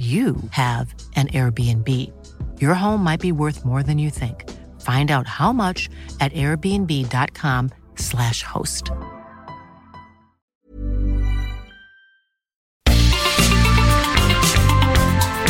[0.00, 1.86] you have an Airbnb.
[2.58, 4.48] Your home might be worth more than you think.
[4.80, 8.92] Find out how much at airbnb.com/slash host.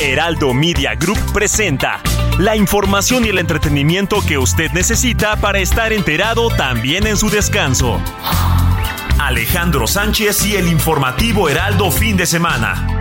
[0.02, 2.02] Heraldo Media Group presenta
[2.38, 8.00] la información y el entretenimiento que usted necesita para estar enterado también en su descanso.
[9.20, 13.00] Alejandro Sánchez y el informativo Heraldo fin de semana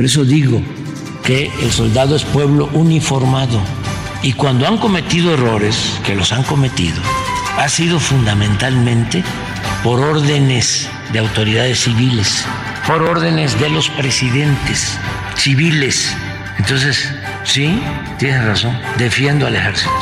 [0.00, 0.62] Por eso digo
[1.22, 3.60] que el soldado es pueblo uniformado.
[4.22, 6.96] Y cuando han cometido errores, que los han cometido,
[7.58, 9.22] ha sido fundamentalmente
[9.84, 12.46] por órdenes de autoridades civiles,
[12.86, 14.98] por órdenes de los presidentes
[15.36, 16.16] civiles.
[16.56, 17.06] Entonces,
[17.44, 17.78] sí,
[18.18, 19.92] tienes razón, defiendo al ejército.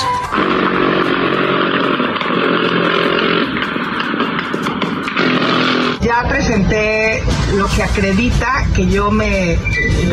[6.00, 7.24] Ya presenté
[7.56, 9.56] lo que acredita que yo me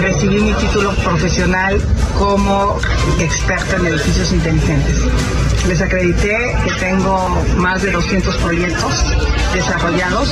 [0.02, 1.82] recibí mi título profesional
[2.18, 2.80] como
[3.20, 4.96] experta en edificios inteligentes.
[5.68, 8.94] Les acredité que tengo más de 200 proyectos
[9.54, 10.30] desarrollados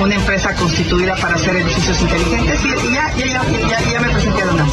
[0.00, 4.66] una empresa constituida para hacer edificios inteligentes y ya, me presenté a la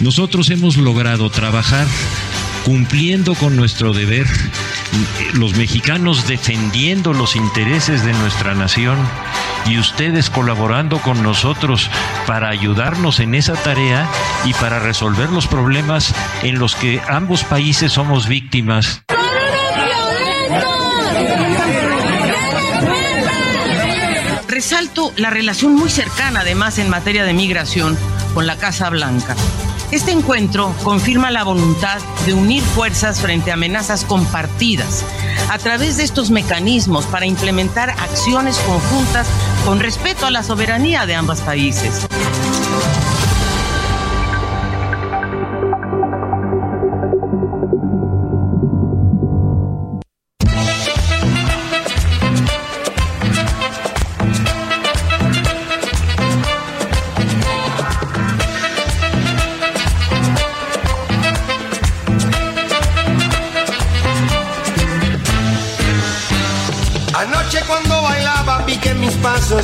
[0.00, 1.86] Nosotros hemos logrado trabajar
[2.64, 4.26] cumpliendo con nuestro deber,
[5.34, 8.96] los mexicanos defendiendo los intereses de nuestra nación
[9.66, 11.90] y ustedes colaborando con nosotros
[12.26, 14.08] para ayudarnos en esa tarea
[14.44, 19.02] y para resolver los problemas en los que ambos países somos víctimas.
[24.48, 27.98] Resalto la relación muy cercana, además, en materia de migración
[28.34, 29.34] con la Casa Blanca.
[29.94, 35.04] Este encuentro confirma la voluntad de unir fuerzas frente a amenazas compartidas
[35.48, 39.28] a través de estos mecanismos para implementar acciones conjuntas
[39.64, 42.08] con respeto a la soberanía de ambos países.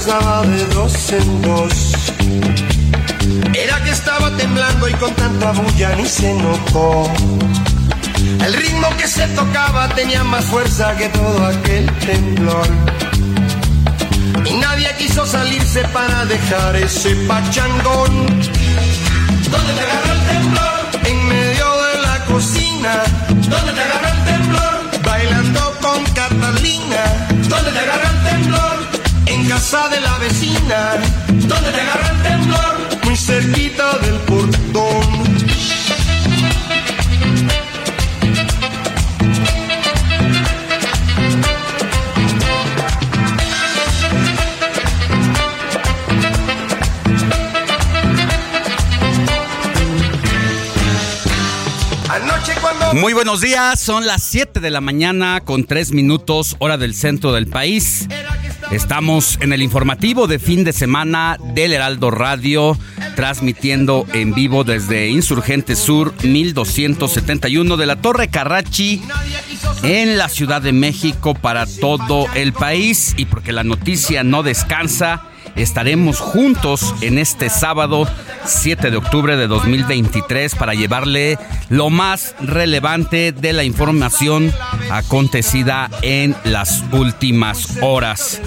[0.06, 1.92] Daba de dos en dos.
[3.54, 7.10] Era que estaba temblando y con tanta bulla ni se notó.
[8.44, 12.68] El ritmo que se tocaba tenía más fuerza que todo aquel temblor.
[14.46, 18.26] Y nadie quiso salirse para dejar ese pachangón.
[19.52, 20.80] ¿Dónde te agarró el temblor?
[21.04, 23.02] En medio de la cocina.
[23.28, 25.02] ¿Dónde te agarró el temblor?
[25.04, 27.02] Bailando con Catalina.
[27.48, 28.69] ¿Dónde te agarró el temblor?
[29.50, 30.92] Casa de la vecina,
[31.26, 35.40] donde te agarra el temblor, muy cerquita del portón.
[52.94, 57.32] Muy buenos días, son las 7 de la mañana con 3 minutos hora del centro
[57.32, 58.06] del país.
[58.70, 62.78] Estamos en el informativo de fin de semana del Heraldo Radio,
[63.16, 69.02] transmitiendo en vivo desde Insurgente Sur 1271 de la Torre Carrachi
[69.82, 73.14] en la Ciudad de México para todo el país.
[73.16, 75.29] Y porque la noticia no descansa
[75.62, 78.06] estaremos juntos en este sábado
[78.44, 84.52] 7 de octubre de 2023 para llevarle lo más relevante de la información
[84.90, 88.40] acontecida en las últimas horas.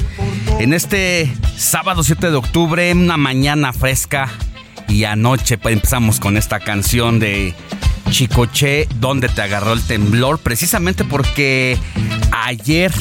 [0.59, 4.29] En este sábado 7 de octubre, una mañana fresca
[4.87, 7.53] y anoche pues, empezamos con esta canción de
[8.09, 11.77] Chicoche, donde te agarró el temblor, precisamente porque
[12.31, 12.91] ayer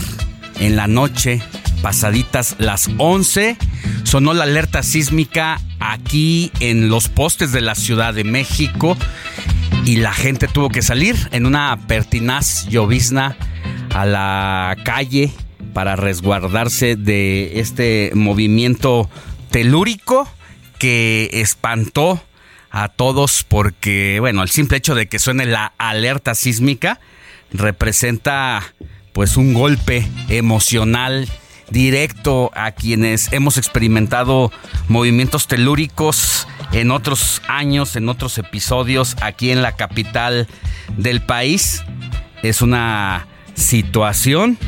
[0.58, 1.42] en la noche,
[1.82, 3.56] pasaditas las 11,
[4.04, 8.96] sonó la alerta sísmica aquí en los postes de la Ciudad de México
[9.84, 13.36] y la gente tuvo que salir en una pertinaz llovizna
[13.92, 15.32] a la calle
[15.74, 19.10] para resguardarse de este movimiento
[19.50, 20.28] telúrico
[20.78, 22.22] que espantó
[22.70, 27.00] a todos porque, bueno, el simple hecho de que suene la alerta sísmica
[27.52, 28.62] representa
[29.12, 31.28] pues un golpe emocional
[31.72, 34.52] directo a quienes hemos experimentado
[34.88, 40.46] movimientos telúricos en otros años, en otros episodios aquí en la capital
[40.96, 41.82] del país.
[42.42, 44.58] Es una situación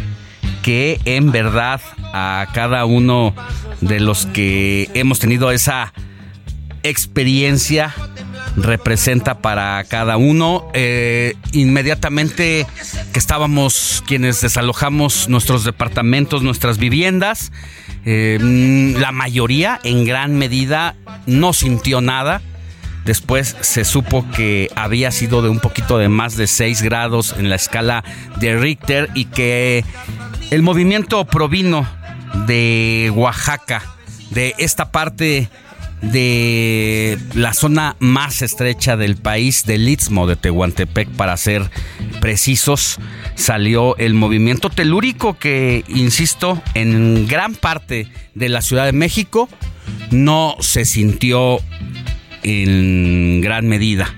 [0.63, 1.81] que en verdad
[2.13, 3.35] a cada uno
[3.81, 5.93] de los que hemos tenido esa
[6.83, 7.95] experiencia
[8.57, 10.69] representa para cada uno.
[10.75, 12.67] Eh, inmediatamente
[13.13, 17.53] que estábamos quienes desalojamos nuestros departamentos, nuestras viviendas,
[18.05, 18.39] eh,
[18.99, 20.95] la mayoría en gran medida
[21.27, 22.43] no sintió nada.
[23.05, 27.51] Después se supo que había sido de un poquito de más de 6 grados en
[27.51, 28.03] la escala
[28.41, 29.85] de Richter y que
[30.51, 31.87] el movimiento provino
[32.47, 33.83] de Oaxaca,
[34.31, 35.51] de esta parte
[36.13, 41.71] de la zona más estrecha del país, del Istmo de Tehuantepec, para ser
[42.21, 42.99] precisos,
[43.35, 49.49] salió el movimiento telúrico que, insisto, en gran parte de la Ciudad de México
[50.11, 51.59] no se sintió
[52.43, 54.15] en gran medida.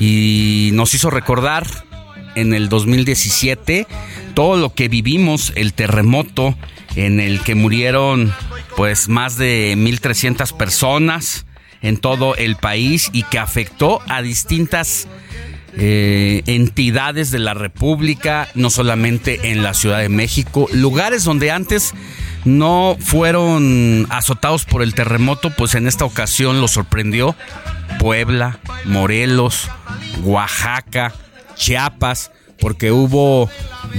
[0.00, 1.66] Y nos hizo recordar
[2.34, 3.86] en el 2017
[4.34, 6.56] todo lo que vivimos, el terremoto
[6.96, 8.32] en el que murieron
[8.78, 11.46] pues más de 1.300 personas
[11.82, 15.08] en todo el país y que afectó a distintas
[15.76, 21.92] eh, entidades de la República, no solamente en la Ciudad de México, lugares donde antes
[22.44, 27.34] no fueron azotados por el terremoto, pues en esta ocasión lo sorprendió
[27.98, 29.68] Puebla, Morelos,
[30.22, 31.12] Oaxaca,
[31.56, 32.30] Chiapas,
[32.60, 33.48] porque hubo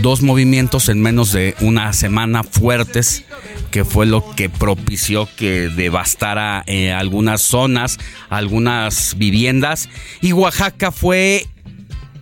[0.02, 3.24] dos movimientos en menos de una semana fuertes
[3.72, 7.98] que fue lo que propició que devastara eh, algunas zonas,
[8.30, 9.90] algunas viviendas.
[10.22, 11.48] Y Oaxaca fue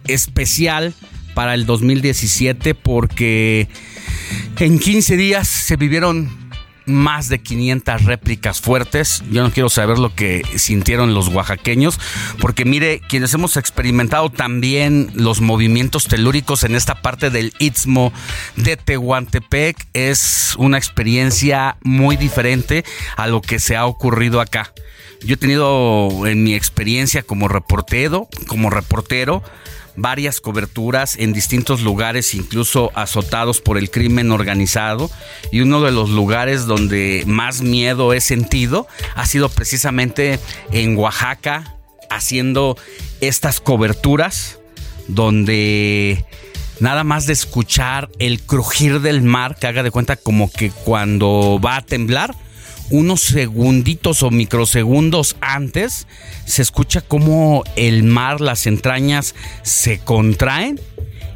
[0.07, 0.93] especial
[1.33, 3.67] para el 2017 porque
[4.59, 6.46] en 15 días se vivieron
[6.87, 9.23] más de 500 réplicas fuertes.
[9.29, 11.99] Yo no quiero saber lo que sintieron los oaxaqueños,
[12.39, 18.11] porque mire, quienes hemos experimentado también los movimientos telúricos en esta parte del Istmo
[18.55, 22.85] de Tehuantepec, es una experiencia muy diferente
[23.15, 24.73] a lo que se ha ocurrido acá.
[25.23, 29.43] Yo he tenido en mi experiencia como reportero, como reportero,
[29.97, 35.11] varias coberturas en distintos lugares, incluso azotados por el crimen organizado.
[35.51, 40.39] Y uno de los lugares donde más miedo he sentido ha sido precisamente
[40.71, 41.75] en Oaxaca,
[42.09, 42.77] haciendo
[43.19, 44.59] estas coberturas
[45.07, 46.25] donde
[46.79, 51.59] nada más de escuchar el crujir del mar, que haga de cuenta como que cuando
[51.63, 52.35] va a temblar,
[52.89, 56.07] unos segunditos o microsegundos antes,
[56.45, 60.79] se escucha como el mar, las entrañas se contraen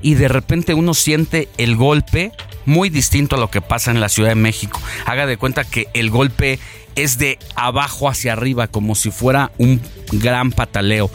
[0.01, 2.31] y de repente uno siente el golpe
[2.65, 4.79] muy distinto a lo que pasa en la Ciudad de México.
[5.05, 6.59] Haga de cuenta que el golpe
[6.95, 11.09] es de abajo hacia arriba, como si fuera un gran pataleo.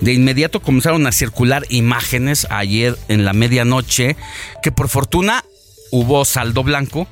[0.00, 4.16] De inmediato comenzaron a circular imágenes ayer en la medianoche,
[4.62, 5.44] que por fortuna
[5.90, 7.08] hubo saldo blanco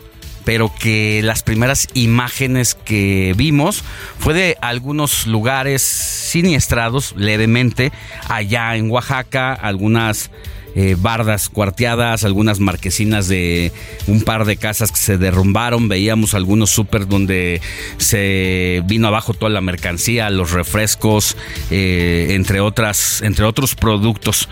[0.47, 3.83] pero que las primeras imágenes que vimos
[4.21, 7.91] fue de algunos lugares siniestrados levemente
[8.29, 10.31] allá en Oaxaca, algunas
[10.76, 13.73] eh, bardas cuarteadas, algunas marquesinas de
[14.07, 17.61] un par de casas que se derrumbaron, veíamos algunos súper donde
[17.97, 21.37] se vino abajo toda la mercancía, los refrescos,
[21.73, 24.49] eh, entre otras, entre otros productos,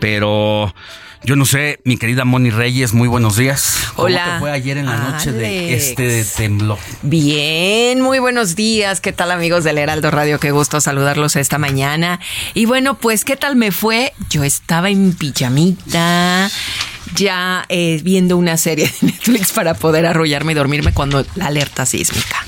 [0.00, 0.74] pero
[1.24, 3.88] yo no sé, mi querida Moni Reyes, muy buenos días.
[3.94, 4.34] ¿Cómo Hola.
[4.34, 6.78] te fue ayer en la noche de este temblor?
[7.02, 9.00] Bien, muy buenos días.
[9.00, 10.38] ¿Qué tal amigos del Heraldo Radio?
[10.38, 12.20] Qué gusto saludarlos esta mañana.
[12.54, 14.12] Y bueno, pues ¿qué tal me fue?
[14.30, 16.50] Yo estaba en pijamita
[17.14, 21.86] ya eh, viendo una serie de Netflix para poder arrollarme y dormirme cuando la alerta
[21.86, 22.44] sísmica.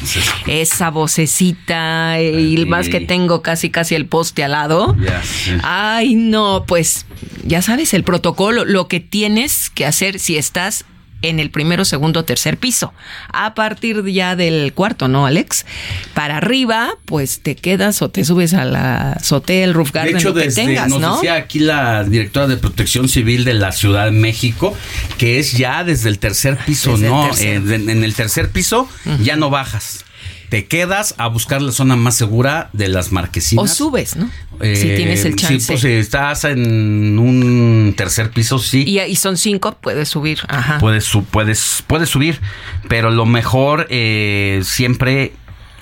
[0.46, 4.96] Esa vocecita eh, y más que tengo casi casi el poste al lado.
[5.62, 7.06] Ay, no, pues
[7.44, 10.84] ya sabes el protocolo, lo que tienes que hacer si estás
[11.22, 12.92] en el primero, segundo, tercer piso.
[13.32, 15.66] A partir ya del cuarto, ¿no, Alex?
[16.14, 20.18] Para arriba, pues te quedas o te subes a la azotea, el roof garden, de
[20.18, 21.14] hecho, lo que desde, tengas, nos ¿no?
[21.16, 24.76] decía aquí la directora de Protección Civil de la Ciudad de México
[25.18, 27.26] que es ya desde el tercer piso, Desde el ¿no?
[27.26, 27.46] tercer.
[27.46, 28.88] Eh, en el tercer piso
[29.22, 30.04] ya no bajas.
[30.48, 33.74] Te quedas a buscar la zona más segura de las O marquesinas.
[33.74, 34.30] subes, ¿no?
[34.60, 35.66] Eh, si tienes el Sí, chance.
[35.66, 38.84] pues si estás en un tercer piso, sí.
[38.86, 40.38] y, y son cinco, puedes subir.
[40.48, 40.78] Ajá.
[40.78, 42.40] Puedes, puedes, puedes subir,
[42.88, 45.32] pero lo mejor eh, siempre,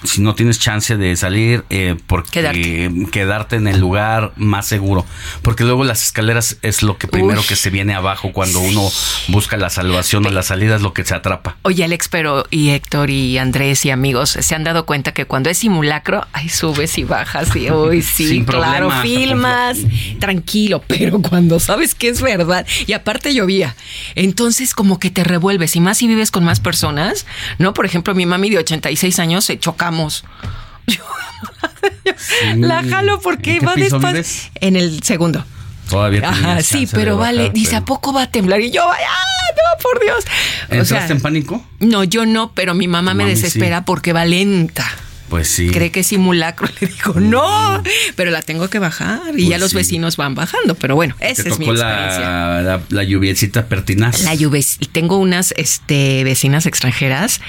[0.07, 2.91] si no tienes chance de salir, eh, porque Quedarte.
[3.13, 5.05] quedarte en el lugar más seguro.
[5.43, 7.47] Porque luego las escaleras es lo que primero Uy.
[7.47, 8.89] que se viene abajo cuando uno
[9.29, 11.57] busca la salvación o la salida, es lo que se atrapa.
[11.63, 15.51] Oye, Alex, pero y Héctor y Andrés y amigos se han dado cuenta que cuando
[15.51, 19.79] es simulacro, ay, subes y bajas y uy, sí, Sin claro, problema, filmas,
[20.21, 23.75] tranquilo, pero cuando sabes que es verdad y aparte llovía,
[24.15, 27.27] entonces como que te revuelves y más si vives con más personas,
[27.59, 27.75] ¿no?
[27.75, 29.96] Por ejemplo, mi mami de 86 años se chocamos.
[32.57, 34.51] La jalo porque ¿En qué va despacio.
[34.61, 35.45] En el segundo.
[35.91, 37.51] Todavía Ajá, sí, pero vale.
[37.51, 38.61] Dice, ¿a poco va a temblar?
[38.61, 40.25] Y yo, ¡ah, no, por Dios!
[40.69, 41.65] O ¿Entraste sea, en pánico?
[41.79, 44.85] no, yo no, pero mi mamá me desespera porque va lenta.
[45.29, 45.71] Pues sí.
[45.71, 46.69] Cree que es simulacro.
[46.81, 47.83] Le digo, no,
[48.17, 49.21] pero la tengo que bajar.
[49.31, 49.77] Y Pues ya los sí.
[49.77, 50.75] vecinos van bajando.
[50.77, 52.21] Pero bueno, Te esa es mi experiencia.
[52.21, 54.23] la, la, la lluviecita pertinaz.
[54.23, 54.63] La lluvia.
[54.93, 57.41] Tengo unas este, vecinas extranjeras.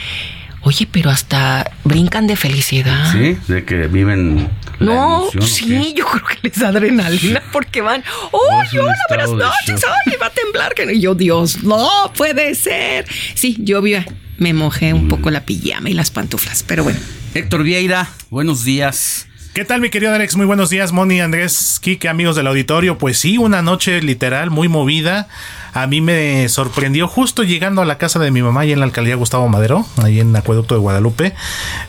[0.67, 3.09] Oye, pero hasta brincan de felicidad.
[3.13, 4.50] Sí, de que viven.
[4.79, 5.93] la No, emoción, ¿o sí, qué?
[5.93, 8.38] yo creo que les da adrenalina porque van, ¡oh,
[8.74, 9.81] hola, buenas noches!
[10.05, 10.74] ¡Ay, va a temblar!
[10.74, 10.91] Que no".
[10.91, 13.05] Y yo, Dios, no puede ser.
[13.33, 14.03] Sí, llovió.
[14.39, 17.00] Me mojé un poco la pijama y las pantuflas, pero bueno.
[17.33, 19.26] Héctor Vieira, buenos días.
[19.57, 20.35] ¿Qué tal, mi querido Alex?
[20.35, 22.99] Muy buenos días, Moni, Andrés, Kike, amigos del auditorio.
[22.99, 25.29] Pues sí, una noche literal muy movida.
[25.73, 28.85] A mí me sorprendió justo llegando a la casa de mi mamá y en la
[28.85, 31.33] alcaldía Gustavo Madero, ahí en Acueducto de Guadalupe.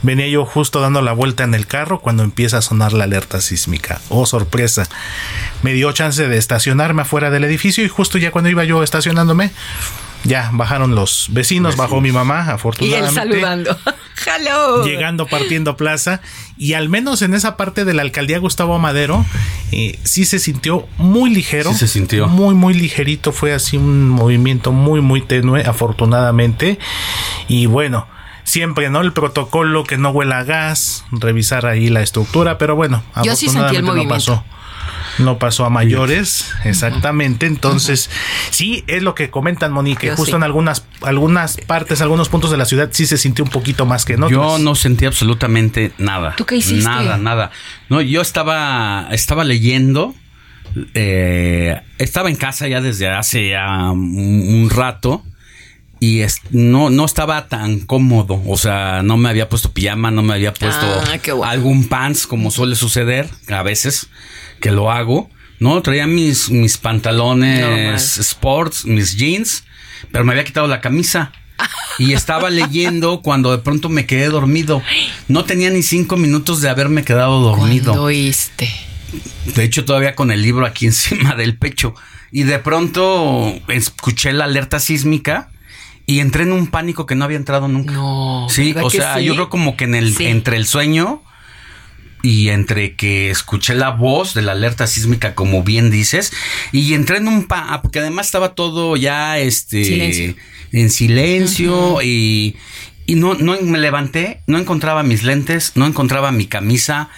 [0.00, 3.42] Venía yo justo dando la vuelta en el carro cuando empieza a sonar la alerta
[3.42, 4.00] sísmica.
[4.08, 4.88] Oh, sorpresa.
[5.62, 9.50] Me dio chance de estacionarme afuera del edificio y justo ya cuando iba yo estacionándome,
[10.24, 13.76] ya bajaron los vecinos, bajó mi mamá, Y afortunadamente él saludando.
[14.26, 14.84] ¡Hello!
[14.84, 16.20] llegando partiendo plaza
[16.56, 19.24] y al menos en esa parte de la alcaldía Gustavo Madero
[19.70, 22.26] eh, sí se sintió muy ligero Sí se sintió.
[22.26, 26.78] muy muy ligerito fue así un movimiento muy muy tenue afortunadamente
[27.46, 28.06] y bueno
[28.48, 29.02] Siempre, ¿no?
[29.02, 33.50] El protocolo que no huela a gas, revisar ahí la estructura, pero bueno, Yo sí
[33.50, 34.42] sentí el afortunadamente no pasó.
[35.18, 37.46] No pasó a mayores, exactamente.
[37.46, 38.08] Entonces,
[38.50, 40.36] sí, es lo que comentan, Monique, Yo justo sí.
[40.36, 44.04] en algunas, algunas partes, algunos puntos de la ciudad sí se sintió un poquito más
[44.04, 44.32] que en otros.
[44.40, 46.34] Yo no sentí absolutamente nada.
[46.36, 46.84] ¿Tú qué hiciste?
[46.84, 47.50] Nada, nada.
[47.88, 50.14] No, yo estaba, estaba leyendo.
[50.94, 54.16] eh, estaba en casa ya desde hace ya un,
[54.62, 55.22] un rato.
[56.00, 58.40] Y es- no, no estaba tan cómodo.
[58.46, 61.44] O sea, no me había puesto pijama, no me había puesto Ah, bueno.
[61.44, 64.08] algún pants, como suele suceder a veces
[64.60, 65.30] que lo hago.
[65.60, 67.94] No, traía mis, mis pantalones Normal.
[67.96, 69.64] sports, mis jeans,
[70.12, 71.32] pero me había quitado la camisa.
[71.98, 74.82] Y estaba leyendo cuando de pronto me quedé dormido.
[75.26, 77.86] No tenía ni cinco minutos de haberme quedado dormido.
[77.92, 78.70] ¿Cuándo oíste?
[79.56, 81.94] De hecho, todavía con el libro aquí encima del pecho.
[82.30, 85.50] Y de pronto escuché la alerta sísmica
[86.06, 87.92] y entré en un pánico que no había entrado nunca.
[87.94, 88.46] No.
[88.50, 89.24] Sí, ¿verdad o sea, sí?
[89.24, 90.26] yo creo como que en el, Sí.
[90.26, 91.22] entre el sueño
[92.30, 96.32] y entre que escuché la voz de la alerta sísmica, como bien dices,
[96.72, 100.34] y entré en un pa, ah, porque además estaba todo ya este Silencio.
[100.72, 102.56] en silencio y,
[103.06, 107.08] y no, no me levanté, no encontraba mis lentes, no encontraba mi camisa,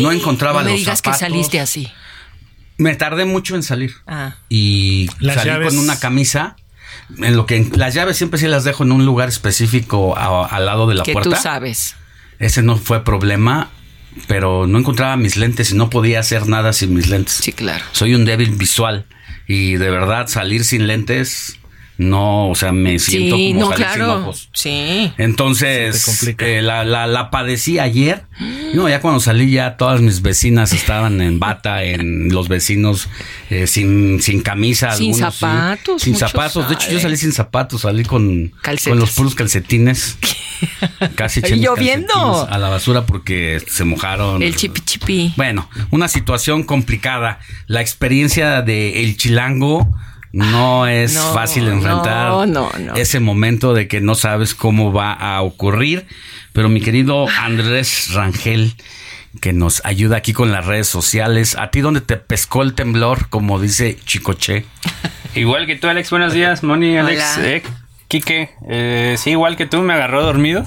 [0.00, 1.18] no encontraba No me los digas zapatos.
[1.20, 1.88] que saliste así.
[2.76, 3.92] Me tardé mucho en salir.
[4.06, 4.36] Ah.
[4.48, 6.56] Y Las salí llaves- con una camisa.
[7.18, 10.66] En lo que las llaves siempre sí las dejo en un lugar específico a- al
[10.66, 11.30] lado de la que puerta.
[11.36, 11.94] tú sabes.
[12.38, 13.70] Ese no fue problema,
[14.26, 17.34] pero no encontraba mis lentes y no podía hacer nada sin mis lentes.
[17.34, 17.84] Sí, claro.
[17.92, 19.06] Soy un débil visual
[19.46, 21.57] y de verdad salir sin lentes
[21.98, 24.14] no, o sea, me siento Sí, como no, claro.
[24.22, 24.50] ojos.
[24.54, 25.12] Sí.
[25.18, 28.22] Entonces, eh, la, la, la padecí ayer.
[28.72, 33.08] No, ya cuando salí ya todas mis vecinas estaban en bata, en los vecinos
[33.50, 34.92] eh, sin, sin camisa.
[34.92, 35.40] Sin algunos sí.
[35.40, 36.68] zapatos, Sin zapatos.
[36.68, 38.90] De hecho, yo salí sin zapatos, salí con, Calcetas.
[38.92, 40.18] con los puros calcetines.
[41.16, 42.46] Casi eché lloviendo.
[42.48, 44.40] a la basura porque se mojaron.
[44.40, 45.32] El chipi chipi.
[45.36, 47.40] Bueno, una situación complicada.
[47.66, 49.88] La experiencia de El Chilango
[50.32, 52.94] no es No, fácil enfrentar no, no, no.
[52.96, 56.06] ese momento de que no sabes cómo va a ocurrir.
[56.52, 58.74] Pero mi querido Andrés Rangel,
[59.40, 63.28] que nos ayuda aquí con las redes sociales, ¿a ti dónde te pescó el temblor,
[63.28, 64.64] como dice Chicoche?
[65.34, 67.48] Igual que tú, Alex, buenos días, Moni, Alex, Hola.
[67.48, 67.62] eh,
[68.08, 68.50] Quique.
[68.68, 70.66] Eh, sí, igual que tú, me agarró dormido.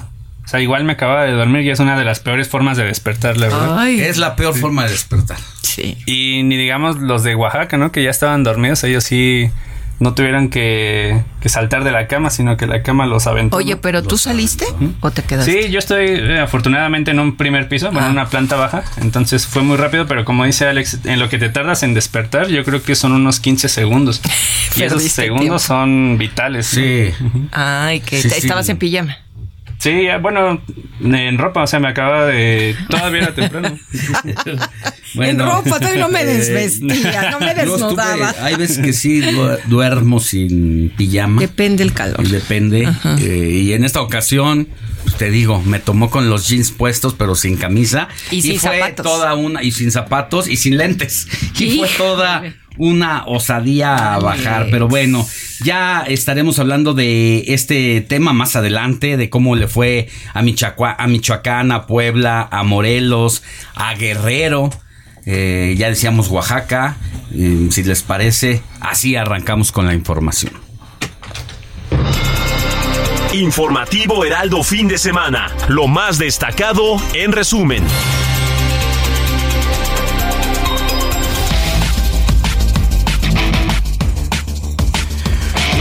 [0.52, 2.84] O sea, igual me acababa de dormir y es una de las peores formas de
[2.84, 3.78] despertar, la verdad.
[3.78, 5.38] Ay, Es la peor forma de despertar.
[5.62, 5.96] sí.
[6.04, 7.90] Y ni digamos los de Oaxaca, ¿no?
[7.90, 9.48] Que ya estaban dormidos, ellos sí
[9.98, 13.56] no tuvieron que, que saltar de la cama, sino que la cama los aventó.
[13.56, 14.66] Oye, pero ¿tú saliste
[15.00, 15.62] o te quedaste?
[15.62, 18.10] Sí, yo estoy eh, afortunadamente en un primer piso, bueno, Ah.
[18.10, 21.38] en una planta baja, entonces fue muy rápido, pero como dice Alex, en lo que
[21.38, 24.20] te tardas en despertar, yo creo que son unos 15 segundos.
[24.76, 25.58] y esos segundos tiempo.
[25.60, 26.76] son vitales.
[26.76, 26.82] ¿no?
[26.82, 27.10] Sí.
[27.52, 28.38] Ay, que Sí, sí.
[28.38, 29.16] estabas en pijama.
[29.82, 30.62] Sí, ya, bueno,
[31.02, 32.76] en ropa, o sea, me acaba de...
[32.88, 33.76] Todavía era temprano.
[35.14, 38.32] en ropa, todavía no me eh, desvestía, no me desnudaba.
[38.42, 41.40] hay veces que sí du- duermo sin pijama.
[41.40, 42.24] Depende el calor.
[42.24, 42.88] Y Depende.
[43.20, 44.68] Eh, y en esta ocasión,
[45.02, 48.06] pues, te digo, me tomó con los jeans puestos, pero sin camisa.
[48.30, 49.04] Y sin fue zapatos.
[49.04, 51.26] toda una, y sin zapatos y sin lentes.
[51.58, 51.90] Y fue Híjole.
[51.98, 52.42] toda
[52.78, 54.68] una osadía a bajar.
[54.70, 55.26] Pero bueno,
[55.64, 61.06] ya estaremos hablando de este tema más adelante, de cómo le fue a, Michoacua- a
[61.06, 63.42] Michoacán, a Puebla, a Morelos,
[63.74, 64.70] a Guerrero.
[65.26, 66.96] Eh, ya decíamos Oaxaca.
[67.34, 70.52] Eh, si les parece, así arrancamos con la información.
[73.32, 75.50] Informativo Heraldo fin de semana.
[75.68, 77.82] Lo más destacado en resumen.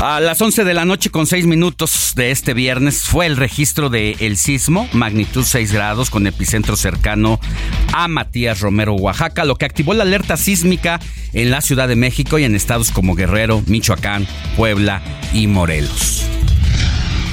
[0.03, 3.91] A las 11 de la noche con 6 minutos de este viernes fue el registro
[3.91, 7.39] del el sismo, magnitud 6 grados con epicentro cercano
[7.93, 11.00] a Matías Romero, Oaxaca, lo que activó la alerta sísmica
[11.34, 14.25] en la Ciudad de México y en estados como Guerrero, Michoacán,
[14.58, 15.03] Puebla
[15.36, 16.25] y Morelos.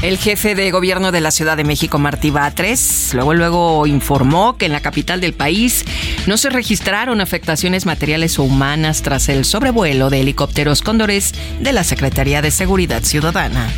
[0.00, 4.66] El jefe de gobierno de la Ciudad de México, Martí Batres, luego luego informó que
[4.66, 5.84] en la capital del país
[6.28, 11.82] no se registraron afectaciones materiales o humanas tras el sobrevuelo de helicópteros cóndores de la
[11.82, 13.72] Secretaría de Seguridad Ciudadana.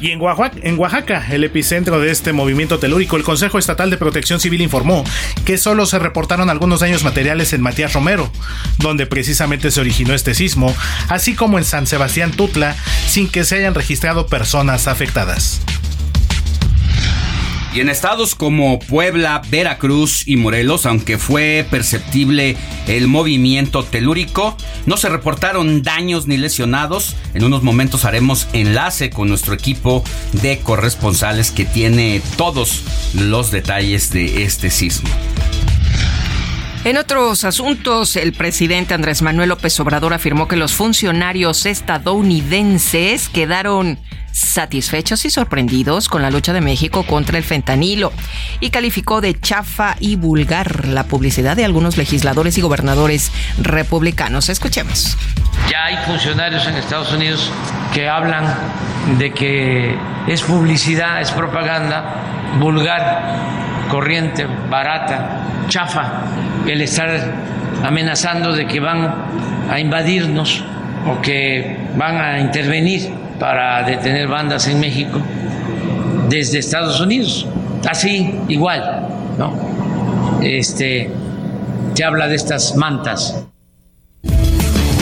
[0.00, 4.62] Y en Oaxaca, el epicentro de este movimiento telúrico, el Consejo Estatal de Protección Civil
[4.62, 5.04] informó
[5.44, 8.30] que solo se reportaron algunos daños materiales en Matías Romero,
[8.78, 10.74] donde precisamente se originó este sismo,
[11.08, 15.60] así como en San Sebastián Tutla, sin que se hayan registrado personas afectadas.
[17.80, 22.56] En estados como Puebla, Veracruz y Morelos, aunque fue perceptible
[22.88, 27.14] el movimiento telúrico, no se reportaron daños ni lesionados.
[27.34, 32.82] En unos momentos haremos enlace con nuestro equipo de corresponsales que tiene todos
[33.14, 35.08] los detalles de este sismo.
[36.84, 44.00] En otros asuntos, el presidente Andrés Manuel López Obrador afirmó que los funcionarios estadounidenses quedaron
[44.32, 48.12] satisfechos y sorprendidos con la lucha de México contra el fentanilo
[48.60, 54.48] y calificó de chafa y vulgar la publicidad de algunos legisladores y gobernadores republicanos.
[54.48, 55.16] Escuchemos.
[55.70, 57.50] Ya hay funcionarios en Estados Unidos
[57.92, 58.46] que hablan
[59.18, 63.22] de que es publicidad, es propaganda vulgar,
[63.90, 66.22] corriente, barata, chafa,
[66.66, 67.34] el estar
[67.84, 69.14] amenazando de que van
[69.70, 70.64] a invadirnos
[71.06, 75.20] o que van a intervenir para detener bandas en México
[76.28, 77.46] desde Estados Unidos.
[77.88, 79.54] Así, igual, ¿no?
[80.42, 81.10] Este,
[81.94, 83.44] se habla de estas mantas.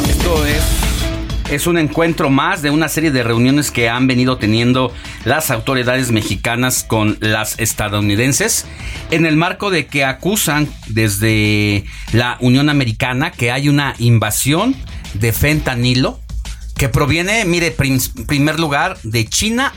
[0.09, 0.63] Esto es,
[1.51, 4.93] es un encuentro más de una serie de reuniones que han venido teniendo
[5.25, 8.67] las autoridades mexicanas con las estadounidenses
[9.11, 14.75] en el marco de que acusan desde la Unión Americana que hay una invasión
[15.15, 16.21] de fentanilo
[16.77, 17.75] que proviene, mire,
[18.27, 19.73] primer lugar, de China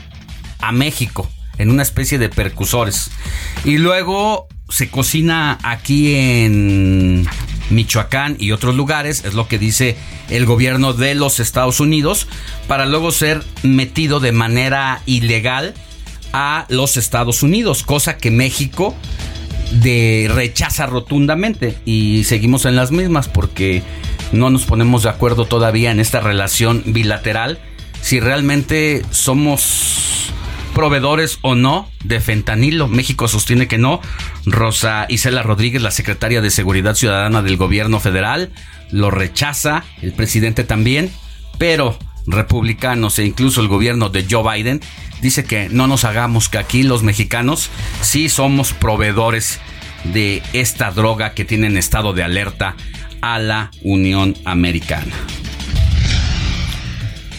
[0.58, 3.10] a México, en una especie de percusores.
[3.64, 7.26] Y luego se cocina aquí en
[7.70, 9.96] Michoacán y otros lugares, es lo que dice
[10.28, 12.26] el gobierno de los Estados Unidos,
[12.68, 15.74] para luego ser metido de manera ilegal
[16.32, 18.94] a los Estados Unidos, cosa que México
[19.70, 23.82] de rechaza rotundamente y seguimos en las mismas porque
[24.32, 27.58] no nos ponemos de acuerdo todavía en esta relación bilateral
[28.00, 30.32] si realmente somos
[30.74, 32.88] proveedores o no de fentanilo.
[32.88, 34.00] México sostiene que no.
[34.46, 38.50] Rosa Isela Rodríguez, la secretaria de Seguridad Ciudadana del gobierno federal,
[38.90, 41.10] lo rechaza, el presidente también,
[41.58, 44.80] pero republicanos e incluso el gobierno de Joe Biden
[45.20, 49.60] dice que no nos hagamos que aquí los mexicanos sí somos proveedores
[50.04, 52.74] de esta droga que tiene en estado de alerta
[53.20, 55.12] a la Unión Americana.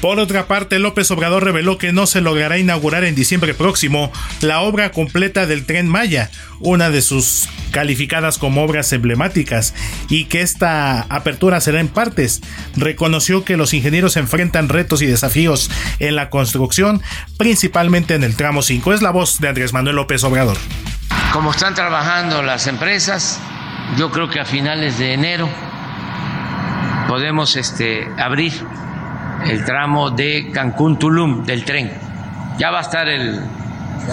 [0.01, 4.11] Por otra parte, López Obrador reveló que no se logrará inaugurar en diciembre próximo
[4.41, 9.75] la obra completa del tren Maya, una de sus calificadas como obras emblemáticas,
[10.09, 12.41] y que esta apertura será en partes.
[12.75, 17.03] Reconoció que los ingenieros enfrentan retos y desafíos en la construcción,
[17.37, 18.93] principalmente en el tramo 5.
[18.93, 20.57] Es la voz de Andrés Manuel López Obrador.
[21.31, 23.39] Como están trabajando las empresas,
[23.97, 25.47] yo creo que a finales de enero
[27.07, 28.51] podemos este, abrir
[29.47, 31.91] el tramo de Cancún-Tulum del tren.
[32.57, 33.39] Ya va a estar el,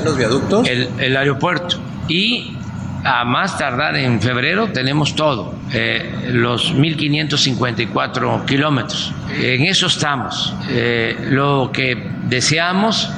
[0.04, 0.68] los viaductos?
[0.68, 1.78] El, aeropuerto.
[2.08, 2.56] Y
[3.04, 9.12] a más tardar en febrero tenemos todo, eh, los 1.554 kilómetros.
[9.40, 10.54] En eso estamos.
[10.70, 13.10] Eh, lo que deseamos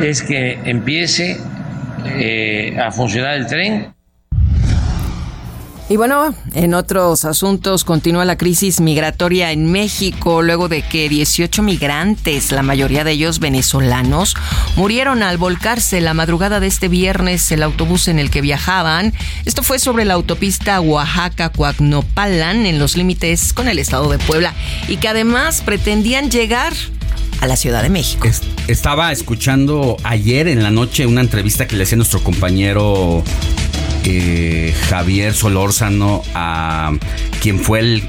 [0.00, 1.40] es que empiece
[2.06, 3.94] eh, a funcionar el tren
[5.90, 11.64] y bueno, en otros asuntos continúa la crisis migratoria en México luego de que 18
[11.64, 14.36] migrantes, la mayoría de ellos venezolanos,
[14.76, 19.12] murieron al volcarse la madrugada de este viernes el autobús en el que viajaban.
[19.46, 24.54] Esto fue sobre la autopista Oaxaca-Coagnopalan en los límites con el estado de Puebla
[24.86, 26.72] y que además pretendían llegar
[27.40, 28.28] a la Ciudad de México.
[28.68, 33.24] estaba escuchando ayer en la noche una entrevista que le hacía nuestro compañero
[34.04, 36.92] eh, Javier Solórzano, a
[37.40, 38.08] quien fue el,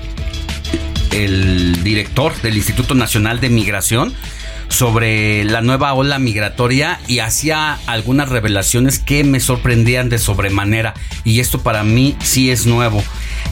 [1.11, 4.13] el director del Instituto Nacional de Migración
[4.71, 10.93] sobre la nueva ola migratoria y hacía algunas revelaciones que me sorprendían de sobremanera.
[11.25, 13.03] Y esto para mí sí es nuevo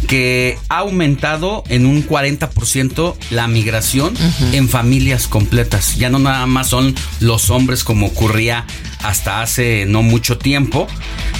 [0.07, 4.13] que ha aumentado en un 40% la migración
[4.53, 5.97] en familias completas.
[5.97, 8.65] Ya no nada más son los hombres como ocurría
[9.03, 10.87] hasta hace no mucho tiempo,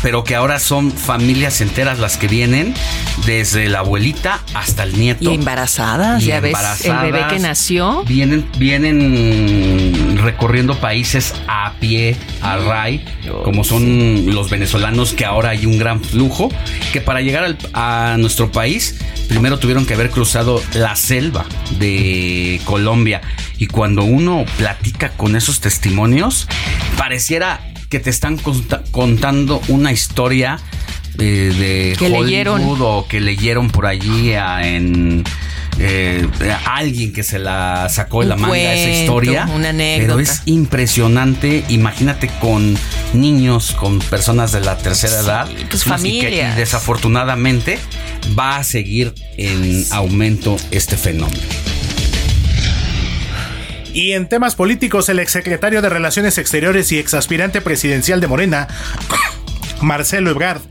[0.02, 2.74] pero que ahora son familias enteras las que vienen,
[3.26, 5.32] desde la abuelita hasta el nieto.
[5.32, 8.04] Y embarazadas, ya ves, el bebé que nació.
[8.06, 13.04] Vienen, vienen recorriendo países a pie, a ray,
[13.44, 16.50] como son los venezolanos, que ahora hay un gran flujo,
[16.94, 18.96] que para llegar a nuestro país,
[19.28, 21.46] primero tuvieron que haber cruzado la selva
[21.80, 23.22] de Colombia.
[23.58, 26.48] Y cuando uno platica con esos testimonios,
[26.98, 28.40] pareciera que te están
[28.92, 30.60] contando una historia
[31.18, 32.62] eh, de que Hollywood leyeron.
[32.80, 35.24] o que leyeron por allí en
[35.80, 36.28] eh,
[36.66, 39.46] alguien que se la sacó de la manga esa historia.
[39.54, 40.14] Una anécdota.
[40.14, 41.64] Pero es impresionante.
[41.70, 42.78] Imagínate con
[43.14, 45.48] niños, con personas de la tercera edad.
[45.70, 46.56] Pues familias.
[46.56, 47.80] Y, desafortunadamente
[48.38, 51.40] va a seguir en aumento este fenómeno.
[53.94, 58.68] Y en temas políticos, el exsecretario de Relaciones Exteriores y exaspirante presidencial de Morena,
[59.82, 60.62] Marcelo Ebrard,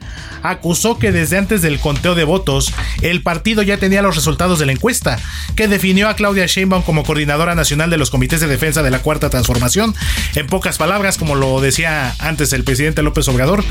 [0.42, 4.66] acusó que desde antes del conteo de votos, el partido ya tenía los resultados de
[4.66, 5.18] la encuesta,
[5.56, 9.00] que definió a Claudia Sheinbaum como coordinadora nacional de los comités de defensa de la
[9.00, 9.94] Cuarta Transformación.
[10.34, 13.64] En pocas palabras, como lo decía antes el presidente López Obrador,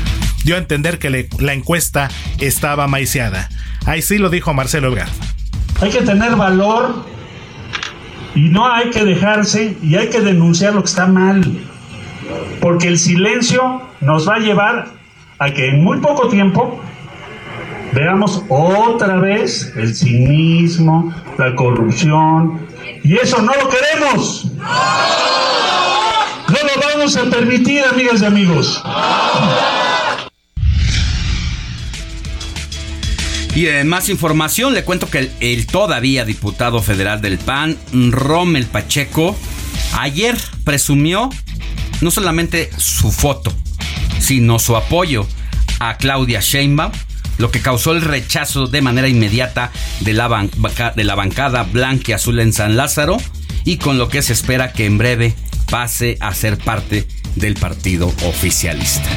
[0.44, 3.48] dio a entender que la encuesta estaba maiciada.
[3.86, 5.08] Ahí sí lo dijo Marcelo Ebrard.
[5.80, 7.06] Hay que tener valor
[8.34, 11.44] y no hay que dejarse y hay que denunciar lo que está mal.
[12.60, 14.97] Porque el silencio nos va a llevar
[15.38, 16.80] a que en muy poco tiempo
[17.92, 22.66] veamos otra vez el cinismo, la corrupción.
[23.04, 24.46] Y eso no lo queremos.
[26.48, 28.82] No lo vamos a permitir, amigas y amigos.
[33.54, 39.36] Y en más información, le cuento que el, todavía diputado federal del PAN, Rommel Pacheco,
[39.98, 41.28] ayer presumió
[42.00, 43.52] no solamente su foto,
[44.18, 45.26] sino su apoyo
[45.80, 46.92] a Claudia Sheinbaum,
[47.38, 50.48] lo que causó el rechazo de manera inmediata de la,
[50.94, 53.16] de la bancada blanca y azul en San Lázaro
[53.64, 55.34] y con lo que se espera que en breve
[55.70, 59.08] pase a ser parte del partido oficialista.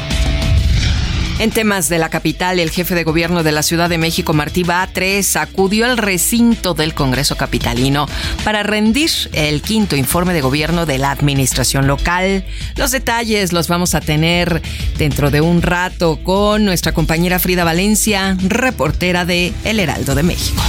[1.42, 4.62] En temas de la capital, el jefe de gobierno de la Ciudad de México, Martí
[4.62, 8.06] Batres, acudió al recinto del Congreso Capitalino
[8.44, 12.46] para rendir el quinto informe de gobierno de la administración local.
[12.76, 14.62] Los detalles los vamos a tener
[15.00, 20.62] dentro de un rato con nuestra compañera Frida Valencia, reportera de El Heraldo de México.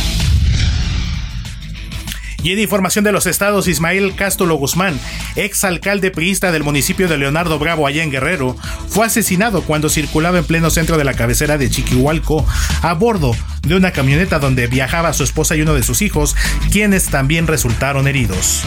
[2.42, 4.98] Y en información de los estados, Ismael Cástulo Guzmán,
[5.36, 8.56] ex alcalde priista del municipio de Leonardo Bravo, allá en Guerrero,
[8.88, 12.44] fue asesinado cuando circulaba en pleno centro de la cabecera de Chiquihualco
[12.82, 16.34] a bordo de una camioneta donde viajaba su esposa y uno de sus hijos,
[16.72, 18.62] quienes también resultaron heridos.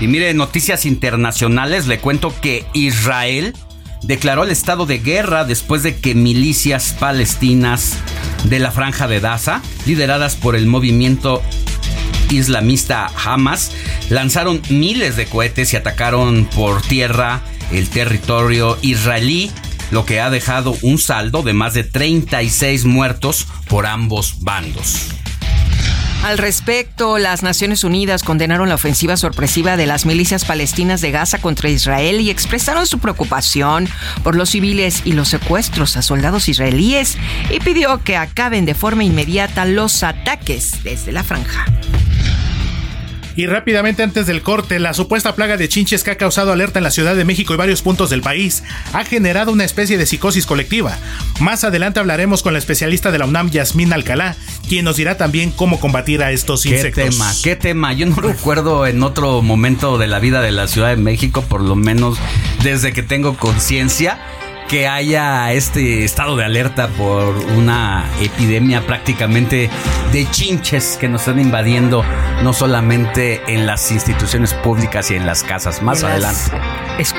[0.00, 3.54] Y mire, noticias internacionales, le cuento que Israel
[4.02, 7.98] declaró el estado de guerra después de que milicias palestinas
[8.44, 11.42] de la franja de Gaza, lideradas por el movimiento
[12.30, 13.72] islamista Hamas
[14.10, 19.50] lanzaron miles de cohetes y atacaron por tierra el territorio israelí,
[19.90, 25.08] lo que ha dejado un saldo de más de 36 muertos por ambos bandos.
[26.24, 31.38] Al respecto, las Naciones Unidas condenaron la ofensiva sorpresiva de las milicias palestinas de Gaza
[31.38, 33.86] contra Israel y expresaron su preocupación
[34.22, 37.18] por los civiles y los secuestros a soldados israelíes
[37.50, 41.66] y pidió que acaben de forma inmediata los ataques desde la franja.
[43.36, 46.84] Y rápidamente antes del corte, la supuesta plaga de chinches que ha causado alerta en
[46.84, 50.46] la Ciudad de México y varios puntos del país ha generado una especie de psicosis
[50.46, 50.96] colectiva.
[51.40, 54.36] Más adelante hablaremos con la especialista de la UNAM, Yasmín Alcalá,
[54.68, 57.10] quien nos dirá también cómo combatir a estos ¿Qué insectos.
[57.10, 57.32] tema?
[57.42, 57.92] ¿Qué tema?
[57.92, 61.60] Yo no recuerdo en otro momento de la vida de la Ciudad de México, por
[61.60, 62.18] lo menos
[62.62, 64.18] desde que tengo conciencia,
[64.68, 69.70] que haya este estado de alerta por una epidemia prácticamente
[70.12, 72.04] de chinches que nos están invadiendo
[72.42, 75.82] no solamente en las instituciones públicas y en las casas.
[75.82, 77.14] Más En las- adelante.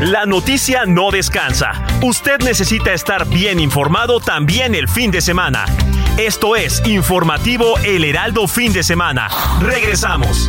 [0.00, 1.72] La noticia no descansa.
[2.02, 5.64] Usted necesita estar bien informado también el fin de semana.
[6.16, 9.28] Esto es Informativo El Heraldo Fin de Semana.
[9.60, 10.48] Regresamos.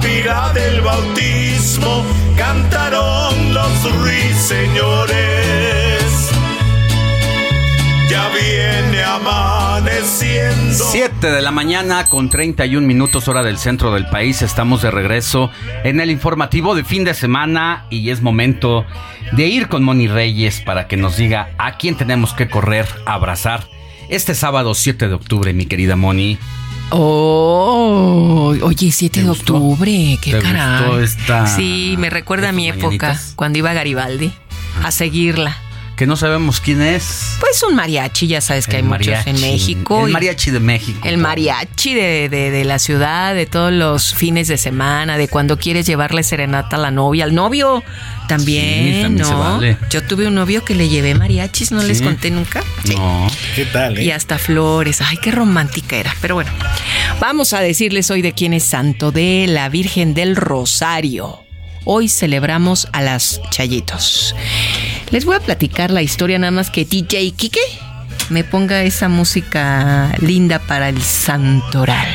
[0.00, 2.04] pira del bautismo
[2.36, 5.16] cantaron los ruiseñores.
[8.08, 10.84] Ya viene amaneciendo.
[10.90, 14.42] 7 de la mañana con 31 minutos hora del centro del país.
[14.42, 15.50] Estamos de regreso
[15.84, 18.84] en el informativo de fin de semana y es momento
[19.32, 23.68] de ir con Moni Reyes para que nos diga a quién tenemos que correr abrazar
[24.08, 26.38] este sábado 7 de octubre, mi querida Moni.
[26.92, 30.78] Oh, oye, 7 de octubre, qué ¿Te caray.
[30.82, 34.32] gustó esta- Sí, me recuerda a mi época, cuando iba a Garibaldi
[34.82, 35.56] a seguirla.
[36.00, 37.36] Que no sabemos quién es.
[37.40, 39.40] Pues un mariachi, ya sabes que El hay muchos en mariachi.
[39.42, 40.06] México.
[40.06, 40.98] El mariachi de México.
[41.06, 45.58] El mariachi de, de- de la ciudad, de todos los fines de semana, de cuando
[45.58, 47.84] quieres llevarle serenata a la novia, al novio
[48.28, 49.24] también, Sí, también ¿no?
[49.28, 49.76] se vale.
[49.90, 52.62] Yo tuve un novio que le llevé mariachis, ¿no les conté nunca?
[52.82, 52.94] Sí.
[52.96, 53.26] No.
[53.54, 54.04] ¿Qué tal, eh?
[54.04, 55.02] Y hasta flores.
[55.02, 56.16] Ay, qué romántica era.
[56.22, 56.50] Pero bueno,
[57.20, 61.40] vamos a decirles hoy de quién es santo, de la Virgen del Rosario.
[61.84, 64.34] Hoy celebramos a las Chayitos.
[65.10, 67.60] Les voy a platicar la historia nada más que DJ Kike
[68.30, 72.08] me ponga esa música linda para el santoral.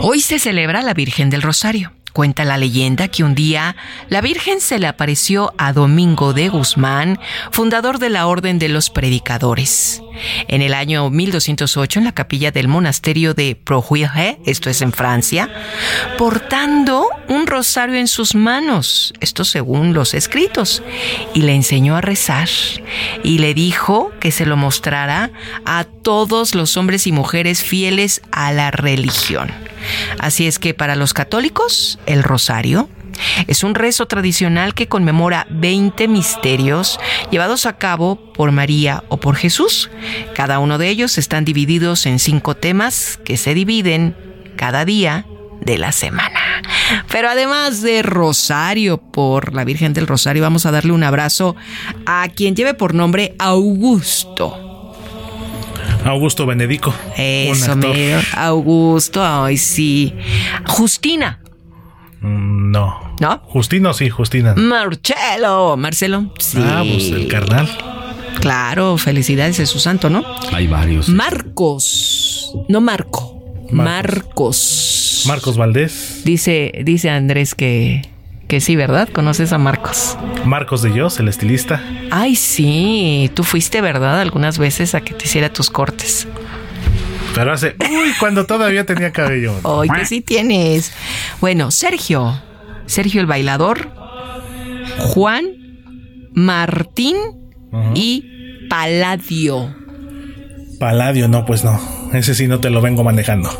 [0.00, 1.92] Hoy se celebra la Virgen del Rosario.
[2.14, 3.74] Cuenta la leyenda que un día
[4.08, 7.18] la Virgen se le apareció a Domingo de Guzmán,
[7.50, 10.00] fundador de la Orden de los Predicadores.
[10.46, 15.50] En el año 1208, en la capilla del monasterio de Prohuilhe, esto es en Francia,
[16.16, 20.84] portando un rosario en sus manos, esto según los escritos,
[21.34, 22.48] y le enseñó a rezar
[23.24, 25.32] y le dijo que se lo mostrara
[25.64, 29.50] a todos los hombres y mujeres fieles a la religión.
[30.18, 32.88] Así es que para los católicos, el rosario
[33.46, 36.98] es un rezo tradicional que conmemora 20 misterios
[37.30, 39.90] llevados a cabo por María o por Jesús.
[40.34, 44.16] Cada uno de ellos están divididos en cinco temas que se dividen
[44.56, 45.26] cada día
[45.60, 46.40] de la semana.
[47.10, 51.56] Pero además de Rosario por la Virgen del Rosario, vamos a darle un abrazo
[52.06, 54.60] a quien lleve por nombre Augusto.
[56.04, 56.90] Augusto Benedico.
[56.90, 57.96] un Eso, actor.
[57.96, 58.20] mero.
[58.36, 60.14] Augusto, ay, sí.
[60.66, 61.40] Justina,
[62.24, 63.14] No.
[63.20, 63.40] ¿no?
[63.44, 64.54] Justino, sí, Justina.
[64.56, 66.58] Marcelo, Marcelo, sí.
[66.60, 67.68] Ah, pues el carnal.
[68.40, 70.24] Claro, felicidades de su santo, ¿no?
[70.52, 71.08] Hay varios.
[71.08, 73.42] Marcos, no Marco.
[73.70, 75.24] Marcos.
[75.26, 76.22] Marcos Valdés.
[76.24, 78.02] Dice, dice Andrés que,
[78.48, 79.08] que sí, ¿verdad?
[79.08, 80.16] ¿Conoces a Marcos?
[80.44, 81.82] Marcos de Dios, el estilista.
[82.10, 83.30] Ay, sí.
[83.34, 84.20] Tú fuiste, ¿verdad?
[84.20, 86.26] Algunas veces a que te hiciera tus cortes.
[87.34, 89.54] Pero hace, uy, cuando todavía tenía cabello.
[89.64, 90.92] Ay, que sí tienes.
[91.40, 92.40] Bueno, Sergio.
[92.86, 93.90] Sergio el bailador.
[94.98, 95.44] Juan,
[96.32, 97.16] Martín
[97.94, 99.74] y Paladio.
[100.78, 101.80] Paladio, no, pues no.
[102.12, 103.50] Ese sí no te lo vengo manejando.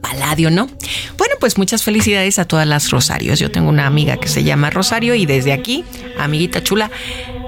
[0.00, 0.68] Paladio, ¿no?
[1.16, 3.38] Bueno, pues muchas felicidades a todas las Rosarios.
[3.38, 5.84] Yo tengo una amiga que se llama Rosario y desde aquí,
[6.18, 6.90] amiguita chula,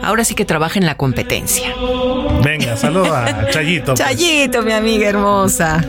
[0.02, 1.74] ahora sí que trabaja en la competencia.
[2.56, 3.94] Venga, saluda a Chayito.
[3.94, 3.98] Pues.
[3.98, 5.84] Chayito, mi amiga hermosa.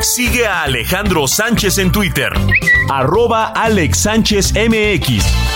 [0.00, 2.30] Sigue a Alejandro Sánchez en Twitter,
[2.90, 5.47] arroba Alex Sánchez MX.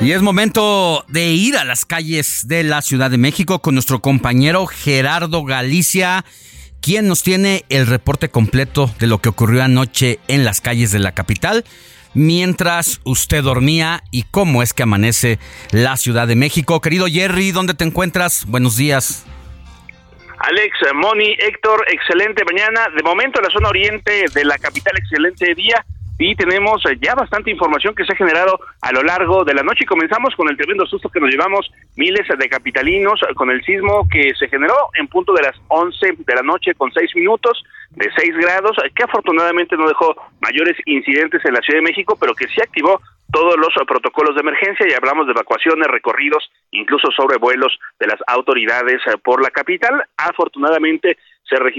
[0.00, 3.98] Y es momento de ir a las calles de la Ciudad de México con nuestro
[3.98, 6.24] compañero Gerardo Galicia,
[6.80, 11.00] quien nos tiene el reporte completo de lo que ocurrió anoche en las calles de
[11.00, 11.64] la capital,
[12.14, 15.40] mientras usted dormía y cómo es que amanece
[15.72, 16.80] la Ciudad de México.
[16.80, 18.44] Querido Jerry, ¿dónde te encuentras?
[18.46, 19.26] Buenos días.
[20.38, 22.86] Alex, Moni, Héctor, excelente mañana.
[22.96, 25.84] De momento, la zona oriente de la capital, excelente día
[26.18, 29.62] y tenemos eh, ya bastante información que se ha generado a lo largo de la
[29.62, 33.64] noche comenzamos con el tremendo susto que nos llevamos miles de capitalinos eh, con el
[33.64, 37.62] sismo que se generó en punto de las 11 de la noche con 6 minutos
[37.90, 42.16] de 6 grados eh, que afortunadamente no dejó mayores incidentes en la Ciudad de México
[42.20, 43.00] pero que sí activó
[43.30, 49.02] todos los protocolos de emergencia y hablamos de evacuaciones, recorridos, incluso sobrevuelos de las autoridades
[49.22, 50.02] por la capital.
[50.16, 51.18] Afortunadamente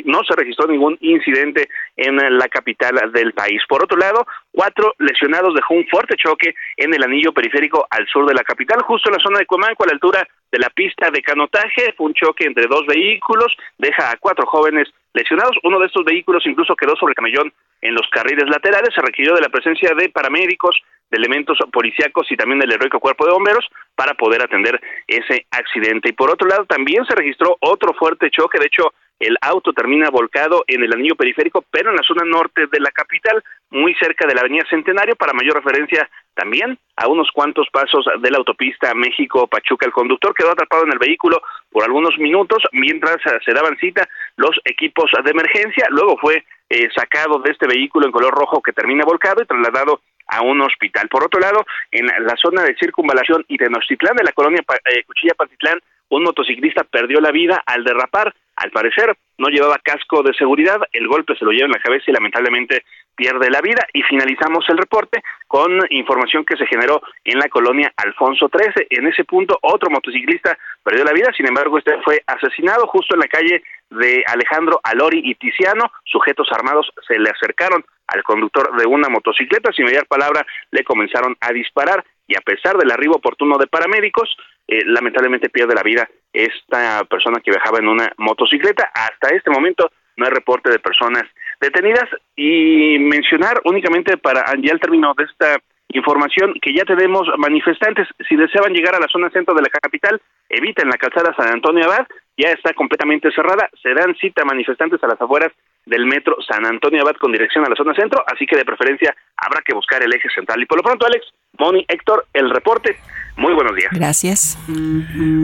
[0.06, 3.62] no se registró ningún incidente en la capital del país.
[3.68, 8.26] Por otro lado, cuatro lesionados dejó un fuerte choque en el anillo periférico al sur
[8.26, 11.10] de la capital, justo en la zona de Cuemanco, a la altura de la pista
[11.12, 11.94] de canotaje.
[11.96, 15.56] Fue un choque entre dos vehículos, deja a cuatro jóvenes lesionados.
[15.64, 18.94] Uno de estos vehículos incluso quedó sobre el camellón en los carriles laterales.
[18.94, 20.76] Se requirió de la presencia de paramédicos,
[21.10, 26.10] de elementos policíacos y también del heroico cuerpo de bomberos para poder atender ese accidente.
[26.10, 28.60] Y por otro lado, también se registró otro fuerte choque.
[28.60, 32.68] De hecho, el auto termina volcado en el anillo periférico, pero en la zona norte
[32.72, 37.30] de la capital, muy cerca de la avenida Centenario, para mayor referencia también a unos
[37.34, 39.86] cuantos pasos de la autopista México-Pachuca.
[39.86, 44.58] El conductor quedó atrapado en el vehículo por algunos minutos mientras se daban cita los
[44.64, 45.86] equipos de emergencia.
[45.90, 50.02] Luego fue eh, sacado de este vehículo en color rojo que termina volcado y trasladado
[50.28, 51.10] a un hospital.
[51.10, 55.34] Por otro lado, en la zona de circunvalación y Tenochtitlán de la colonia eh, Cuchilla
[55.34, 55.80] Pantitlán,
[56.10, 58.34] un motociclista perdió la vida al derrapar.
[58.60, 62.04] Al parecer, no llevaba casco de seguridad, el golpe se lo lleva en la cabeza
[62.08, 62.84] y lamentablemente
[63.16, 63.88] pierde la vida.
[63.94, 68.88] Y finalizamos el reporte con información que se generó en la colonia Alfonso 13.
[68.90, 73.22] En ese punto, otro motociclista perdió la vida, sin embargo, este fue asesinado justo en
[73.22, 75.90] la calle de Alejandro Alori y Tiziano.
[76.04, 81.38] Sujetos armados se le acercaron al conductor de una motocicleta, sin mediar palabra le comenzaron
[81.40, 84.36] a disparar y a pesar del arribo oportuno de paramédicos,
[84.68, 88.92] eh, lamentablemente pierde la vida esta persona que viajaba en una motocicleta.
[88.94, 91.24] Hasta este momento no hay reporte de personas
[91.62, 95.58] detenidas y mencionar únicamente para ya el término de esta
[95.90, 98.08] información que ya tenemos manifestantes.
[98.28, 101.86] Si deseaban llegar a la zona centro de la capital, eviten la calzada San Antonio
[101.86, 103.70] Abad, ya está completamente cerrada.
[103.82, 105.52] Se dan cita manifestantes a las afueras
[105.86, 109.16] del metro San Antonio Abad con dirección a la zona centro, así que de preferencia
[109.38, 110.62] habrá que buscar el eje central.
[110.62, 111.26] Y por lo pronto, Alex,
[111.58, 112.98] Moni, Héctor, el reporte.
[113.38, 113.90] Muy buenos días.
[113.94, 114.58] Gracias.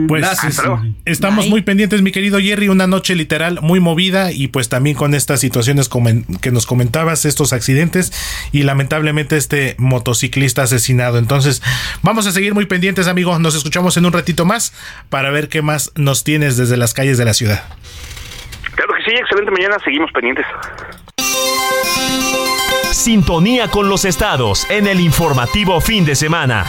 [0.06, 0.26] Pues
[1.06, 5.14] estamos muy pendientes, mi querido Jerry, una noche literal muy movida y pues también con
[5.14, 5.88] estas situaciones
[6.42, 8.12] que nos comentabas, estos accidentes
[8.52, 11.16] y lamentablemente este motociclista asesinado.
[11.18, 11.62] Entonces,
[12.02, 13.40] vamos a seguir muy pendientes, amigos.
[13.40, 14.74] Nos escuchamos en un ratito más
[15.08, 17.64] para ver qué más nos tienes desde las calles de la ciudad.
[19.06, 20.44] Sí, excelente mañana, seguimos pendientes.
[22.90, 26.66] Sintonía con los estados en el informativo fin de semana.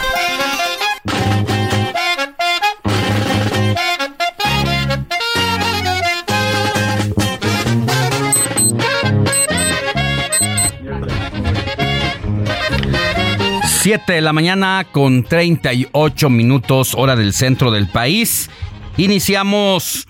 [13.66, 18.52] Siete de la mañana con 38 minutos hora del centro del país.
[18.98, 20.08] Iniciamos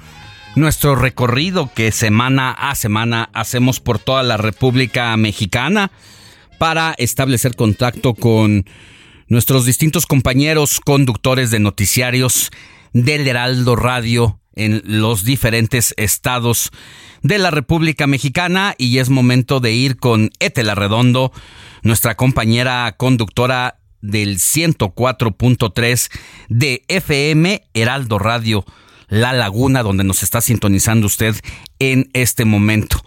[0.57, 5.91] nuestro recorrido que semana a semana hacemos por toda la República Mexicana
[6.57, 8.65] para establecer contacto con
[9.27, 12.49] nuestros distintos compañeros conductores de noticiarios
[12.91, 16.71] del Heraldo Radio en los diferentes estados
[17.21, 18.73] de la República Mexicana.
[18.79, 21.31] Y es momento de ir con Etela Redondo,
[21.83, 26.11] nuestra compañera conductora del 104.3
[26.49, 28.65] de FM Heraldo Radio
[29.07, 31.35] La Laguna, donde nos está sintonizando usted
[31.79, 33.03] en este momento.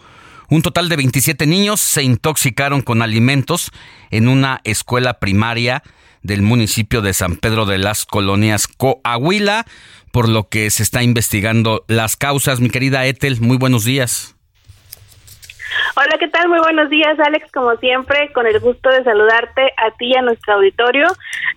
[0.49, 3.71] Un total de 27 niños se intoxicaron con alimentos
[4.09, 5.83] en una escuela primaria
[6.23, 9.65] del municipio de San Pedro de las Colonias Coahuila,
[10.11, 12.59] por lo que se está investigando las causas.
[12.59, 14.35] Mi querida Ethel, muy buenos días.
[15.95, 16.49] Hola, ¿qué tal?
[16.49, 17.51] Muy buenos días, Alex.
[17.51, 21.07] Como siempre, con el gusto de saludarte a ti y a nuestro auditorio.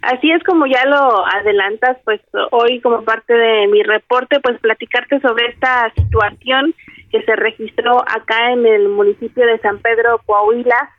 [0.03, 5.21] Así es como ya lo adelantas, pues hoy como parte de mi reporte, pues platicarte
[5.21, 6.75] sobre esta situación
[7.11, 10.91] que se registró acá en el municipio de San Pedro, Coahuila,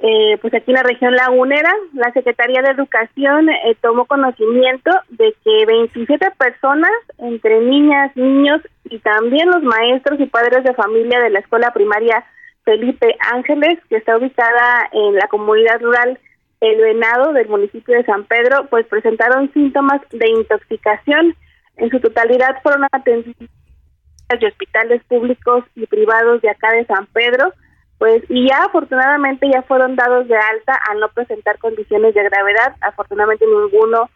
[0.00, 5.34] eh, pues aquí en la región lagunera, la Secretaría de Educación eh, tomó conocimiento de
[5.42, 11.30] que 27 personas, entre niñas, niños y también los maestros y padres de familia de
[11.30, 12.24] la escuela primaria
[12.68, 16.18] Felipe Ángeles, que está ubicada en la comunidad rural
[16.60, 21.34] El Venado del municipio de San Pedro, pues presentaron síntomas de intoxicación.
[21.78, 23.48] En su totalidad fueron atendidos
[24.38, 27.54] de hospitales públicos y privados de acá de San Pedro
[27.96, 32.76] pues y ya afortunadamente ya fueron dados de alta al no presentar condiciones de gravedad,
[32.80, 34.08] afortunadamente ninguno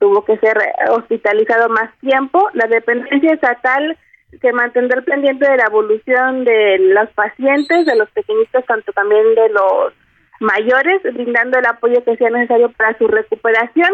[0.00, 0.56] tuvo que ser
[0.90, 2.48] hospitalizado más tiempo.
[2.54, 3.96] La dependencia estatal
[4.40, 9.48] se mantendrá pendiente de la evolución de los pacientes, de los pequeñitos, tanto también de
[9.48, 9.92] los
[10.40, 13.90] mayores, brindando el apoyo que sea necesario para su recuperación.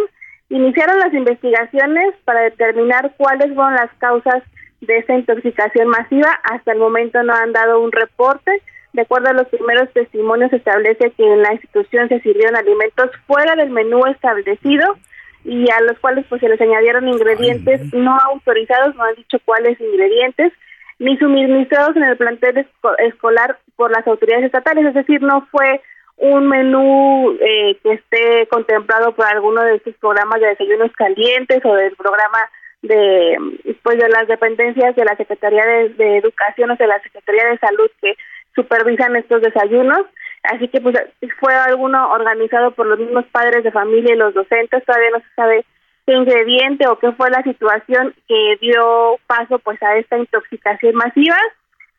[0.48, 4.42] Iniciaron las investigaciones para determinar cuáles fueron las causas
[4.80, 6.28] de esa intoxicación masiva.
[6.42, 8.50] Hasta el momento no han dado un reporte
[8.94, 13.10] de acuerdo a los primeros testimonios, se establece que en la institución se sirvieron alimentos
[13.26, 14.96] fuera del menú establecido
[15.44, 19.80] y a los cuales pues se les añadieron ingredientes no autorizados, no han dicho cuáles
[19.80, 20.52] ingredientes,
[20.98, 22.66] ni suministrados en el plantel
[22.98, 25.80] escolar por las autoridades estatales, es decir, no fue
[26.16, 31.74] un menú eh, que esté contemplado por alguno de estos programas de desayunos calientes o
[31.74, 32.38] del programa
[32.82, 33.36] de
[33.82, 37.58] pues de las dependencias de la Secretaría de, de Educación o de la Secretaría de
[37.58, 38.14] Salud que
[38.54, 40.06] supervisan estos desayunos.
[40.44, 40.96] Así que pues
[41.40, 44.84] fue alguno organizado por los mismos padres de familia y los docentes.
[44.84, 45.64] Todavía no se sabe
[46.06, 51.36] qué ingrediente o qué fue la situación que dio paso pues a esta intoxicación masiva.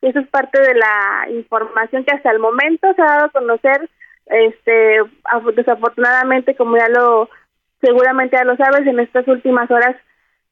[0.00, 3.88] Eso es parte de la información que hasta el momento se ha dado a conocer.
[4.26, 5.00] Este,
[5.54, 7.28] desafortunadamente, como ya lo
[7.80, 9.96] seguramente ya lo sabes, en estas últimas horas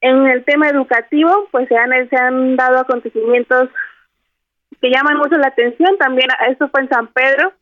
[0.01, 3.69] en el tema educativo, pues se han, se han dado acontecimientos
[4.81, 5.97] que llaman mucho la atención.
[5.97, 7.53] También eso fue en San Pedro.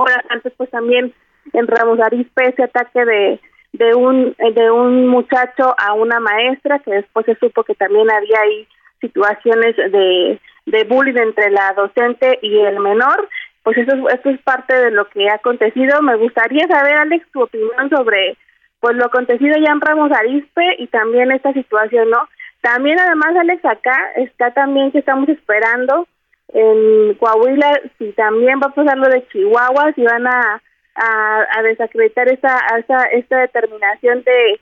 [0.00, 1.12] Horas antes, pues también
[1.52, 3.40] en Ramos Arispe, ese ataque de,
[3.72, 8.40] de, un, de un muchacho a una maestra, que después se supo que también había
[8.40, 8.66] ahí
[9.00, 13.28] situaciones de, de bullying entre la docente y el menor.
[13.62, 16.00] Pues eso, eso es parte de lo que ha acontecido.
[16.02, 18.36] Me gustaría saber, Alex, tu opinión sobre
[18.80, 22.28] pues lo acontecido ya en Ramos Arispe y también esta situación, ¿no?
[22.62, 26.06] También además, Alex, acá está también que estamos esperando
[26.52, 30.62] en Coahuila, si también va a pasar lo de Chihuahua, si van a,
[30.94, 34.60] a, desacreditar esa, esa, esta determinación de,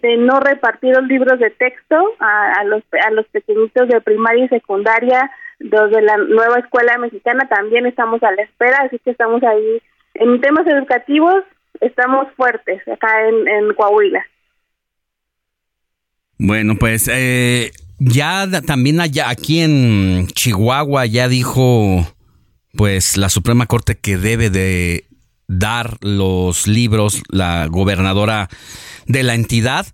[0.00, 4.44] de no repartir los libros de texto a, a, los, a los pequeñitos de primaria
[4.44, 9.42] y secundaria, los la nueva escuela mexicana, también estamos a la espera, así que estamos
[9.42, 9.82] ahí.
[10.14, 11.44] En temas educativos
[11.80, 14.24] estamos fuertes acá en, en Coahuila.
[16.38, 17.70] Bueno, pues eh,
[18.00, 22.06] ya también allá, aquí en Chihuahua ya dijo
[22.72, 25.04] pues la Suprema Corte que debe de
[25.48, 28.48] dar los libros la gobernadora
[29.06, 29.86] de la entidad.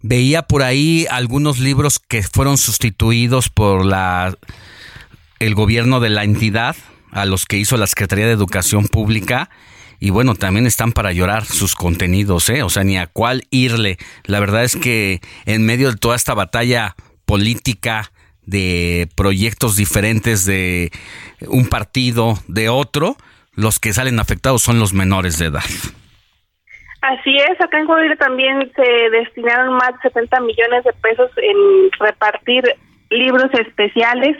[0.00, 4.36] Veía por ahí algunos libros que fueron sustituidos por la
[5.38, 6.74] el gobierno de la entidad
[7.10, 9.50] a los que hizo la Secretaría de Educación Pública
[9.98, 12.62] y bueno, también están para llorar sus contenidos, ¿eh?
[12.62, 13.98] O sea, ni a cuál irle.
[14.24, 16.94] La verdad es que en medio de toda esta batalla
[17.26, 18.10] política
[18.46, 20.90] de proyectos diferentes de
[21.48, 23.16] un partido, de otro,
[23.54, 25.64] los que salen afectados son los menores de edad.
[27.02, 31.90] Así es, acá en Coahuila también se destinaron más de 70 millones de pesos en
[32.00, 32.64] repartir
[33.10, 34.36] libros especiales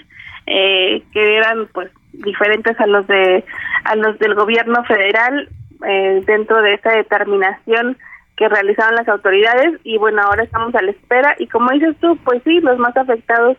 [0.47, 3.45] eh, que eran pues diferentes a los de
[3.85, 5.49] a los del gobierno federal
[5.87, 7.99] eh, dentro de esta determinación
[8.37, 12.19] que realizaron las autoridades y bueno ahora estamos a la espera y como dices tú
[12.25, 13.57] pues sí los más afectados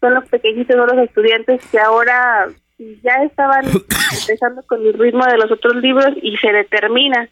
[0.00, 2.46] son los pequeñitos son los estudiantes que ahora
[2.78, 3.64] ya estaban
[4.20, 7.28] empezando con el ritmo de los otros libros y se determina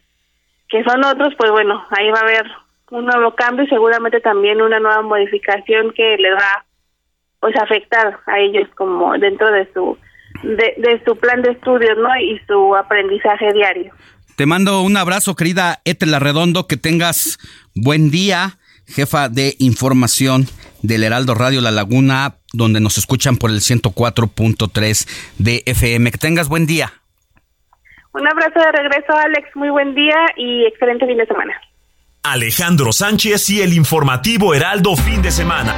[0.69, 2.45] que son otros pues bueno ahí va a haber
[2.91, 6.65] un nuevo cambio y seguramente también una nueva modificación que le va
[7.39, 9.97] pues afectar a ellos como dentro de su
[10.41, 12.09] de, de su plan de estudios, ¿no?
[12.17, 13.93] Y su aprendizaje diario.
[14.35, 17.37] Te mando un abrazo, querida Etela Redondo, que tengas
[17.75, 18.57] buen día,
[18.87, 20.47] jefa de información
[20.81, 25.07] del Heraldo Radio La Laguna, donde nos escuchan por el 104.3
[25.37, 26.11] de FM.
[26.11, 26.93] Que tengas buen día.
[28.13, 29.49] Un abrazo de regreso, Alex.
[29.55, 31.53] Muy buen día y excelente fin de semana.
[32.23, 35.75] Alejandro Sánchez y el informativo Heraldo fin de semana.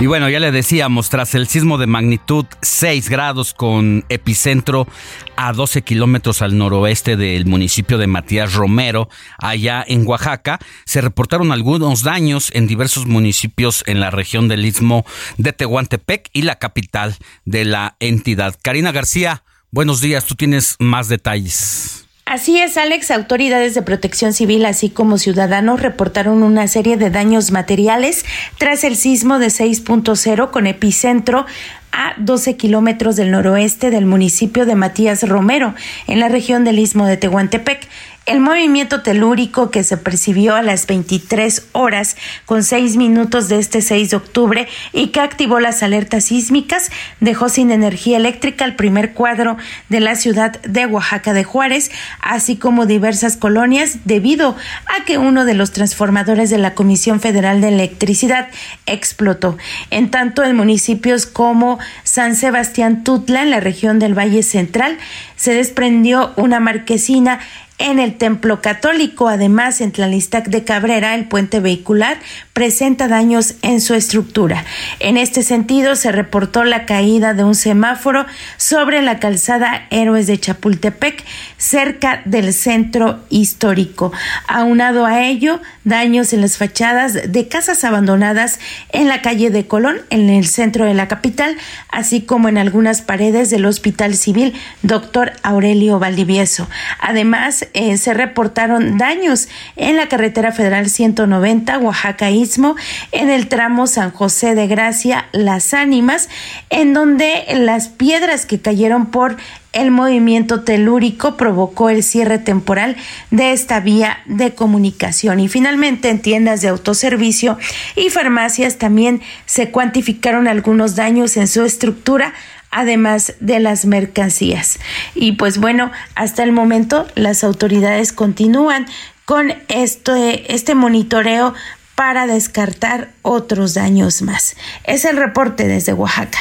[0.00, 4.88] Y bueno, ya le decíamos, tras el sismo de magnitud 6 grados con epicentro
[5.36, 11.52] a 12 kilómetros al noroeste del municipio de Matías Romero, allá en Oaxaca, se reportaron
[11.52, 15.04] algunos daños en diversos municipios en la región del istmo
[15.36, 18.56] de Tehuantepec y la capital de la entidad.
[18.62, 22.09] Karina García, buenos días, tú tienes más detalles.
[22.30, 23.10] Así es, Alex.
[23.10, 28.24] Autoridades de protección civil, así como ciudadanos, reportaron una serie de daños materiales
[28.56, 31.44] tras el sismo de 6.0 con epicentro
[31.90, 35.74] a 12 kilómetros del noroeste del municipio de Matías Romero,
[36.06, 37.88] en la región del istmo de Tehuantepec.
[38.26, 43.80] El movimiento telúrico que se percibió a las 23 horas con 6 minutos de este
[43.80, 49.14] 6 de octubre y que activó las alertas sísmicas dejó sin energía eléctrica el primer
[49.14, 49.56] cuadro
[49.88, 51.90] de la ciudad de Oaxaca de Juárez,
[52.20, 54.54] así como diversas colonias debido
[54.86, 58.48] a que uno de los transformadores de la Comisión Federal de Electricidad
[58.86, 59.56] explotó.
[59.90, 64.98] En tanto, en municipios como San Sebastián Tutla, en la región del Valle Central,
[65.36, 67.40] se desprendió una marquesina
[67.80, 69.26] en el templo católico.
[69.26, 72.18] Además, en Tlalistac de Cabrera, el puente vehicular
[72.52, 74.64] presenta daños en su estructura.
[75.00, 78.26] En este sentido, se reportó la caída de un semáforo
[78.56, 81.24] sobre la calzada Héroes de Chapultepec,
[81.56, 84.12] cerca del centro histórico.
[84.46, 88.60] Aunado a ello, daños en las fachadas de casas abandonadas
[88.92, 91.56] en la calle de Colón, en el centro de la capital,
[91.88, 96.68] así como en algunas paredes del Hospital Civil Doctor Aurelio Valdivieso.
[97.00, 102.76] Además, eh, se reportaron daños en la carretera federal 190 Oaxaca Istmo,
[103.12, 106.28] en el tramo San José de Gracia Las Ánimas,
[106.70, 109.36] en donde las piedras que cayeron por
[109.72, 112.96] el movimiento telúrico provocó el cierre temporal
[113.30, 115.38] de esta vía de comunicación.
[115.40, 117.56] Y finalmente en tiendas de autoservicio
[117.94, 122.34] y farmacias también se cuantificaron algunos daños en su estructura
[122.70, 124.78] además de las mercancías.
[125.14, 128.86] Y pues bueno, hasta el momento las autoridades continúan
[129.24, 131.54] con este, este monitoreo
[131.94, 134.56] para descartar otros daños más.
[134.84, 136.38] Es el reporte desde Oaxaca.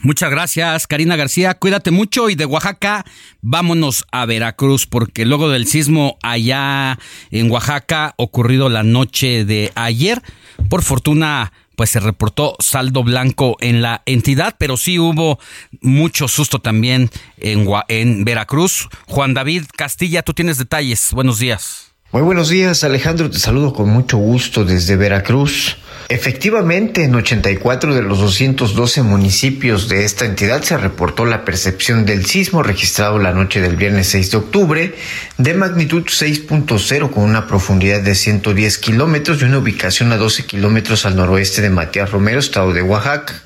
[0.00, 1.54] Muchas gracias, Karina García.
[1.54, 3.04] Cuídate mucho y de Oaxaca
[3.42, 6.98] vámonos a Veracruz porque luego del sismo allá
[7.30, 10.22] en Oaxaca ocurrido la noche de ayer,
[10.68, 15.38] por fortuna pues se reportó saldo blanco en la entidad, pero sí hubo
[15.80, 18.88] mucho susto también en, en Veracruz.
[19.06, 21.10] Juan David Castilla, tú tienes detalles.
[21.12, 21.92] Buenos días.
[22.10, 23.30] Muy buenos días, Alejandro.
[23.30, 25.76] Te saludo con mucho gusto desde Veracruz.
[26.10, 32.24] Efectivamente, en 84 de los 212 municipios de esta entidad se reportó la percepción del
[32.24, 34.94] sismo registrado la noche del viernes 6 de octubre
[35.36, 41.04] de magnitud 6.0 con una profundidad de 110 kilómetros y una ubicación a 12 kilómetros
[41.04, 43.42] al noroeste de Matías Romero, estado de Oaxaca.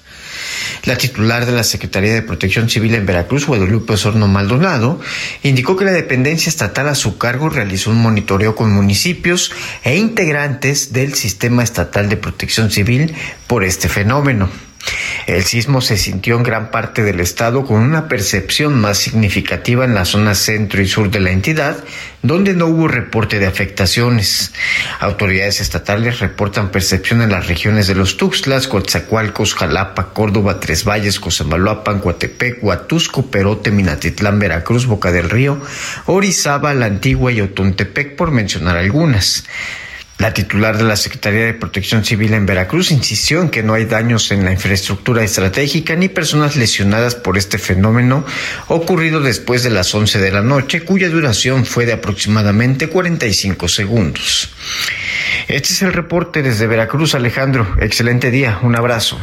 [0.85, 5.01] La titular de la Secretaría de Protección Civil en Veracruz, Guadalupe Osorno Maldonado,
[5.43, 9.53] indicó que la dependencia estatal a su cargo realizó un monitoreo con municipios
[9.85, 13.15] e integrantes del Sistema Estatal de Protección Civil
[13.47, 14.49] por este fenómeno.
[15.27, 19.95] El sismo se sintió en gran parte del estado con una percepción más significativa en
[19.95, 21.85] la zona centro y sur de la entidad,
[22.23, 24.53] donde no hubo reporte de afectaciones.
[25.01, 31.21] Autoridades estatales reportan percepción en las regiones de los Tuxtlas, Coatzacoalcos, Jalapa, Córdoba, Tres Valles,
[31.21, 35.61] Cosamaloapan, Coatepec, Huatusco, Perote, Minatitlán, Veracruz, Boca del Río,
[36.07, 39.45] Orizaba, La Antigua y Otontepec, por mencionar algunas.
[40.19, 43.87] La titular de la Secretaría de Protección Civil en Veracruz insistió en que no hay
[43.87, 48.25] daños en la infraestructura estratégica ni personas lesionadas por este fenómeno
[48.69, 54.51] ocurrido después de las 11 de la noche, cuya duración fue de aproximadamente 45 segundos.
[55.49, 57.67] Este es el reporte desde Veracruz, Alejandro.
[57.81, 58.61] Excelente día.
[58.63, 59.19] Un abrazo.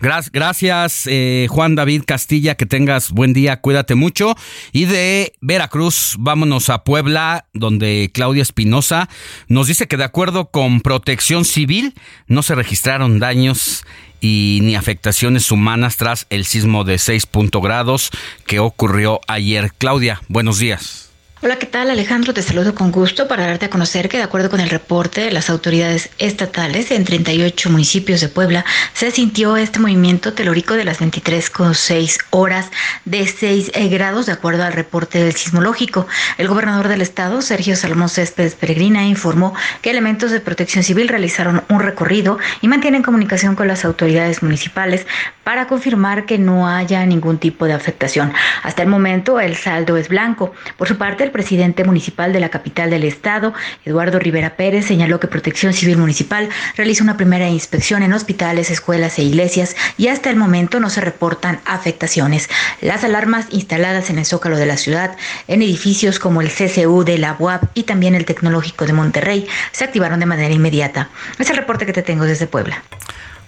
[0.00, 4.34] Gracias, eh, Juan David Castilla, que tengas buen día, cuídate mucho.
[4.72, 9.08] Y de Veracruz, vámonos a Puebla, donde Claudia Espinosa
[9.48, 11.94] nos dice que de acuerdo con Protección Civil
[12.26, 13.84] no se registraron daños
[14.20, 17.28] y ni afectaciones humanas tras el sismo de 6
[17.62, 18.10] grados
[18.46, 19.72] que ocurrió ayer.
[19.76, 21.13] Claudia, buenos días.
[21.44, 22.32] Hola, ¿qué tal Alejandro?
[22.32, 25.30] Te saludo con gusto para darte a conocer que de acuerdo con el reporte de
[25.30, 28.64] las autoridades estatales en 38 municipios de Puebla
[28.94, 32.70] se sintió este movimiento telúrico de las 23,6 horas
[33.04, 36.06] de 6 eh, grados de acuerdo al reporte del sismológico.
[36.38, 41.62] El gobernador del estado, Sergio Salomón Céspedes Peregrina, informó que elementos de protección civil realizaron
[41.68, 45.06] un recorrido y mantienen comunicación con las autoridades municipales
[45.44, 48.32] para confirmar que no haya ningún tipo de afectación.
[48.62, 50.54] Hasta el momento el saldo es blanco.
[50.78, 53.52] Por su parte, el presidente municipal de la capital del estado,
[53.84, 59.18] Eduardo Rivera Pérez, señaló que Protección Civil Municipal realiza una primera inspección en hospitales, escuelas
[59.18, 62.48] e iglesias y hasta el momento no se reportan afectaciones.
[62.80, 65.16] Las alarmas instaladas en el zócalo de la ciudad,
[65.48, 69.82] en edificios como el CCU de la UAP y también el Tecnológico de Monterrey, se
[69.82, 71.10] activaron de manera inmediata.
[71.38, 72.84] Es el reporte que te tengo desde Puebla.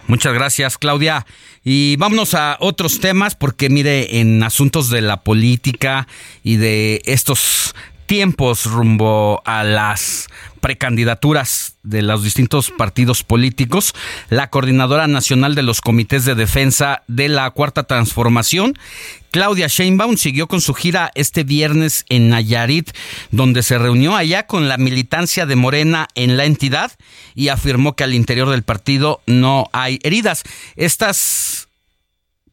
[0.06, 1.26] Muchas gracias, Claudia.
[1.64, 6.06] Y vámonos a otros temas, porque mire, en asuntos de la política
[6.44, 7.74] y de estos
[8.06, 10.28] tiempos rumbo a las
[10.60, 13.94] precandidaturas de los distintos partidos políticos,
[14.30, 18.74] la coordinadora nacional de los comités de defensa de la Cuarta Transformación,
[19.30, 22.90] Claudia Sheinbaum, siguió con su gira este viernes en Nayarit,
[23.30, 26.92] donde se reunió allá con la militancia de Morena en la entidad
[27.34, 30.42] y afirmó que al interior del partido no hay heridas.
[30.74, 31.65] Estas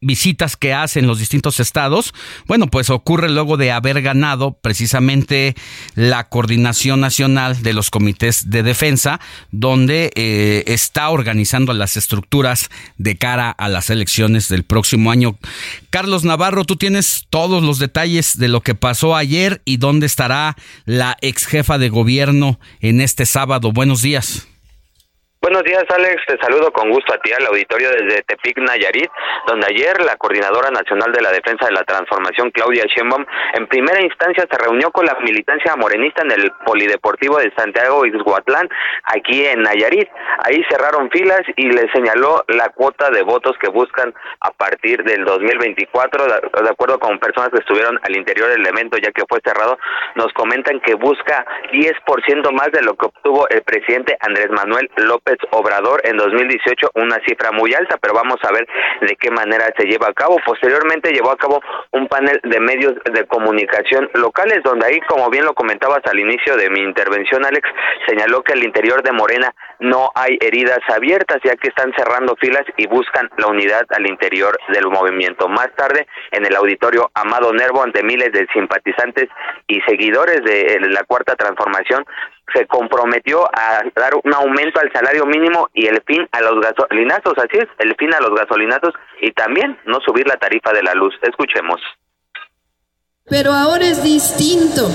[0.04, 2.14] visitas que hace en los distintos estados,
[2.46, 5.54] bueno, pues ocurre luego de haber ganado precisamente
[5.94, 13.16] la coordinación nacional de los comités de defensa, donde eh, está organizando las estructuras de
[13.16, 15.36] cara a las elecciones del próximo año.
[15.90, 20.56] Carlos Navarro, tú tienes todos los detalles de lo que pasó ayer y dónde estará
[20.84, 23.72] la ex jefa de gobierno en este sábado.
[23.72, 24.46] Buenos días.
[25.44, 26.22] Buenos días, Alex.
[26.26, 29.10] Te saludo con gusto a ti al auditorio desde Tepic, Nayarit,
[29.46, 34.02] donde ayer la Coordinadora Nacional de la Defensa de la Transformación, Claudia Sheinbaum, en primera
[34.02, 38.70] instancia se reunió con la militancia morenista en el Polideportivo de Santiago Ixhuatlán,
[39.04, 40.08] aquí en Nayarit.
[40.46, 45.26] Ahí cerraron filas y le señaló la cuota de votos que buscan a partir del
[45.26, 49.76] 2024, de acuerdo con personas que estuvieron al interior del evento, ya que fue cerrado,
[50.14, 55.33] nos comentan que busca 10% más de lo que obtuvo el presidente Andrés Manuel López
[55.50, 58.66] Obrador en 2018, una cifra muy alta, pero vamos a ver
[59.00, 60.36] de qué manera se lleva a cabo.
[60.44, 61.60] Posteriormente llevó a cabo
[61.92, 66.56] un panel de medios de comunicación locales, donde ahí, como bien lo comentabas al inicio
[66.56, 67.68] de mi intervención, Alex,
[68.06, 72.64] señaló que al interior de Morena no hay heridas abiertas, ya que están cerrando filas
[72.76, 75.48] y buscan la unidad al interior del movimiento.
[75.48, 79.28] Más tarde, en el auditorio Amado Nervo, ante miles de simpatizantes
[79.66, 82.04] y seguidores de la Cuarta Transformación,
[82.54, 87.34] se comprometió a dar un aumento al salario mínimo y el fin a los gasolinazos,
[87.36, 90.94] así es, el fin a los gasolinazos y también no subir la tarifa de la
[90.94, 91.14] luz.
[91.22, 91.80] Escuchemos.
[93.26, 94.88] Pero ahora es distinto.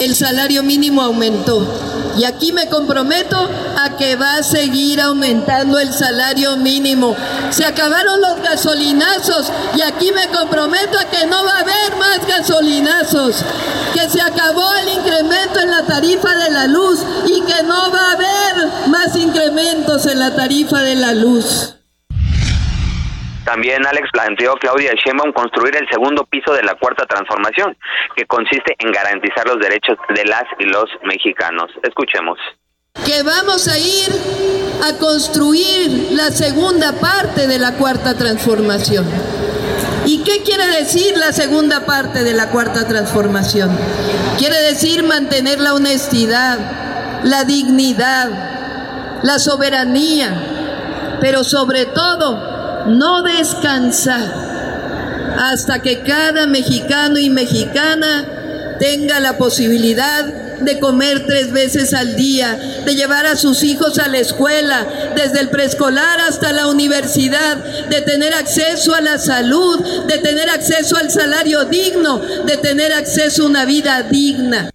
[0.00, 2.01] El salario mínimo aumentó.
[2.16, 3.48] Y aquí me comprometo
[3.78, 7.16] a que va a seguir aumentando el salario mínimo.
[7.50, 12.26] Se acabaron los gasolinazos y aquí me comprometo a que no va a haber más
[12.26, 13.36] gasolinazos.
[13.94, 18.10] Que se acabó el incremento en la tarifa de la luz y que no va
[18.10, 21.74] a haber más incrementos en la tarifa de la luz.
[23.44, 27.76] También Alex planteó Claudia Sheinbaum construir el segundo piso de la cuarta transformación,
[28.14, 31.70] que consiste en garantizar los derechos de las y los mexicanos.
[31.82, 32.38] Escuchemos.
[33.04, 34.10] Que vamos a ir
[34.84, 39.06] a construir la segunda parte de la cuarta transformación.
[40.04, 43.70] ¿Y qué quiere decir la segunda parte de la cuarta transformación?
[44.38, 46.58] Quiere decir mantener la honestidad,
[47.24, 54.52] la dignidad, la soberanía, pero sobre todo no descansar
[55.38, 62.54] hasta que cada mexicano y mexicana tenga la posibilidad de comer tres veces al día,
[62.84, 67.56] de llevar a sus hijos a la escuela, desde el preescolar hasta la universidad,
[67.88, 73.44] de tener acceso a la salud, de tener acceso al salario digno, de tener acceso
[73.44, 74.70] a una vida digna.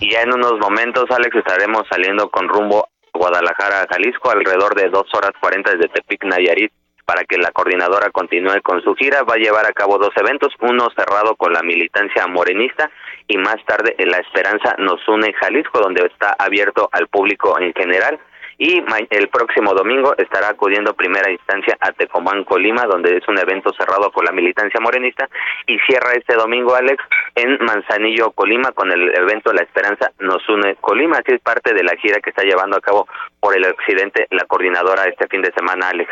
[0.00, 2.88] Y ya en unos momentos, Alex, estaremos saliendo con rumbo
[3.20, 6.72] Guadalajara, Jalisco, alrededor de dos horas cuarenta desde Tepic, Nayarit,
[7.04, 9.24] para que la coordinadora continúe con su gira.
[9.24, 12.90] Va a llevar a cabo dos eventos, uno cerrado con la militancia morenista
[13.28, 17.74] y más tarde en La Esperanza nos une Jalisco, donde está abierto al público en
[17.74, 18.18] general
[18.60, 23.72] y el próximo domingo estará acudiendo primera instancia a Tecomán, Colima, donde es un evento
[23.72, 25.30] cerrado por la militancia morenista
[25.66, 27.02] y cierra este domingo, Alex,
[27.36, 31.82] en Manzanillo, Colima, con el evento La Esperanza nos une Colima, que es parte de
[31.82, 33.08] la gira que está llevando a cabo
[33.40, 36.10] por el occidente la coordinadora este fin de semana, Alex.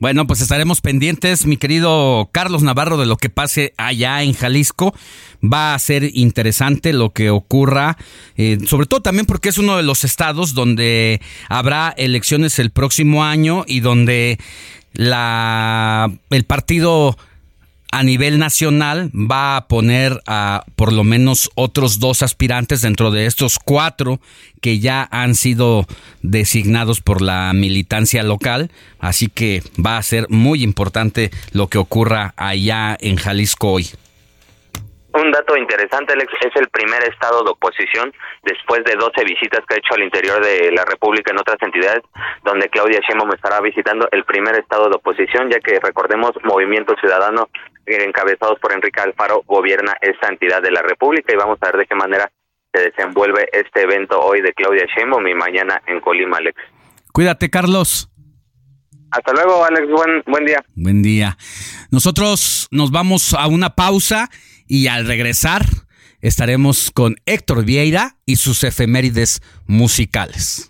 [0.00, 4.94] Bueno, pues estaremos pendientes, mi querido Carlos Navarro, de lo que pase allá en Jalisco.
[5.42, 7.96] Va a ser interesante lo que ocurra,
[8.36, 13.24] eh, sobre todo también porque es uno de los estados donde habrá elecciones el próximo
[13.24, 14.38] año y donde
[14.94, 17.16] el partido
[17.92, 23.26] a nivel nacional va a poner a por lo menos otros dos aspirantes dentro de
[23.26, 24.20] estos cuatro
[24.60, 25.86] que ya han sido
[26.22, 28.70] designados por la militancia local.
[28.98, 33.88] Así que va a ser muy importante lo que ocurra allá en Jalisco hoy.
[35.12, 38.12] Un dato interesante, Alex, es el primer estado de oposición
[38.44, 42.02] después de 12 visitas que ha hecho al interior de la República en otras entidades,
[42.44, 47.48] donde Claudia Sheinbaum estará visitando el primer estado de oposición, ya que recordemos Movimiento Ciudadano
[47.86, 51.86] encabezados por Enrique Alfaro gobierna esta entidad de la República y vamos a ver de
[51.86, 52.30] qué manera
[52.72, 56.56] se desenvuelve este evento hoy de Claudia Sheinbaum y mañana en Colima, Alex.
[57.12, 58.08] Cuídate, Carlos.
[59.10, 59.88] Hasta luego, Alex.
[59.90, 60.64] Buen, buen día.
[60.76, 61.36] Buen día.
[61.90, 64.30] Nosotros nos vamos a una pausa
[64.70, 65.66] y al regresar
[66.20, 70.69] estaremos con Héctor Vieira y sus efemérides musicales.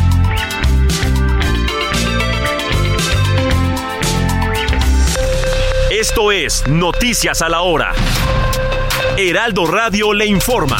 [6.11, 7.93] Esto es Noticias a la Hora.
[9.15, 10.77] Heraldo Radio le informa.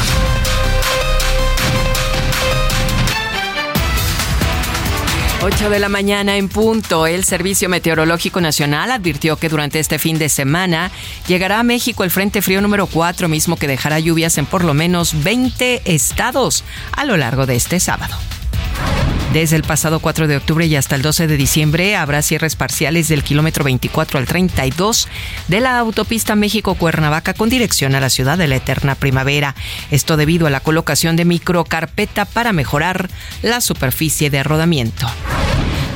[5.42, 10.20] Ocho de la mañana en punto, el Servicio Meteorológico Nacional advirtió que durante este fin
[10.20, 10.92] de semana
[11.30, 14.74] llegará a México el Frente Frío número 4, mismo que dejará lluvias en por lo
[14.74, 18.18] menos 20 estados a lo largo de este sábado.
[19.34, 23.08] Desde el pasado 4 de octubre y hasta el 12 de diciembre habrá cierres parciales
[23.08, 25.08] del kilómetro 24 al 32
[25.48, 29.56] de la autopista México-Cuernavaca con dirección a la ciudad de la eterna primavera.
[29.90, 33.10] Esto debido a la colocación de microcarpeta para mejorar
[33.42, 35.08] la superficie de rodamiento.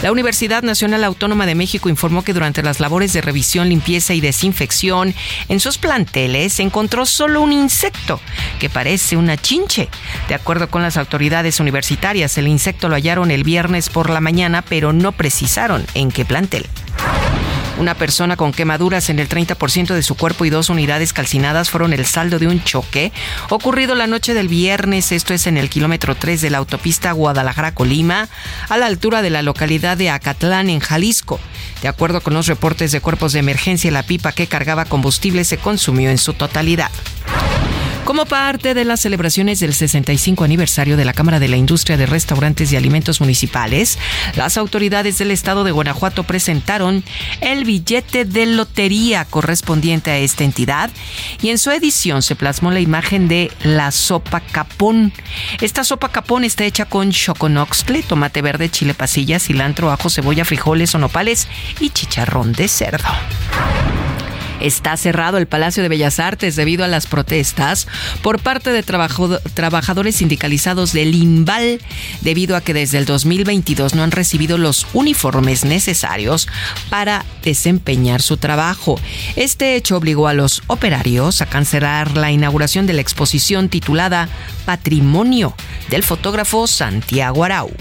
[0.02, 4.22] La Universidad Nacional Autónoma de México informó que durante las labores de revisión, limpieza y
[4.22, 5.16] desinfección
[5.50, 8.20] en sus planteles se encontró solo un insecto
[8.60, 9.90] que parece una chinche.
[10.28, 14.62] De acuerdo con las autoridades universitarias, el insecto lo hallaron el viernes por la mañana,
[14.62, 16.68] pero no precisaron en qué plantel.
[17.78, 21.92] Una persona con quemaduras en el 30% de su cuerpo y dos unidades calcinadas fueron
[21.92, 23.12] el saldo de un choque
[23.50, 28.30] ocurrido la noche del viernes, esto es en el kilómetro 3 de la autopista Guadalajara-Colima,
[28.70, 31.40] a la altura de la localidad de Acatlán, en Jalisco.
[31.82, 35.58] De acuerdo con los reportes de cuerpos de emergencia, la pipa que cargaba combustible se
[35.58, 36.92] consumió en su totalidad.
[38.06, 42.06] Como parte de las celebraciones del 65 aniversario de la Cámara de la Industria de
[42.06, 43.98] Restaurantes y Alimentos Municipales,
[44.36, 47.04] las autoridades del estado de Guanajuato presentaron
[47.42, 50.92] el billete de lotería correspondiente a esta entidad
[51.42, 55.12] y en su edición se plasmó la imagen de la sopa capón.
[55.60, 60.94] Esta sopa capón está hecha con choconoxtle, tomate verde, chile pasilla, cilantro, ajo, cebolla, frijoles
[60.94, 61.48] o nopales
[61.80, 63.10] y chicharrón de cerdo.
[64.60, 67.88] Está cerrado el Palacio de Bellas Artes debido a las protestas
[68.22, 71.82] por parte de trabajadores sindicalizados del INVAL,
[72.22, 76.48] debido a que desde el 2022 no han recibido los uniformes necesarios
[76.90, 79.00] para desempeñar su trabajo.
[79.36, 84.30] Este hecho obligó a los operarios a cancelar la inauguración de la exposición titulada
[84.66, 85.56] Patrimonio
[85.90, 87.72] del fotógrafo Santiago Arau.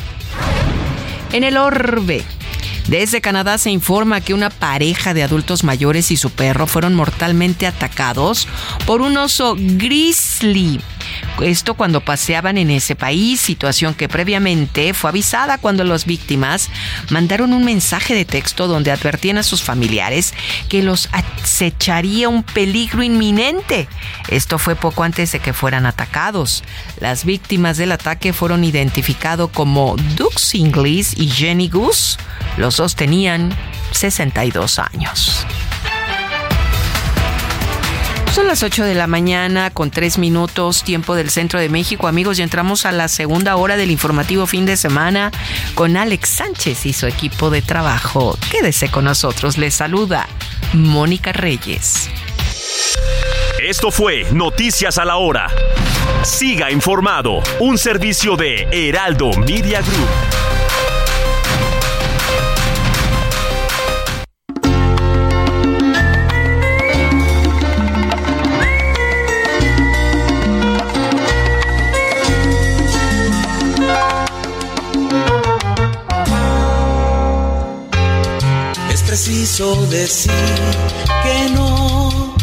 [1.32, 2.22] En el Orbe,
[2.88, 7.66] desde Canadá se informa que una pareja de adultos mayores y su perro fueron mortalmente
[7.66, 8.46] atacados
[8.86, 10.80] por un oso grizzly.
[11.42, 16.70] Esto cuando paseaban en ese país, situación que previamente fue avisada cuando las víctimas
[17.10, 20.34] mandaron un mensaje de texto donde advertían a sus familiares
[20.68, 23.88] que los acecharía un peligro inminente.
[24.28, 26.62] Esto fue poco antes de que fueran atacados.
[27.00, 32.18] Las víctimas del ataque fueron identificados como Dux Inglis y Jenny Goose.
[32.56, 33.52] Los dos tenían
[33.92, 35.46] 62 años.
[38.34, 42.08] Son las 8 de la mañana con 3 minutos, tiempo del centro de México.
[42.08, 45.30] Amigos, ya entramos a la segunda hora del informativo fin de semana
[45.76, 48.36] con Alex Sánchez y su equipo de trabajo.
[48.50, 49.56] Quédese con nosotros.
[49.56, 50.26] Les saluda
[50.72, 52.10] Mónica Reyes.
[53.62, 55.46] Esto fue Noticias a la Hora.
[56.24, 60.53] Siga informado, un servicio de Heraldo Media Group.
[79.14, 80.32] Preciso decir
[81.22, 82.34] que no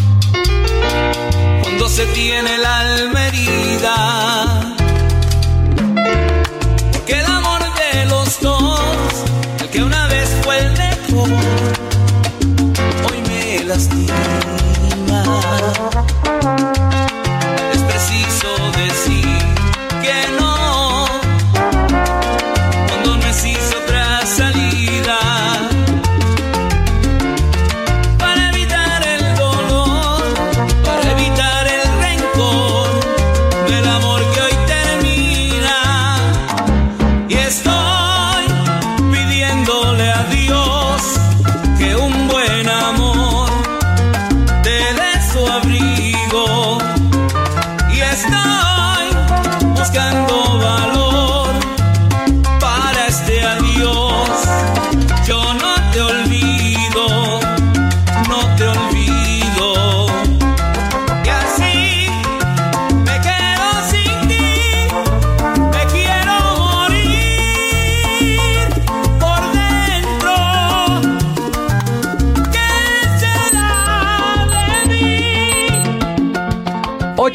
[1.64, 4.61] cuando se tiene la alma herida.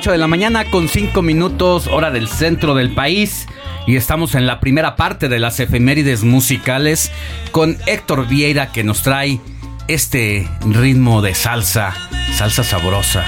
[0.07, 3.48] 8 de la mañana con 5 minutos, hora del centro del país.
[3.88, 7.11] Y estamos en la primera parte de las efemérides musicales
[7.50, 9.40] con Héctor Vieira que nos trae
[9.88, 12.05] este ritmo de salsa,
[12.37, 13.24] salsa sabrosa.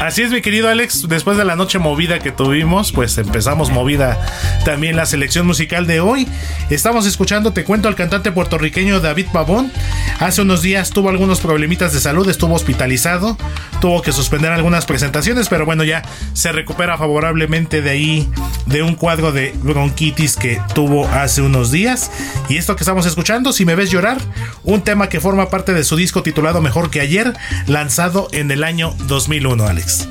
[0.00, 1.08] Así es, mi querido Alex.
[1.08, 4.20] Después de la noche movida que tuvimos, pues empezamos movida
[4.64, 6.28] también la selección musical de hoy.
[6.70, 9.72] Estamos escuchando, te cuento, al cantante puertorriqueño David Pavón.
[10.20, 13.36] Hace unos días tuvo algunos problemitas de salud, estuvo hospitalizado,
[13.80, 16.02] tuvo que suspender algunas presentaciones, pero bueno, ya
[16.32, 18.28] se recupera favorablemente de ahí,
[18.66, 22.12] de un cuadro de bronquitis que tuvo hace unos días.
[22.48, 24.18] Y esto que estamos escuchando, si me ves llorar,
[24.62, 27.32] un tema que forma parte de su disco titulado Mejor que ayer,
[27.66, 30.08] lanzado en el año 2001, Alex.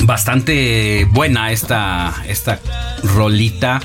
[0.00, 2.60] Bastante buena esta, esta
[3.02, 3.80] rolita.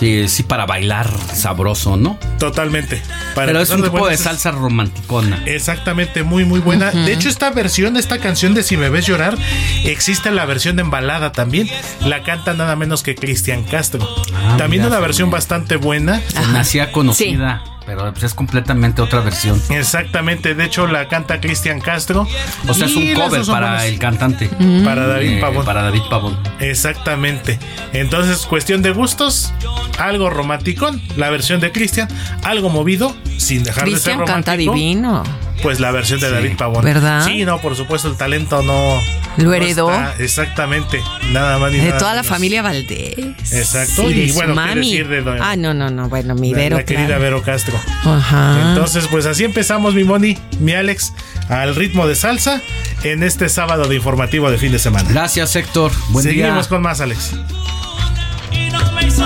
[0.00, 2.18] Sí, sí, para bailar sabroso, ¿no?
[2.40, 3.00] Totalmente.
[3.36, 5.44] Para Pero es un de tipo de salsa romanticona.
[5.46, 6.90] Exactamente, muy muy buena.
[6.90, 9.38] De hecho, esta versión de esta canción de Si me ves llorar,
[9.84, 11.70] existe la versión en balada también.
[12.00, 14.00] La canta nada menos que Cristian Castro.
[14.58, 16.20] también Ah, mira, una versión bastante buena.
[16.56, 19.60] Hacía conocida, pero pues es completamente otra versión.
[19.70, 22.26] Exactamente, de hecho la canta Cristian Castro.
[22.68, 23.84] O sea, es un cover para buenas.
[23.84, 24.48] el cantante.
[24.84, 25.64] Para David Eh, Pavón.
[25.64, 26.38] Para David Pavón.
[26.60, 27.58] Exactamente.
[27.92, 29.52] Entonces, cuestión de gustos,
[29.98, 32.08] algo romanticón, la versión de Cristian,
[32.42, 34.34] algo movido, sin dejar de ser Cristian romántico.
[34.34, 35.22] canta divino.
[35.62, 36.84] Pues la versión de David Pavón.
[36.84, 37.24] ¿Verdad?
[37.24, 38.98] Sí, no, por supuesto, el talento no.
[39.36, 39.90] Lo no heredó.
[39.90, 41.00] está exactamente.
[41.30, 43.16] Nada más ni De nada toda la familia Valdés.
[43.52, 44.74] Exacto, Sí, de y su bueno, qué mami.
[44.90, 46.08] decir de doña- Ah, no, no, no.
[46.08, 46.76] Bueno, mi La- Vero.
[46.78, 47.22] la querida claro.
[47.22, 47.71] Vero Castro.
[48.04, 48.70] Ajá.
[48.70, 51.12] Entonces, pues así empezamos, mi Moni, mi Alex,
[51.48, 52.60] al ritmo de salsa
[53.02, 55.08] en este sábado de informativo de fin de semana.
[55.10, 55.92] Gracias, Héctor.
[56.10, 56.68] Buen Seguimos día.
[56.68, 57.32] con más, Alex.
[58.50, 59.24] Y no me hizo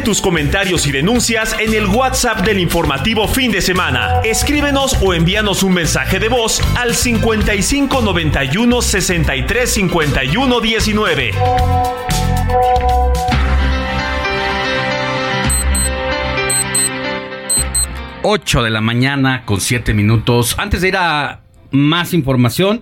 [0.00, 4.20] Tus comentarios y denuncias en el WhatsApp del informativo fin de semana.
[4.24, 11.32] Escríbenos o envíanos un mensaje de voz al 55 91 63 51 19.
[18.22, 20.56] 8 de la mañana con 7 minutos.
[20.58, 22.80] Antes de ir a más información,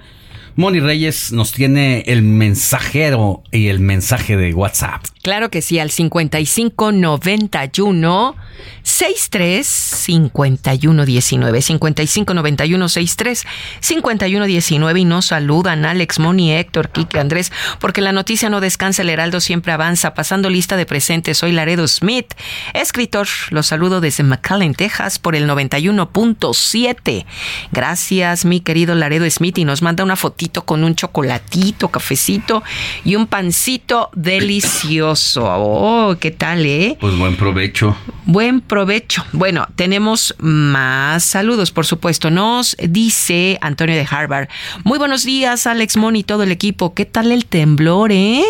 [0.55, 5.03] Moni Reyes nos tiene el mensajero y el mensaje de WhatsApp.
[5.23, 8.37] Claro que sí, al 5591
[8.83, 13.45] 63 51 19 55 91 63
[13.81, 19.03] 51 19 y nos saludan Alex, Moni, Héctor, Kike, Andrés, porque la noticia no descansa,
[19.03, 21.37] el Heraldo siempre avanza, pasando lista de presentes.
[21.37, 22.33] Soy Laredo Smith,
[22.73, 23.29] escritor.
[23.51, 27.27] Los saludo desde McAllen, Texas, por el 91.7.
[27.73, 32.63] Gracias, mi querido Laredo Smith, y nos manda una fotito con un chocolatito, cafecito
[33.05, 35.10] y un pancito delicioso.
[35.15, 36.97] Oh, ¿qué tal, eh?
[37.01, 37.97] Pues buen provecho.
[38.27, 39.25] Buen provecho.
[39.33, 42.31] Bueno, tenemos más saludos, por supuesto.
[42.31, 44.49] Nos dice Antonio de Harvard.
[44.85, 46.95] Muy buenos días, Alex Mon y todo el equipo.
[46.95, 48.43] ¿Qué tal el temblor, eh?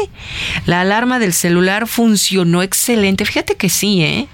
[0.66, 3.24] La alarma del celular funcionó excelente.
[3.24, 4.28] Fíjate que sí, ¿eh?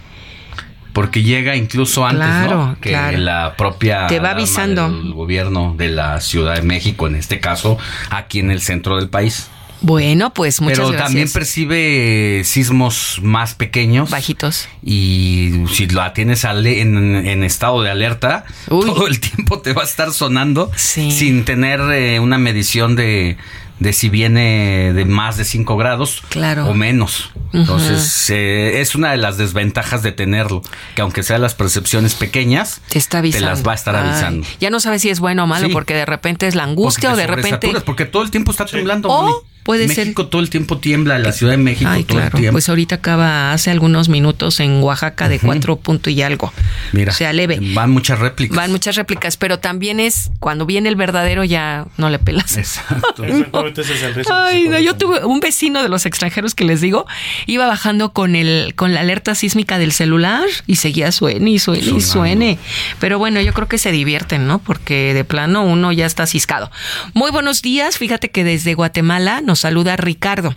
[0.92, 2.80] Porque llega incluso antes, Claro, ¿no?
[2.80, 3.18] Que claro.
[3.18, 4.90] la propia Te va avisando.
[4.90, 7.76] del gobierno de la Ciudad de México, en este caso,
[8.10, 9.50] aquí en el centro del país.
[9.86, 11.06] Bueno, pues muchas Pero gracias.
[11.08, 14.10] también percibe sismos más pequeños.
[14.10, 14.68] Bajitos.
[14.84, 19.84] Y si la tienes en, en estado de alerta, todo el tiempo te va a
[19.84, 23.36] estar sonando sin tener eh, una medición de,
[23.78, 26.66] de si viene de más de 5 grados Claro.
[26.68, 27.30] o menos.
[27.52, 30.62] Entonces, eh, es una de las desventajas de tenerlo,
[30.96, 33.46] que aunque sean las percepciones pequeñas, te está avisando.
[33.48, 34.46] las va a estar Ay, avisando.
[34.60, 35.72] ya no sabes si es bueno o malo Sí.
[35.72, 38.66] porque de repente es la angustia o te de repente porque todo el tiempo está
[38.66, 39.08] temblando.
[39.08, 39.44] O.
[39.66, 42.36] puede México todo el tiempo tiembla, la Ciudad de México Ay, todo claro.
[42.36, 42.52] el tiempo.
[42.52, 46.52] Pues ahorita acaba hace algunos minutos en Oaxaca de cuatro punto y algo.
[46.92, 47.58] Mira, o sea, leve.
[47.74, 48.56] Van muchas réplicas.
[48.56, 52.56] Van muchas réplicas, pero también es cuando viene el verdadero ya no le pelas.
[52.56, 53.24] Exacto.
[53.24, 54.32] Exactamente, ese es el riesgo.
[54.32, 57.04] Ay, no, yo tuve un vecino de los extranjeros que les digo,
[57.46, 61.86] iba bajando con el con la alerta sísmica del celular y seguía suene y suene
[61.86, 62.58] y suene.
[63.00, 64.60] Pero bueno, yo creo que se divierten, ¿no?
[64.60, 66.70] Porque de plano uno ya está ciscado.
[67.14, 70.54] Muy buenos días, fíjate que desde Guatemala nos saluda Ricardo.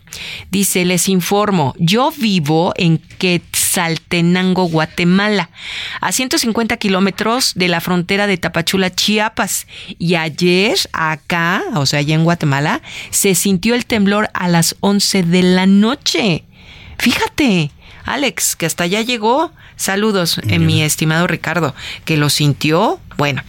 [0.52, 5.50] Dice, les informo, yo vivo en Quetzaltenango, Guatemala,
[6.02, 9.68] a 150 kilómetros de la frontera de Tapachula, Chiapas.
[9.98, 15.24] Y ayer acá, o sea, allá en Guatemala, se sintió el temblor a las 11
[15.24, 16.44] de la noche.
[16.98, 17.72] Fíjate,
[18.06, 19.52] Alex, que hasta allá llegó.
[19.76, 21.74] Saludos, eh, mi estimado Ricardo,
[22.06, 23.00] que lo sintió.
[23.18, 23.44] Bueno,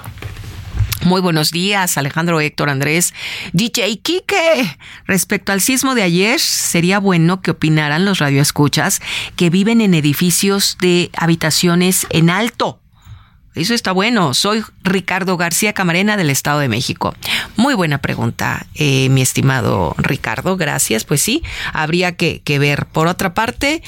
[1.02, 3.14] muy buenos días, Alejandro Héctor Andrés.
[3.52, 4.76] DJ Quique,
[5.06, 9.00] respecto al sismo de ayer, sería bueno que opinaran los radioescuchas
[9.36, 12.80] que viven en edificios de habitaciones en alto.
[13.54, 14.32] Eso está bueno.
[14.34, 17.14] Soy Ricardo García Camarena del Estado de México.
[17.56, 20.56] Muy buena pregunta, eh, mi estimado Ricardo.
[20.56, 21.04] Gracias.
[21.04, 21.42] Pues sí,
[21.72, 22.86] habría que, que ver.
[22.86, 23.82] Por otra parte,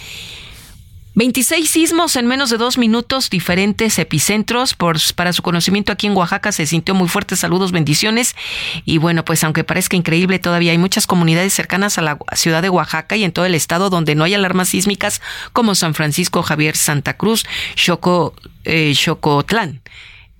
[1.14, 4.74] 26 sismos en menos de dos minutos, diferentes epicentros.
[4.74, 7.36] Por, para su conocimiento, aquí en Oaxaca se sintió muy fuerte.
[7.36, 8.34] Saludos, bendiciones.
[8.86, 12.70] Y bueno, pues aunque parezca increíble, todavía hay muchas comunidades cercanas a la ciudad de
[12.70, 15.20] Oaxaca y en todo el estado donde no hay alarmas sísmicas,
[15.52, 17.44] como San Francisco, Javier, Santa Cruz,
[17.76, 18.34] Xoco,
[18.64, 19.82] eh, Xocotlán.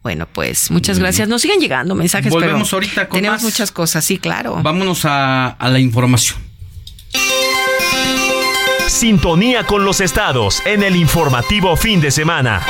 [0.03, 1.29] Bueno, pues muchas gracias.
[1.29, 3.45] Nos siguen llegando mensajes, Volvemos pero ahorita con tenemos más.
[3.45, 4.59] muchas cosas, sí, claro.
[4.63, 6.41] Vámonos a, a la información.
[8.89, 12.63] Sintonía con los estados en el informativo fin de semana.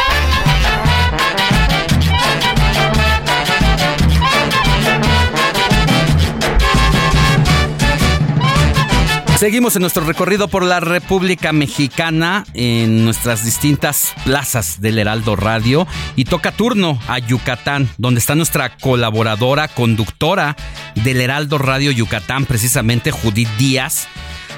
[9.42, 15.88] Seguimos en nuestro recorrido por la República Mexicana en nuestras distintas plazas del Heraldo Radio
[16.14, 20.54] y toca turno a Yucatán, donde está nuestra colaboradora, conductora
[20.94, 24.06] del Heraldo Radio Yucatán, precisamente Judith Díaz,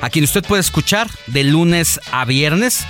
[0.01, 2.87] a quien usted puede escuchar de lunes a viernes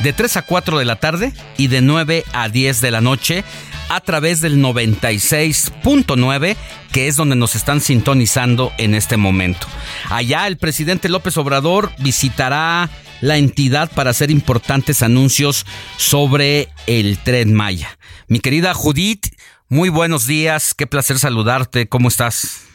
[0.00, 3.44] de 3 a 4 de la tarde y de 9 a 10 de la noche
[3.88, 6.56] a través del 96.9,
[6.92, 9.66] que es donde nos están sintonizando en este momento.
[10.10, 12.90] Allá el presidente López Obrador visitará
[13.20, 17.98] la entidad para hacer importantes anuncios sobre el tren Maya.
[18.28, 19.26] Mi querida Judith,
[19.68, 22.67] muy buenos días, qué placer saludarte, ¿cómo estás?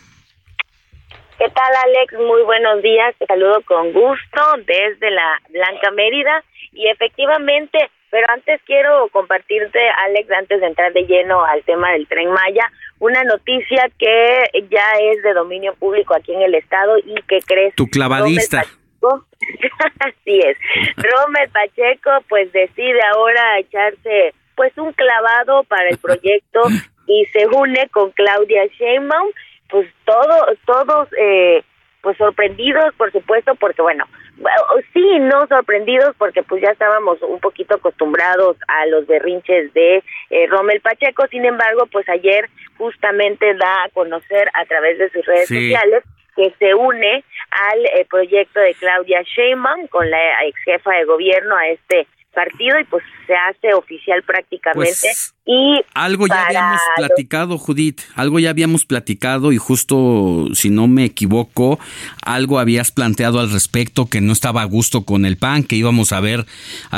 [1.53, 2.13] ¿Qué tal, Alex?
[2.13, 3.13] Muy buenos días.
[3.19, 6.43] Te saludo con gusto desde la Blanca Mérida.
[6.71, 7.77] Y efectivamente,
[8.09, 12.71] pero antes quiero compartirte, Alex, antes de entrar de lleno al tema del tren Maya,
[12.97, 17.75] una noticia que ya es de dominio público aquí en el estado y que crees.
[17.75, 18.63] Tu clavadista.
[18.63, 19.25] Pacheco,
[19.99, 20.57] Así es.
[20.97, 26.61] Rommel Pacheco pues decide ahora echarse pues un clavado para el proyecto
[27.05, 29.29] y se une con Claudia Sheinbaum,
[29.73, 31.63] pues todo, todos eh,
[32.01, 34.05] pues sorprendidos por supuesto porque bueno,
[34.37, 34.57] bueno,
[34.93, 40.45] sí no sorprendidos porque pues ya estábamos un poquito acostumbrados a los berrinches de eh,
[40.47, 42.47] Rommel Pacheco, sin embargo pues ayer
[42.77, 45.71] justamente da a conocer a través de sus redes Sí.
[45.71, 46.03] sociales
[46.35, 51.55] que se une al eh, proyecto de Claudia Sheinbaum con la ex jefa de gobierno
[51.55, 57.07] a este partido y pues se hace oficial prácticamente Pues, y Algo ya habíamos los-
[57.07, 61.79] platicado, Judith, algo ya habíamos platicado y justo, si no me equivoco,
[62.25, 66.11] algo habías planteado al respecto que no estaba a gusto con el PAN, que íbamos
[66.11, 66.45] a ver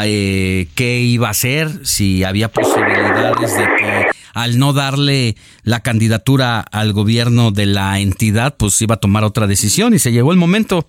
[0.04, 6.60] eh, qué iba a hacer, si había posibilidades de que al no darle la candidatura
[6.60, 10.38] al gobierno de la entidad, pues iba a tomar otra decisión y se llegó el
[10.38, 10.88] momento.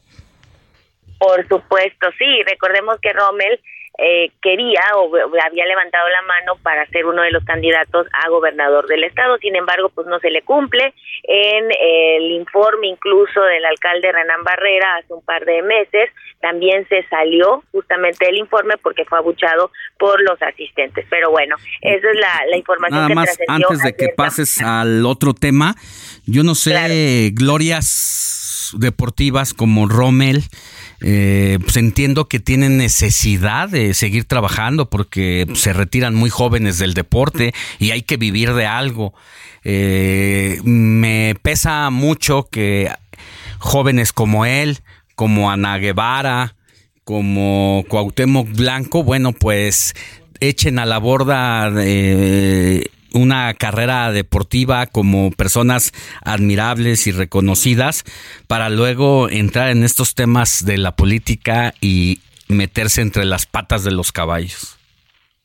[1.18, 2.26] Por supuesto, sí.
[2.46, 3.58] Recordemos que Rommel
[3.98, 8.28] eh, quería o o había levantado la mano para ser uno de los candidatos a
[8.28, 9.38] gobernador del estado.
[9.38, 10.92] Sin embargo, pues no se le cumple.
[11.22, 17.02] En el informe incluso del alcalde Renán Barrera hace un par de meses también se
[17.08, 21.06] salió justamente el informe porque fue abuchado por los asistentes.
[21.08, 25.06] Pero bueno, esa es la, la información Nada que más antes de que pases al
[25.06, 25.74] otro tema,
[26.26, 30.42] yo no sé, glorias deportivas como Rommel,
[31.08, 36.94] eh, pues entiendo que tienen necesidad de seguir trabajando porque se retiran muy jóvenes del
[36.94, 39.14] deporte y hay que vivir de algo.
[39.62, 42.90] Eh, me pesa mucho que
[43.58, 44.80] jóvenes como él,
[45.14, 46.56] como Ana Guevara,
[47.04, 49.94] como Cuauhtémoc Blanco, bueno, pues
[50.40, 52.84] echen a la borda eh,
[53.16, 55.92] una carrera deportiva como personas
[56.24, 58.04] admirables y reconocidas
[58.46, 63.92] para luego entrar en estos temas de la política y meterse entre las patas de
[63.92, 64.78] los caballos.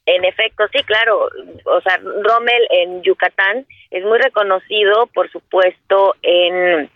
[0.06, 1.30] En efecto, sí, claro.
[1.66, 6.90] O sea, Rommel en Yucatán es muy reconocido, por supuesto, en,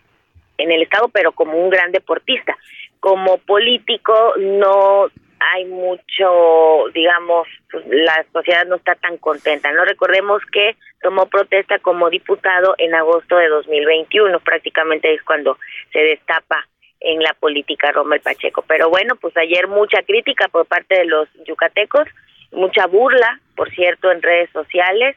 [0.58, 2.56] en el estado, pero como un gran deportista.
[3.00, 5.06] Como político no
[5.38, 9.72] hay mucho, digamos, pues, la sociedad no está tan contenta.
[9.72, 15.58] No recordemos que tomó protesta como diputado en agosto de 2021, prácticamente es cuando
[15.92, 16.66] se destapa
[17.00, 18.64] en la política Rommel Pacheco.
[18.66, 22.08] Pero bueno, pues ayer mucha crítica por parte de los yucatecos,
[22.52, 25.16] mucha burla, por cierto, en redes sociales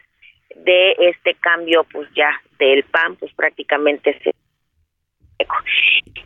[0.55, 4.31] de este cambio, pues ya del PAN, pues prácticamente se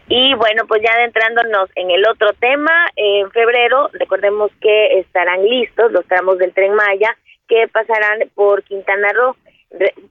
[0.07, 5.91] y bueno, pues ya adentrándonos en el otro tema, en febrero, recordemos que estarán listos
[5.91, 7.15] los tramos del tren Maya
[7.47, 9.35] que pasarán por Quintana Roo.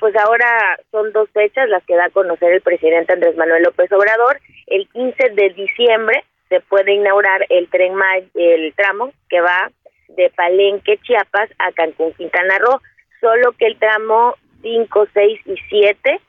[0.00, 3.90] Pues ahora son dos fechas las que da a conocer el presidente Andrés Manuel López
[3.92, 4.40] Obrador.
[4.66, 9.70] El 15 de diciembre se puede inaugurar el tren Maya, el tramo que va
[10.08, 12.80] de Palenque, Chiapas a Cancún, Quintana Roo.
[13.20, 16.20] Solo que el tramo 5, 6 y 7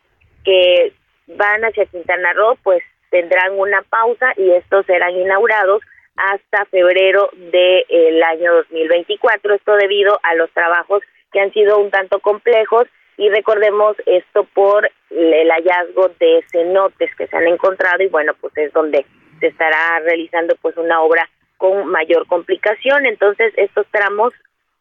[0.46, 0.94] que
[1.28, 5.82] van hacia Quintana Roo, pues tendrán una pausa y estos serán inaugurados
[6.16, 9.54] hasta febrero del año 2024.
[9.54, 14.90] Esto debido a los trabajos que han sido un tanto complejos y recordemos esto por
[15.10, 19.06] el hallazgo de cenotes que se han encontrado y bueno, pues es donde
[19.40, 23.06] se estará realizando pues una obra con mayor complicación.
[23.06, 24.34] Entonces, estos tramos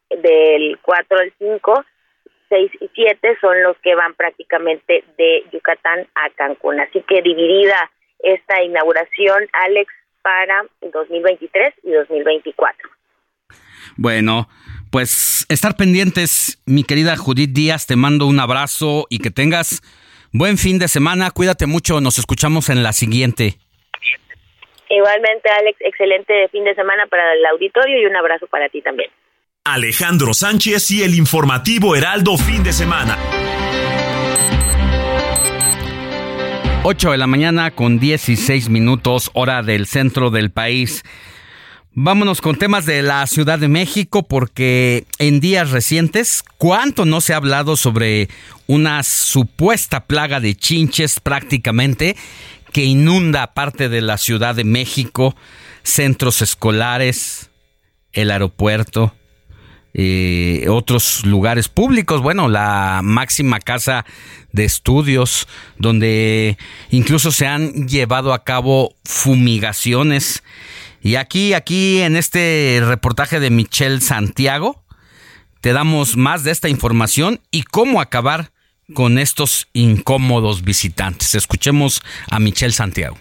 [0.09, 1.85] del 4 al 5
[2.49, 6.79] 6 y 7 son los que van prácticamente de Yucatán a Cancún.
[6.79, 9.91] Así que dividida esta inauguración, Alex,
[10.21, 12.89] para 2023 y 2024.
[13.97, 14.47] Bueno,
[14.91, 19.81] pues estar pendientes, mi querida Judith Díaz, te mando un abrazo y que tengas
[20.31, 21.31] buen fin de semana.
[21.31, 23.57] Cuídate mucho, nos escuchamos en la siguiente.
[24.89, 29.09] Igualmente, Alex, excelente fin de semana para el auditorio y un abrazo para ti también.
[29.65, 33.17] Alejandro Sánchez y el informativo Heraldo fin de semana.
[36.83, 41.03] 8 de la mañana con 16 minutos, hora del centro del país.
[41.93, 47.31] Vámonos con temas de la Ciudad de México porque en días recientes, ¿cuánto no se
[47.31, 48.27] ha hablado sobre
[48.67, 52.17] una supuesta plaga de chinches prácticamente
[52.73, 55.37] que inunda parte de la Ciudad de México,
[55.83, 57.49] centros escolares,
[58.11, 59.13] el aeropuerto?
[59.93, 64.05] Eh, otros lugares públicos, bueno, la máxima casa
[64.51, 66.57] de estudios, donde
[66.89, 70.43] incluso se han llevado a cabo fumigaciones.
[71.01, 74.83] Y aquí, aquí en este reportaje de Michelle Santiago,
[75.61, 78.51] te damos más de esta información y cómo acabar
[78.93, 81.35] con estos incómodos visitantes.
[81.35, 83.17] Escuchemos a Michelle Santiago.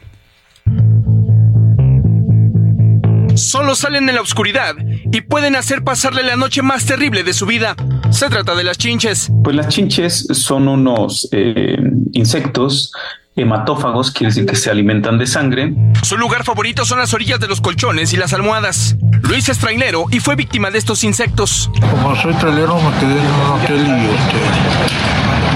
[3.34, 4.75] Solo salen en la oscuridad
[5.13, 7.76] y pueden hacer pasarle la noche más terrible de su vida.
[8.11, 9.30] Se trata de las chinches.
[9.42, 11.76] Pues las chinches son unos eh,
[12.13, 12.92] insectos
[13.34, 15.75] hematófagos, quiere decir que se alimentan de sangre.
[16.03, 18.96] Su lugar favorito son las orillas de los colchones y las almohadas.
[19.22, 21.71] Luis es trailero y fue víctima de estos insectos.
[21.80, 24.37] Como soy trailero me quedé en un hotel y, este,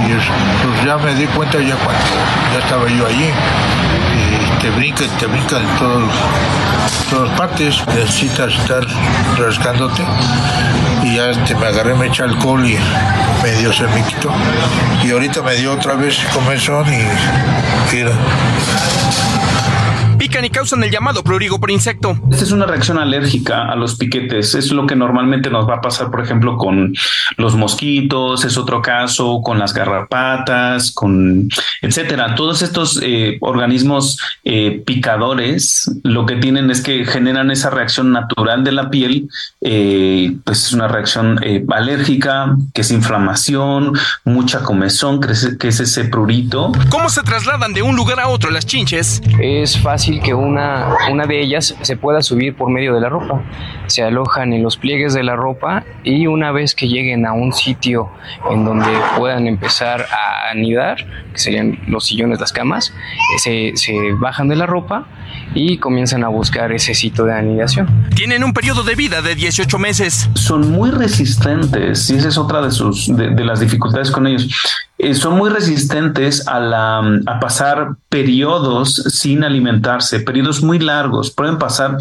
[0.06, 2.04] y pues ya me di cuenta ya cuando
[2.52, 3.30] ya estaba yo allí.
[4.36, 6.12] Y te brinca, te brinca en todos,
[7.10, 7.82] todas partes.
[7.88, 8.86] Necesitas estar
[9.38, 10.02] rascándote.
[11.02, 12.78] Y ya te me agarré, me eché alcohol y
[13.42, 14.30] medio se me quitó.
[15.04, 17.04] Y ahorita me dio otra vez comezón y
[17.94, 18.12] mira
[20.26, 22.18] pican y causan el llamado prurigo por insecto.
[22.32, 24.56] Esta es una reacción alérgica a los piquetes.
[24.56, 26.92] Es lo que normalmente nos va a pasar, por ejemplo, con
[27.36, 31.48] los mosquitos, es otro caso, con las garrapatas, con
[31.80, 32.34] etcétera.
[32.34, 38.64] Todos estos eh, organismos eh, picadores lo que tienen es que generan esa reacción natural
[38.64, 39.28] de la piel,
[39.60, 41.38] eh, pues es una reacción
[41.72, 43.92] alérgica, que es inflamación,
[44.24, 46.72] mucha comezón, que es, que es ese prurito.
[46.88, 49.22] ¿Cómo se trasladan de un lugar a otro las chinches?
[49.40, 53.42] Es fácil que una, una de ellas se pueda subir por medio de la ropa.
[53.86, 57.52] Se alojan en los pliegues de la ropa y una vez que lleguen a un
[57.52, 58.10] sitio
[58.50, 60.98] en donde puedan empezar a anidar,
[61.32, 62.92] que serían los sillones, las camas,
[63.38, 65.06] se, se bajan de la ropa
[65.54, 67.88] y comienzan a buscar ese sitio de anidación.
[68.14, 70.28] Tienen un periodo de vida de 18 meses.
[70.34, 74.85] Son muy resistentes y esa es otra de, sus, de, las dificultades con ellos.
[74.98, 81.30] Eh, son muy resistentes a, la, a pasar periodos sin alimentarse, periodos muy largos.
[81.30, 81.98] Pueden pasar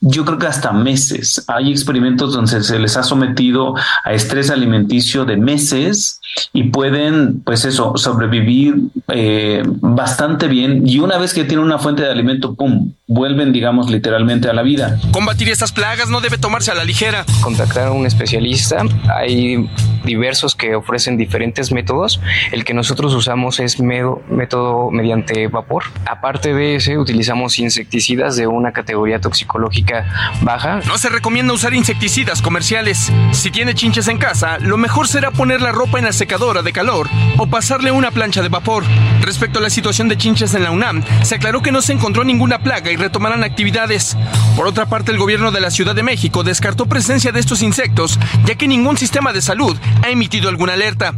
[0.00, 1.44] yo creo que hasta meses.
[1.48, 6.20] Hay experimentos donde se les ha sometido a estrés alimenticio de meses
[6.52, 8.74] y pueden, pues eso, sobrevivir
[9.08, 10.86] eh, bastante bien.
[10.86, 14.62] Y una vez que tienen una fuente de alimento, ¡pum!, vuelven, digamos, literalmente a la
[14.62, 14.98] vida.
[15.12, 17.24] Combatir estas plagas no debe tomarse a la ligera.
[17.40, 18.82] Contactar a un especialista.
[19.14, 19.68] Hay
[20.06, 22.20] diversos que ofrecen diferentes métodos.
[22.52, 25.84] El que nosotros usamos es método mediante vapor.
[26.06, 30.80] Aparte de ese, utilizamos insecticidas de una categoría toxicológica baja.
[30.86, 33.12] No se recomienda usar insecticidas comerciales.
[33.32, 36.72] Si tiene chinches en casa, lo mejor será poner la ropa en la secadora de
[36.72, 38.84] calor o pasarle una plancha de vapor.
[39.20, 42.24] Respecto a la situación de chinches en la UNAM, se aclaró que no se encontró
[42.24, 44.16] ninguna plaga y retomarán actividades.
[44.56, 48.18] Por otra parte, el gobierno de la Ciudad de México descartó presencia de estos insectos,
[48.44, 51.14] ya que ningún sistema de salud ha emitido alguna alerta.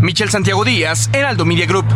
[0.00, 1.86] Michel Santiago Díaz, Heraldo Media Group.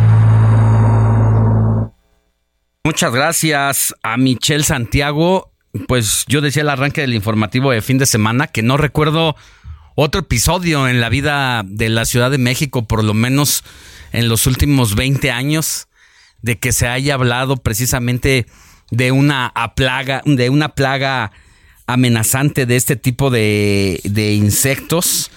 [2.83, 5.51] Muchas gracias a Michelle Santiago.
[5.87, 9.35] Pues yo decía el arranque del informativo de fin de semana que no recuerdo
[9.95, 13.63] otro episodio en la vida de la Ciudad de México, por lo menos
[14.11, 15.87] en los últimos 20 años,
[16.41, 18.47] de que se haya hablado precisamente
[18.91, 21.31] de una plaga, de una plaga
[21.85, 23.99] amenazante de este tipo de
[24.35, 25.31] insectos.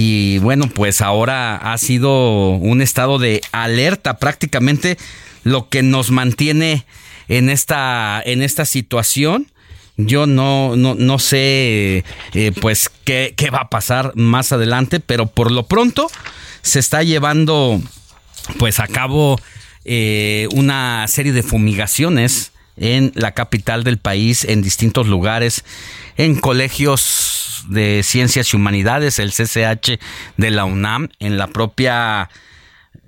[0.00, 4.96] Y bueno, pues ahora ha sido un estado de alerta prácticamente
[5.42, 6.86] lo que nos mantiene
[7.26, 9.50] en esta, en esta situación.
[9.96, 15.26] Yo no, no, no sé eh, pues qué, qué, va a pasar más adelante, pero
[15.26, 16.08] por lo pronto
[16.62, 17.82] se está llevando
[18.56, 19.40] pues a cabo
[19.84, 25.64] eh, una serie de fumigaciones en la capital del país, en distintos lugares,
[26.16, 27.37] en colegios
[27.68, 30.00] de ciencias y humanidades, el CCH
[30.36, 32.28] de la UNAM, en la propia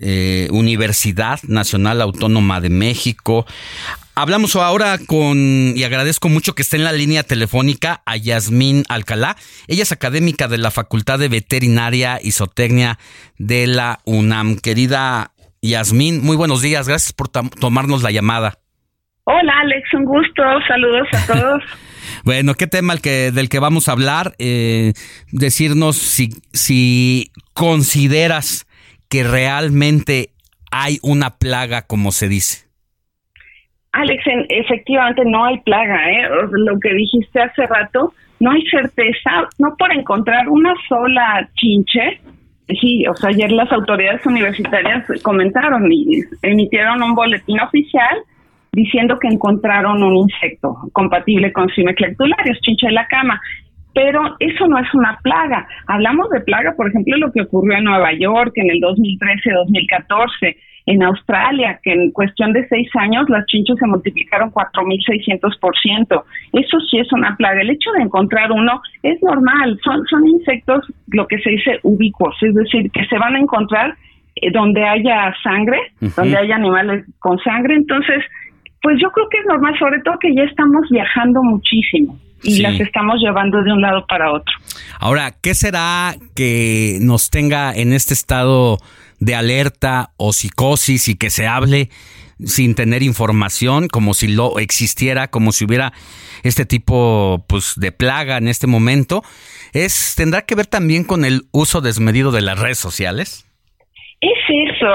[0.01, 3.47] eh, Universidad Nacional Autónoma de México.
[4.15, 9.37] Hablamos ahora con, y agradezco mucho que esté en la línea telefónica a Yasmín Alcalá.
[9.67, 12.99] Ella es académica de la Facultad de Veterinaria y Zootecnia
[13.39, 14.57] de la UNAM.
[14.57, 15.33] Querida
[15.63, 16.89] Yasmín, muy buenos días.
[16.89, 18.59] Gracias por tomarnos la llamada.
[19.25, 20.43] Hola Alex, un gusto.
[20.67, 21.63] Saludos a todos.
[22.25, 24.33] bueno, ¿qué tema el que, del que vamos a hablar?
[24.39, 24.93] Eh,
[25.33, 28.67] decirnos si, si consideras
[29.09, 30.31] que realmente
[30.71, 32.69] hay una plaga como se dice.
[33.93, 36.29] Alex, efectivamente no hay plaga, ¿eh?
[36.53, 42.21] Lo que dijiste hace rato, no hay certeza, no por encontrar una sola chinche.
[42.81, 48.23] Sí, o sea, ayer las autoridades universitarias comentaron y emitieron un boletín oficial
[48.73, 53.41] diciendo que encontraron un insecto compatible con Cimeclectularius, chinche de la cama.
[53.93, 55.67] Pero eso no es una plaga.
[55.89, 60.57] Hablamos de plaga, por ejemplo, lo que ocurrió en Nueva York en el 2013-2014,
[60.87, 66.23] en Australia, que en cuestión de seis años las chinches se multiplicaron 4.600%.
[66.53, 67.61] Eso sí es una plaga.
[67.61, 69.79] El hecho de encontrar uno es normal.
[69.83, 73.97] Son, son insectos, lo que se dice ubicuos, es decir, que se van a encontrar
[74.37, 77.75] eh, donde haya sangre, donde haya animales con sangre.
[77.75, 78.25] Entonces,
[78.83, 82.81] pues yo creo que es normal, sobre todo que ya estamos viajando muchísimo y las
[82.81, 84.55] estamos llevando de un lado para otro.
[84.99, 88.79] Ahora, ¿qué será que nos tenga en este estado
[89.19, 91.91] de alerta o psicosis y que se hable
[92.43, 95.93] sin tener información, como si lo existiera, como si hubiera
[96.43, 99.23] este tipo pues de plaga en este momento?
[99.73, 103.50] Es tendrá que ver también con el uso desmedido de las redes sociales.
[104.21, 104.87] Es eso,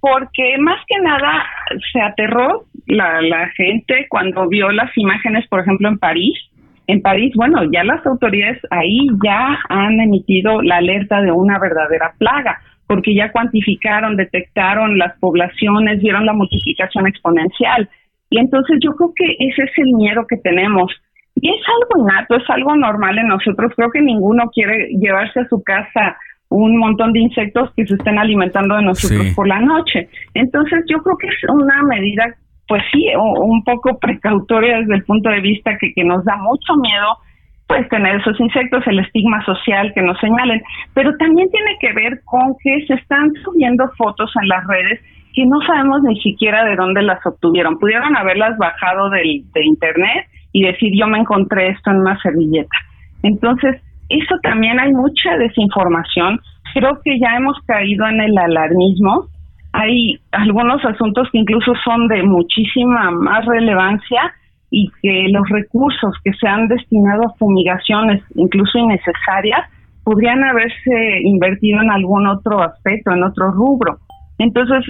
[0.00, 1.46] porque más que nada
[1.90, 6.38] se aterró la, la gente cuando vio las imágenes, por ejemplo, en París.
[6.86, 12.12] En París, bueno, ya las autoridades ahí ya han emitido la alerta de una verdadera
[12.18, 17.88] plaga, porque ya cuantificaron, detectaron las poblaciones, vieron la multiplicación exponencial.
[18.28, 20.92] Y entonces yo creo que ese es el miedo que tenemos.
[21.36, 23.72] Y es algo innato, es algo normal en nosotros.
[23.74, 26.18] Creo que ninguno quiere llevarse a su casa
[26.54, 30.08] un montón de insectos que se estén alimentando de nosotros por la noche.
[30.34, 32.24] Entonces yo creo que es una medida,
[32.68, 36.74] pues sí, un poco precautoria desde el punto de vista que, que nos da mucho
[36.80, 37.18] miedo
[37.66, 40.62] pues tener esos insectos, el estigma social que nos señalen,
[40.92, 45.00] pero también tiene que ver con que se están subiendo fotos en las redes
[45.32, 47.78] que no sabemos ni siquiera de dónde las obtuvieron.
[47.78, 52.76] Pudieron haberlas bajado del, de internet y decir yo me encontré esto en una servilleta.
[53.24, 56.40] Entonces, eso también hay mucha desinformación.
[56.74, 59.26] Creo que ya hemos caído en el alarmismo.
[59.72, 64.32] Hay algunos asuntos que incluso son de muchísima más relevancia
[64.70, 69.68] y que los recursos que se han destinado a fumigaciones, incluso innecesarias,
[70.04, 73.98] podrían haberse invertido en algún otro aspecto, en otro rubro.
[74.38, 74.84] Entonces,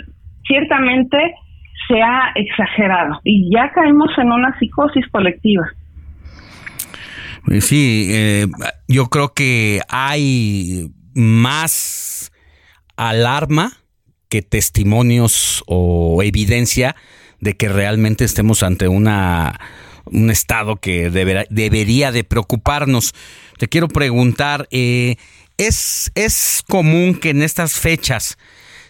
[0.47, 1.19] ciertamente
[1.89, 5.65] se ha exagerado y ya caemos en una psicosis colectiva.
[7.51, 8.47] Eh, sí, eh,
[8.89, 12.33] yo creo que hay más
[12.97, 13.79] alarma
[14.29, 16.97] que testimonios o evidencia
[17.41, 19.61] de que realmente estemos ante una
[20.07, 23.15] un estado que debería de preocuparnos.
[23.59, 25.17] Te quiero preguntar, eh,
[25.57, 28.37] ¿es, ¿es común que en estas fechas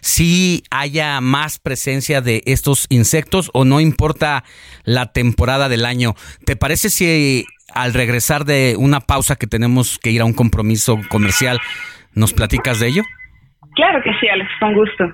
[0.01, 4.43] sí haya más presencia de estos insectos o no importa
[4.83, 6.15] la temporada del año?
[6.45, 7.45] ¿Te parece si
[7.75, 11.59] al regresar de una pausa que tenemos que ir a un compromiso comercial,
[12.13, 13.03] ¿nos platicas de ello?
[13.75, 15.13] Claro que sí, Alex, con gusto.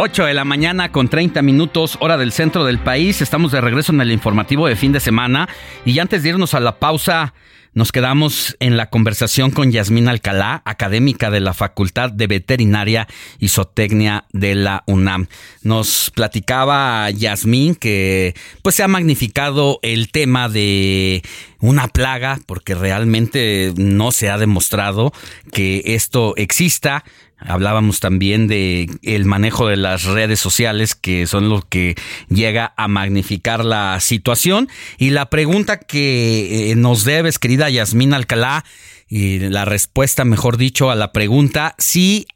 [0.00, 3.20] 8 de la mañana con 30 minutos, hora del centro del país.
[3.20, 5.48] Estamos de regreso en el informativo de fin de semana.
[5.84, 7.34] Y antes de irnos a la pausa,
[7.74, 13.08] nos quedamos en la conversación con Yasmín Alcalá, académica de la Facultad de Veterinaria
[13.40, 15.26] y Zootecnia de la UNAM.
[15.62, 21.22] Nos platicaba Yasmín que pues se ha magnificado el tema de
[21.60, 25.12] una plaga porque realmente no se ha demostrado
[25.52, 27.04] que esto exista.
[27.40, 31.94] Hablábamos también de el manejo de las redes sociales que son lo que
[32.28, 38.64] llega a magnificar la situación y la pregunta que eh, nos debes querida Yasmín Alcalá
[39.08, 42.26] y la respuesta mejor dicho a la pregunta si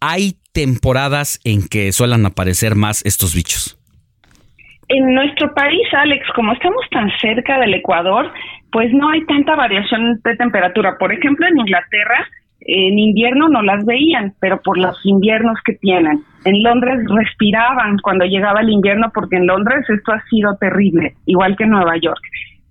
[0.00, 3.78] hay temporadas en que suelen aparecer más estos bichos.
[4.88, 8.30] En nuestro país, Alex, como estamos tan cerca del Ecuador,
[8.70, 10.96] pues no hay tanta variación de temperatura.
[10.98, 12.28] Por ejemplo, en Inglaterra,
[12.66, 16.20] en invierno no las veían, pero por los inviernos que tienen.
[16.44, 21.56] En Londres respiraban cuando llegaba el invierno porque en Londres esto ha sido terrible, igual
[21.56, 22.20] que en Nueva York.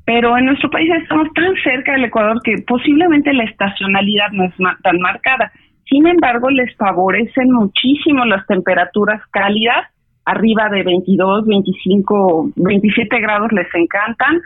[0.05, 4.53] Pero en nuestro país estamos tan cerca del Ecuador que posiblemente la estacionalidad no es
[4.81, 5.51] tan marcada.
[5.89, 9.87] Sin embargo, les favorecen muchísimo las temperaturas cálidas,
[10.25, 14.39] arriba de 22, 25, 27 grados les encantan.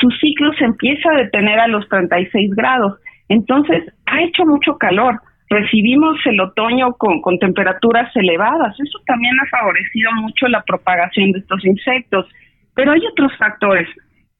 [0.00, 2.98] Su ciclo se empieza a detener a los 36 grados
[3.28, 5.20] entonces, ha hecho mucho calor.
[5.48, 8.74] Recibimos el otoño con, con temperaturas elevadas.
[8.78, 12.26] Eso también ha favorecido mucho la propagación de estos insectos.
[12.74, 13.88] Pero hay otros factores.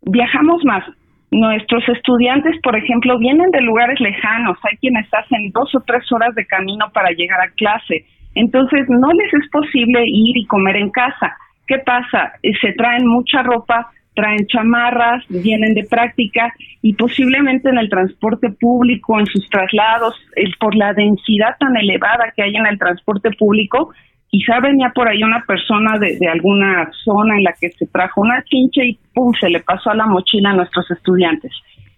[0.03, 0.85] Viajamos más.
[1.31, 4.59] Nuestros estudiantes, por ejemplo, vienen de lugares lejanos.
[4.63, 8.07] Hay quienes hacen dos o tres horas de camino para llegar a clase.
[8.35, 11.37] Entonces, no les es posible ir y comer en casa.
[11.67, 12.33] ¿Qué pasa?
[12.61, 19.19] Se traen mucha ropa traen chamarras, vienen de práctica y posiblemente en el transporte público,
[19.19, 20.15] en sus traslados,
[20.61, 23.93] por la densidad tan elevada que hay en el transporte público,
[24.29, 28.21] quizá venía por ahí una persona de, de, alguna zona en la que se trajo
[28.21, 31.53] una chinche y pum, se le pasó a la mochila a nuestros estudiantes.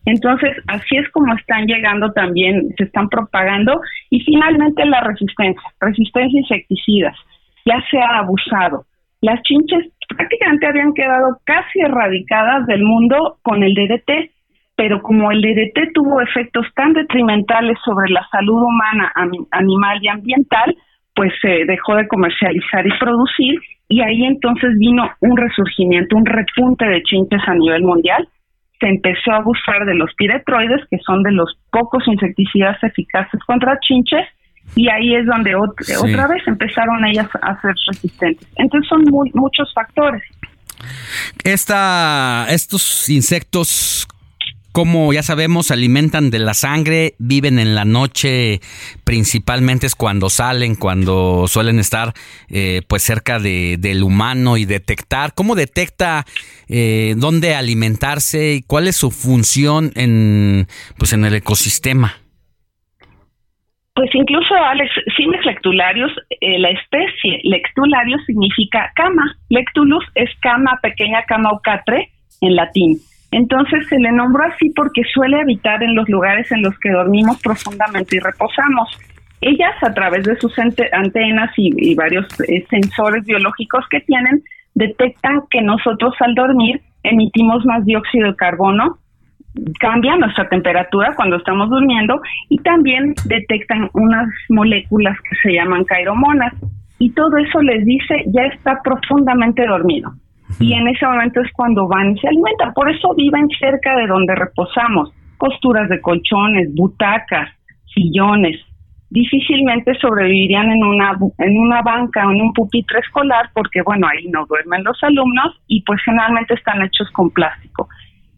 [0.07, 6.41] Entonces, así es como están llegando también, se están propagando y finalmente la resistencia, resistencia
[6.41, 7.17] insecticidas,
[7.65, 8.87] ya se ha abusado.
[9.21, 14.31] Las chinches prácticamente habían quedado casi erradicadas del mundo con el DDT,
[14.77, 19.13] pero como el DDT tuvo efectos tan detrimentales sobre la salud humana,
[19.51, 20.77] animal y ambiental,
[21.15, 26.85] pues se dejó de comercializar y producir y ahí entonces vino un resurgimiento, un repunte
[26.87, 28.29] de chinches a nivel mundial.
[28.81, 33.79] Se empezó a abusar de los piretroides, que son de los pocos insecticidas eficaces contra
[33.81, 34.27] chinches,
[34.75, 38.47] y ahí es donde otra vez empezaron ellas a ser resistentes.
[38.57, 40.23] Entonces son muy, muchos factores.
[41.45, 44.07] Esta, estos insectos
[44.77, 48.61] como ya sabemos, alimentan de la sangre, viven en la noche,
[49.05, 52.13] principalmente es cuando salen, cuando suelen estar
[52.51, 55.33] eh, pues cerca de, del humano y detectar.
[55.33, 56.27] ¿Cómo detecta
[56.69, 60.69] eh, dónde alimentarse y cuál es su función en,
[60.99, 62.17] pues en el ecosistema?
[63.97, 66.12] Pues incluso, Alex, Cimes lectularius,
[66.43, 69.24] eh, la especie lectularius significa cama.
[69.48, 72.10] Lectulus es cama, pequeña cama o catre
[72.43, 72.98] en latín.
[73.32, 77.40] Entonces se le nombró así porque suele habitar en los lugares en los que dormimos
[77.40, 79.01] profundamente y reposamos.
[79.40, 84.43] Ellas, a través de sus antenas y, varios eh, sensores biológicos que tienen,
[84.74, 88.98] detectan que nosotros al dormir emitimos más dióxido de carbono,
[89.81, 96.53] cambia nuestra temperatura cuando estamos durmiendo y también detectan unas moléculas que se llaman cairomonas
[96.99, 100.12] y todo eso les dice ya está profundamente dormido
[100.61, 102.73] y en ese momento es cuando van y se alimentan.
[102.73, 107.51] Por eso viven cerca de donde reposamos, costuras de colchones, butacas,
[107.93, 108.61] sillones.
[109.11, 114.27] Difícilmente sobrevivirían en una en una banca o en un pupitre escolar porque bueno ahí
[114.28, 117.89] no duermen los alumnos y pues generalmente están hechos con plástico.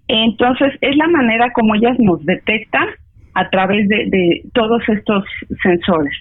[0.09, 2.89] Entonces es la manera como ellas nos detectan
[3.35, 5.25] a través de, de todos estos
[5.63, 6.15] sensores.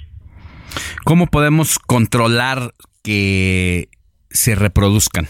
[1.05, 2.71] ¿Cómo podemos controlar
[3.03, 3.85] que
[4.29, 5.25] se reproduzcan?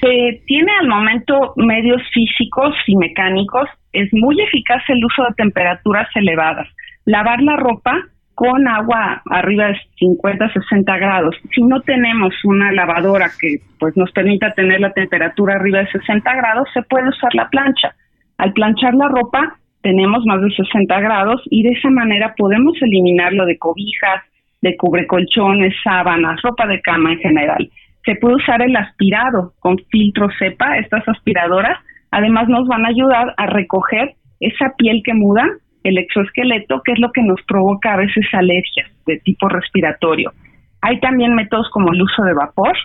[0.00, 3.68] Se tiene al momento medios físicos y mecánicos.
[3.92, 6.68] Es muy eficaz el uso de temperaturas elevadas.
[7.04, 8.04] Lavar la ropa
[8.38, 11.34] con agua arriba de 50, 60 grados.
[11.52, 16.34] Si no tenemos una lavadora que pues nos permita tener la temperatura arriba de 60
[16.36, 17.96] grados, se puede usar la plancha.
[18.36, 23.44] Al planchar la ropa tenemos más de 60 grados y de esa manera podemos eliminarlo
[23.44, 24.22] de cobijas,
[24.62, 27.68] de cubrecolchones, sábanas, ropa de cama en general
[28.04, 31.78] se puede usar el aspirado con filtro cepa, estas aspiradoras,
[32.10, 35.44] además nos van a ayudar a recoger esa piel que muda,
[35.84, 40.32] el exoesqueleto, que es lo que nos provoca a veces alergias de tipo respiratorio.
[40.80, 42.76] Hay también métodos como el uso de vapor,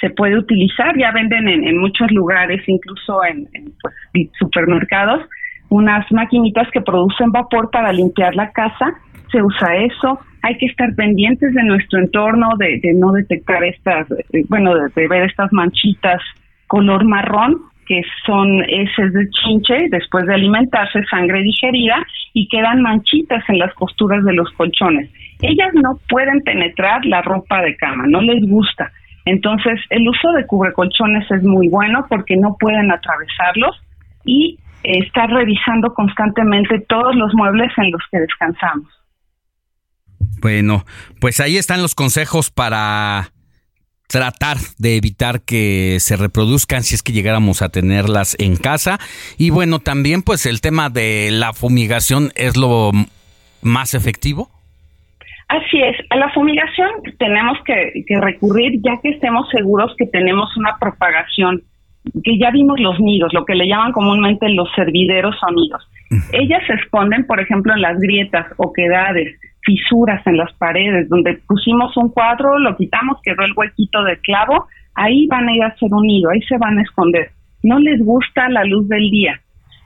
[0.00, 3.48] se puede utilizar, ya venden en, muchos lugares, incluso en,
[3.82, 5.22] pues, supermercados,
[5.70, 8.94] unas maquinitas que producen vapor para limpiar la casa,
[9.30, 14.06] se usa eso, hay que estar pendientes de nuestro entorno, de, no detectar estas,
[14.48, 16.22] bueno, de, ver estas manchitas
[16.68, 21.96] color marrón que son heces de chinche después de alimentarse, sangre digerida
[22.34, 25.10] y quedan manchitas en las costuras de los colchones.
[25.40, 28.92] Ellas no pueden penetrar la ropa de cama, no les gusta.
[29.24, 33.76] Entonces, el uso de cubrecolchones es muy bueno porque no pueden atravesarlos
[34.24, 38.88] y estar revisando constantemente todos los muebles en los que descansamos.
[40.40, 40.84] Bueno,
[41.20, 43.32] pues ahí están los consejos para
[44.08, 48.98] tratar de evitar que se reproduzcan si es que llegáramos a tenerlas en casa.
[49.36, 52.90] Y bueno, también pues el tema de la fumigación es lo
[53.62, 54.50] más efectivo.
[55.48, 60.76] Así es, a la fumigación tenemos que, recurrir ya que estemos seguros que tenemos una
[60.78, 61.62] propagación,
[62.22, 65.88] que ya vimos los nidos, lo que le llaman comúnmente los servideros o nidos.
[66.32, 71.96] Ellas se esconden, por ejemplo, en las grietas, oquedades, fisuras en las paredes, donde pusimos
[71.96, 75.88] un cuadro, lo quitamos, quedó el huequito de clavo, ahí van a ir a hacer
[75.92, 77.30] un nido, ahí se van a esconder.
[77.62, 79.40] No les gusta la luz del día,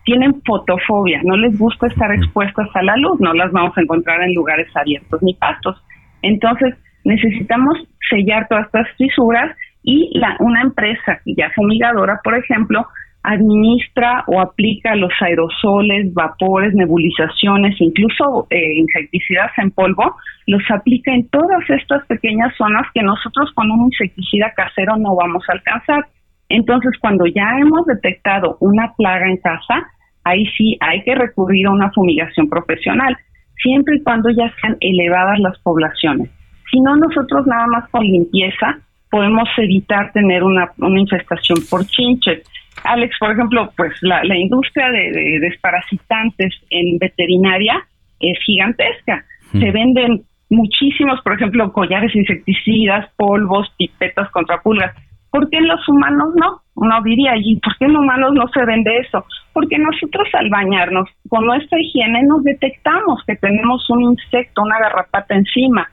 [0.04, 4.22] tienen fotofobia, no les gusta estar expuestas a la luz, no las vamos a encontrar
[4.22, 5.82] en lugares abiertos ni pastos.
[6.22, 6.74] Entonces,
[7.04, 7.78] necesitamos
[8.10, 12.86] sellar todas estas fisuras y la, una empresa ya fumigadora, por ejemplo,
[13.22, 20.16] administra o aplica los aerosoles, vapores, nebulizaciones, incluso eh, insecticidas en polvo,
[20.46, 25.44] los aplica en todas estas pequeñas zonas que nosotros con un insecticida casero no vamos
[25.48, 26.06] a alcanzar.
[26.48, 29.86] Entonces, cuando ya hemos detectado una plaga en casa,
[30.24, 33.16] ahí sí hay que recurrir a una fumigación profesional,
[33.62, 36.30] siempre y cuando ya sean elevadas las poblaciones.
[36.70, 38.78] Si no, nosotros nada más con limpieza
[39.10, 42.42] podemos evitar tener una, una infestación por chinches.
[42.84, 47.84] Alex, por ejemplo, pues la, industria de, desparasitantes en veterinaria
[48.20, 49.24] es gigantesca.
[49.52, 54.94] Se venden muchísimos, por ejemplo, collares insecticidas, polvos, pipetas contra pulgas.
[55.30, 56.60] ¿Por qué en los humanos no?
[56.74, 59.24] Uno diría, ¿y por qué en humanos no se vende eso?
[59.52, 65.34] Porque nosotros al bañarnos con nuestra higiene nos detectamos que tenemos un insecto, una garrapata
[65.34, 65.88] encima.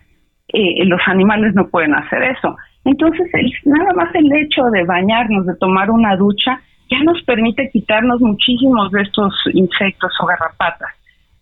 [0.51, 2.55] Eh, los animales no pueden hacer eso.
[2.85, 3.27] Entonces,
[3.65, 6.59] nada más el hecho de bañarnos, de tomar una ducha,
[6.89, 10.89] ya nos permite quitarnos muchísimos de estos insectos o garrapatas.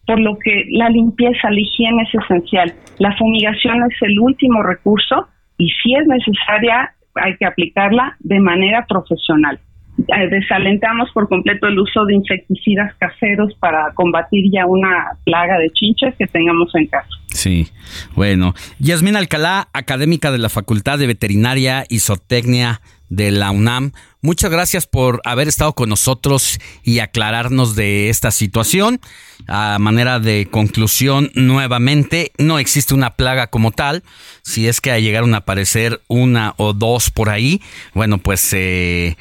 [0.06, 2.74] Por lo que la limpieza, la higiene es esencial.
[2.99, 8.86] La fumigación es el último recurso y si es necesaria, hay que aplicarla de manera
[8.88, 9.60] profesional.
[9.98, 15.72] Eh, desalentamos por completo el uso de insecticidas caseros para combatir ya una plaga de
[15.72, 17.10] chinches que tengamos en casa.
[17.30, 17.68] Sí,
[18.15, 18.53] bueno.
[18.80, 24.86] Yasmín Alcalá, académica de la Facultad de Veterinaria y Zootecnia de la UNAM, muchas gracias
[24.86, 28.99] por haber estado con nosotros y aclararnos de esta situación.
[29.48, 34.03] A manera de conclusión, nuevamente, no existe una plaga como tal.
[34.44, 37.61] Si es que llegaron a aparecer una o dos por ahí,
[37.94, 38.53] bueno, pues.
[38.53, 39.15] Eh,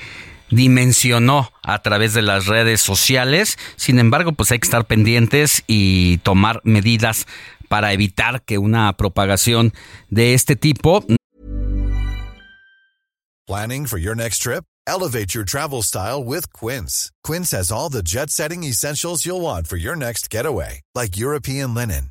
[0.51, 3.59] dimensionó a través de las redes sociales.
[3.77, 7.27] Sin embargo, pues hay que estar pendientes y tomar medidas
[7.69, 9.73] para evitar que una propagación
[10.11, 11.05] de este tipo.
[13.47, 14.65] Planning for your next trip?
[14.89, 17.11] Elevate your travel style with Quince.
[17.25, 22.11] Quince has all the jet-setting essentials you'll want for your next getaway, like European linen,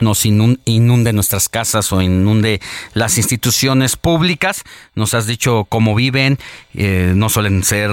[0.00, 2.60] Nos inunde nuestras casas o inunde
[2.94, 4.62] las instituciones públicas.
[4.94, 6.36] Nos has dicho cómo viven.
[6.72, 7.90] Eh, no suelen ser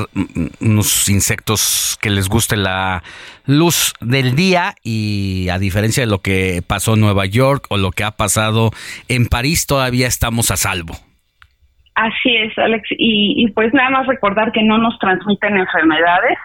[0.61, 3.02] unos insectos que les guste la
[3.48, 7.90] luz del día y a diferencia de lo que pasó en Nueva York o lo
[7.90, 8.69] que ha pasado
[9.07, 10.94] en París, todavía estamos a salvo.
[11.95, 12.88] Así es, Alex.
[12.91, 16.38] Y, pues nada más recordar que no nos transmiten enfermedades.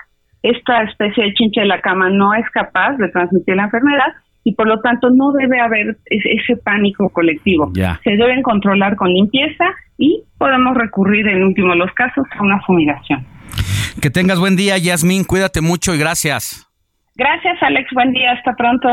[0.42, 4.14] Esta especie de chinche de la cama no es capaz de transmitir la enfermedad
[4.44, 7.72] y por lo tanto no debe haber ese, pánico colectivo.
[8.04, 9.64] Se deben controlar con limpieza
[9.98, 13.26] y podemos recurrir en último de los casos a una fumigación.
[14.00, 15.24] Que tengas buen día, Yasmín.
[15.24, 16.66] Cuídate mucho y gracias.
[17.16, 17.88] Gracias, Alex.
[17.92, 18.32] Buen día.
[18.32, 18.88] Hasta pronto.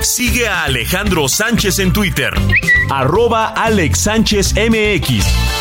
[0.00, 2.30] Sigue a Alejandro Sánchez en Twitter.
[2.90, 5.53] Arroba Alex Sánchez MX.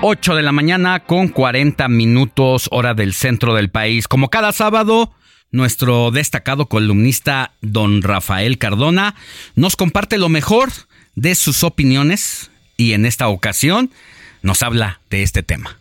[0.00, 4.06] Ocho de la mañana con 40 minutos hora del centro del país.
[4.06, 5.12] Como cada sábado,
[5.50, 9.16] nuestro destacado columnista don Rafael Cardona
[9.56, 10.68] nos comparte lo mejor
[11.16, 13.90] de sus opiniones y en esta ocasión
[14.42, 15.76] nos habla de este tema.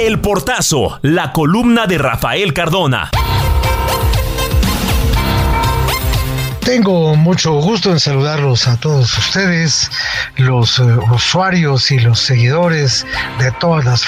[0.00, 3.10] El portazo, la columna de Rafael Cardona.
[6.66, 9.88] Tengo mucho gusto en saludarlos a todos ustedes,
[10.34, 10.82] los eh,
[11.12, 13.06] usuarios y los seguidores
[13.38, 14.04] de todas las,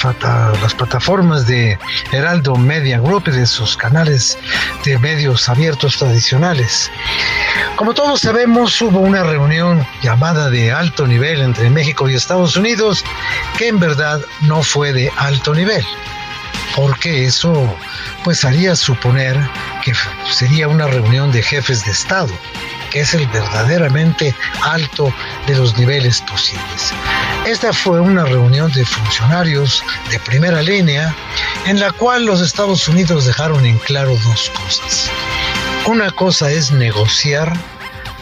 [0.74, 1.78] plataformas de
[2.10, 4.36] Heraldo Media Group y de sus canales
[4.85, 6.90] de medios abiertos tradicionales.
[7.76, 13.05] Como todos sabemos, hubo una reunión llamada de alto nivel entre México y Estados Unidos
[13.56, 15.86] que en verdad no fue de alto nivel
[16.74, 17.76] porque eso
[18.24, 19.36] pues haría suponer
[20.31, 22.32] sería una reunión de jefes de Estado,
[22.90, 25.12] que es el verdaderamente alto
[25.47, 26.93] de los niveles posibles.
[27.47, 31.15] Esta fue una reunión de funcionarios de primera línea
[31.66, 35.10] en la cual los Estados Unidos dejaron en claro dos cosas.
[35.86, 37.52] Una cosa es negociar,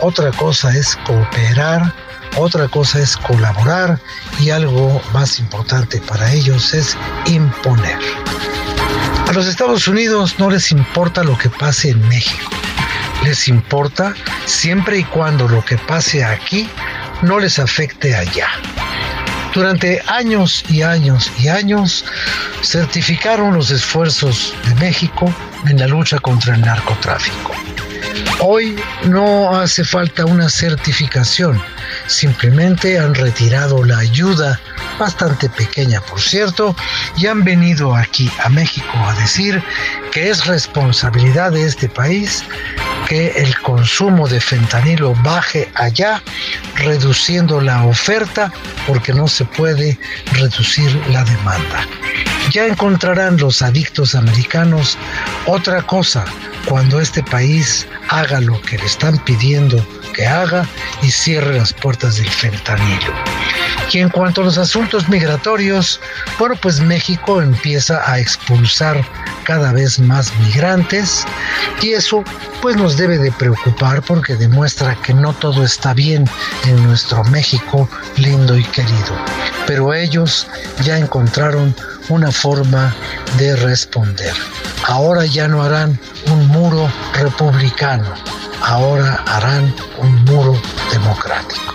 [0.01, 1.93] otra cosa es cooperar,
[2.37, 3.99] otra cosa es colaborar
[4.39, 7.99] y algo más importante para ellos es imponer.
[9.27, 12.51] A los Estados Unidos no les importa lo que pase en México.
[13.25, 16.69] Les importa siempre y cuando lo que pase aquí
[17.23, 18.49] no les afecte allá.
[19.53, 22.05] Durante años y años y años
[22.63, 25.33] certificaron los esfuerzos de México
[25.67, 27.53] en la lucha contra el narcotráfico.
[28.41, 31.61] Hoy no hace falta una certificación,
[32.07, 34.61] simplemente han retirado la ayuda,
[34.99, 36.77] bastante pequeña por cierto,
[37.17, 39.63] y han venido aquí a México a decir
[40.13, 42.45] que es responsabilidad de este país
[43.09, 46.23] que el consumo de fentanilo baje allá,
[46.77, 48.53] reduciendo la oferta
[48.87, 49.99] porque no se puede
[50.33, 51.87] reducir la demanda.
[52.51, 54.97] Ya encontrarán los adictos americanos
[55.47, 56.25] otra cosa
[56.67, 60.67] cuando este país haga lo que le están pidiendo que haga
[61.03, 63.13] y cierre las puertas del fentanilo.
[63.93, 66.01] Y en cuanto a los asuntos migratorios,
[66.39, 69.03] bueno, pues México empieza a expulsar
[69.45, 71.25] cada vez más migrantes
[71.81, 72.25] y eso
[72.61, 76.29] pues nos debe de preocupar porque demuestra que no todo está bien
[76.65, 79.17] en nuestro México lindo y querido.
[79.67, 80.49] Pero ellos
[80.83, 81.75] ya encontraron
[82.09, 82.95] una forma
[83.39, 84.35] de responder.
[84.85, 88.13] Ahora ya no harán un muro republicano,
[88.63, 90.61] ahora harán un muro
[90.91, 91.75] democrático.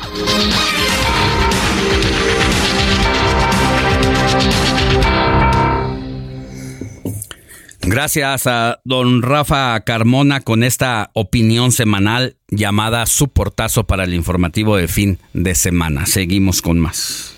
[7.83, 14.77] Gracias a don Rafa Carmona con esta opinión semanal llamada Su Portazo para el informativo
[14.77, 16.05] de fin de semana.
[16.05, 17.35] Seguimos con más.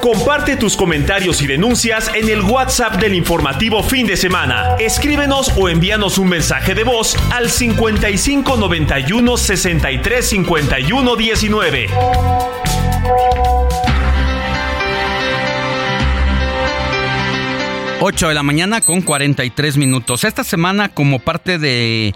[0.00, 4.76] Comparte tus comentarios y denuncias en el WhatsApp del informativo fin de semana.
[4.78, 11.88] Escríbenos o envíanos un mensaje de voz al 55 91 63 51 19.
[18.06, 20.24] 8 de la mañana con 43 minutos.
[20.24, 22.14] Esta semana, como parte de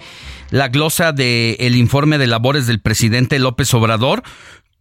[0.51, 4.23] la glosa del informe de labores del presidente López Obrador,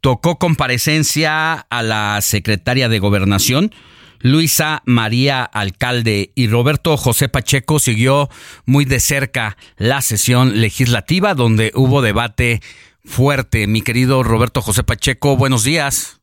[0.02, 3.74] tocó comparecencia a la secretaria de Gobernación,
[4.20, 8.30] Luisa María Alcalde y Roberto José Pacheco siguió
[8.66, 12.60] muy de cerca la sesión legislativa donde hubo debate
[13.06, 13.66] fuerte.
[13.68, 16.17] Mi querido Roberto José Pacheco, buenos días.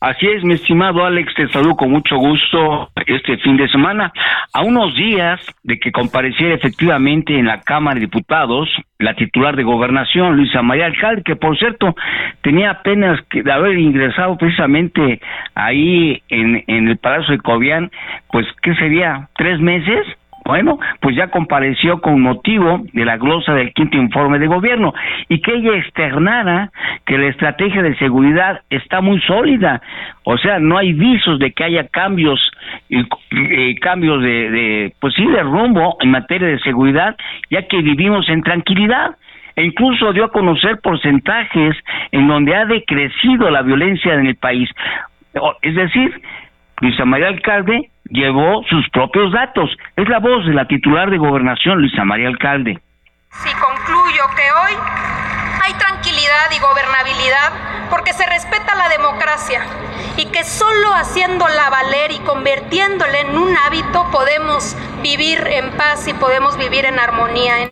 [0.00, 4.10] Así es, mi estimado Alex, te saludo con mucho gusto este fin de semana.
[4.54, 8.66] A unos días de que compareciera efectivamente en la Cámara de Diputados
[8.98, 11.94] la titular de Gobernación, Luisa María Alcalde, que por cierto
[12.40, 15.20] tenía apenas que de haber ingresado precisamente
[15.54, 17.90] ahí en, en el Palacio de Cobián,
[18.32, 19.28] pues, ¿qué sería?
[19.36, 20.06] ¿Tres meses?
[20.44, 24.92] Bueno, pues ya compareció con motivo de la glosa del quinto informe de gobierno.
[25.28, 26.70] Y que ella externara
[27.06, 29.80] que la estrategia de seguridad está muy sólida,
[30.24, 32.40] o sea, no hay visos de que haya cambios,
[33.80, 37.16] cambios de, de, pues sí, de rumbo en materia de seguridad,
[37.50, 39.16] ya que vivimos en tranquilidad.
[39.56, 41.76] E incluso dio a conocer porcentajes
[42.12, 44.70] en donde ha decrecido la violencia en el país.
[45.62, 46.22] Es decir,
[46.80, 49.70] Luisa María Alcalde llevó sus propios datos.
[49.96, 52.78] Es la voz de la titular de gobernación, Luisa María Alcalde.
[53.30, 54.76] Si concluyo que hoy
[55.62, 59.62] hay tranquilidad y gobernabilidad porque se respeta la democracia
[60.16, 66.14] y que solo haciéndola valer y convirtiéndola en un hábito podemos vivir en paz y
[66.14, 67.70] podemos vivir en armonía.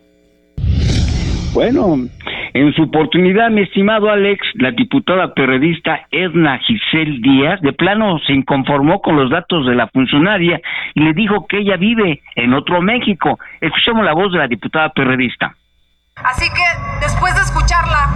[1.52, 1.96] Bueno,
[2.54, 8.32] en su oportunidad, mi estimado Alex, la diputada periodista Edna Giselle Díaz, de plano se
[8.32, 10.60] inconformó con los datos de la funcionaria
[10.94, 13.38] y le dijo que ella vive en otro México.
[13.60, 15.54] Escuchemos la voz de la diputada periodista.
[16.16, 18.08] Así que, después de escucharla,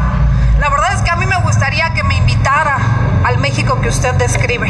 [0.59, 2.77] la verdad es que a mí me gustaría que me invitara
[3.25, 4.69] al México que usted describe.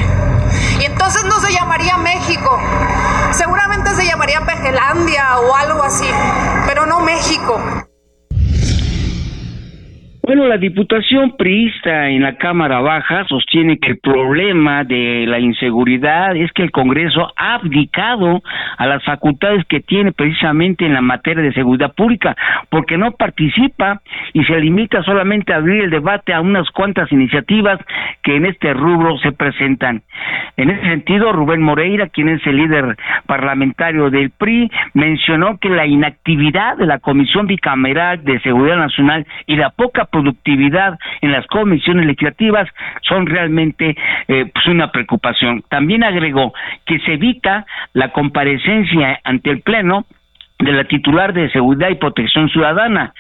[0.80, 2.59] Y entonces no se llamaría México,
[3.32, 6.09] seguramente se llamaría Pejelandia o algo así,
[6.66, 7.91] pero no México.
[10.24, 16.36] Bueno, la Diputación priista en la Cámara Baja sostiene que el problema de la inseguridad
[16.36, 18.40] es que el Congreso ha abdicado
[18.78, 22.36] a las facultades que tiene precisamente en la materia de seguridad pública,
[22.70, 24.01] porque no participa
[24.32, 27.81] y se limita solamente a abrir el debate a unas cuantas iniciativas
[28.23, 30.03] que en este rubro se presentan.
[30.57, 32.97] En ese sentido, Rubén Moreira, quien es el líder
[33.27, 39.57] parlamentario del PRI, mencionó que la inactividad de la Comisión Bicameral de Seguridad Nacional y
[39.57, 42.68] la poca productividad en las comisiones legislativas
[43.01, 43.97] son realmente
[44.28, 45.64] eh, pues una preocupación.
[45.68, 46.52] También agregó
[46.86, 50.06] que se evita la comparecencia ante el Pleno
[50.62, 53.12] de la titular de Seguridad y Protección Ciudadana.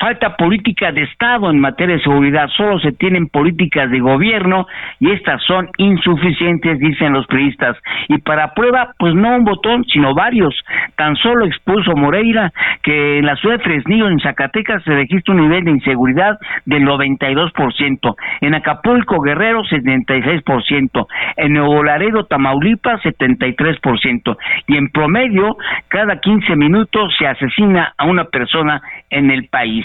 [0.00, 4.66] Falta política de Estado en materia de seguridad, solo se tienen políticas de gobierno
[4.98, 7.76] y estas son insuficientes, dicen los periodistas.
[8.08, 10.54] Y para prueba, pues no un botón, sino varios.
[10.96, 12.52] Tan solo expuso Moreira
[12.82, 16.84] que en la ciudad de Fresnillo, en Zacatecas, se registra un nivel de inseguridad del
[16.84, 18.16] 92%.
[18.40, 21.06] En Acapulco, Guerrero, 76%.
[21.36, 24.36] En Nuevo Laredo, Tamaulipas, 73%.
[24.66, 25.56] Y en promedio,
[25.88, 26.87] cada 15 minutos
[27.18, 29.84] se asesina a una persona en el país.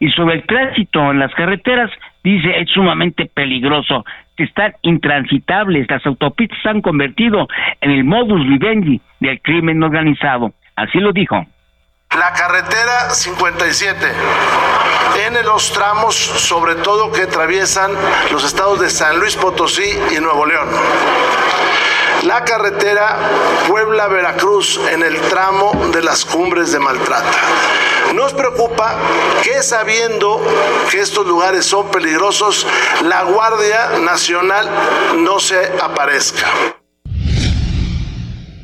[0.00, 1.90] Y sobre el tránsito en las carreteras,
[2.22, 4.04] dice es sumamente peligroso,
[4.42, 7.48] están intransitables, las autopistas se han convertido
[7.80, 10.52] en el modus vivendi del crimen organizado.
[10.76, 11.46] Así lo dijo.
[12.16, 14.06] La carretera 57,
[15.26, 17.90] en los tramos sobre todo que atraviesan
[18.30, 20.68] los estados de San Luis Potosí y Nuevo León.
[22.26, 23.18] La carretera
[23.68, 27.26] Puebla-Veracruz en el tramo de las cumbres de Maltrata.
[28.14, 28.94] Nos preocupa
[29.42, 30.38] que sabiendo
[30.90, 32.66] que estos lugares son peligrosos,
[33.02, 34.66] la Guardia Nacional
[35.24, 36.46] no se aparezca.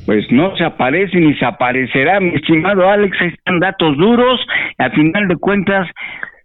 [0.07, 4.41] Pues no se aparece ni se aparecerá, mi estimado Alex, están datos duros,
[4.79, 5.89] al final de cuentas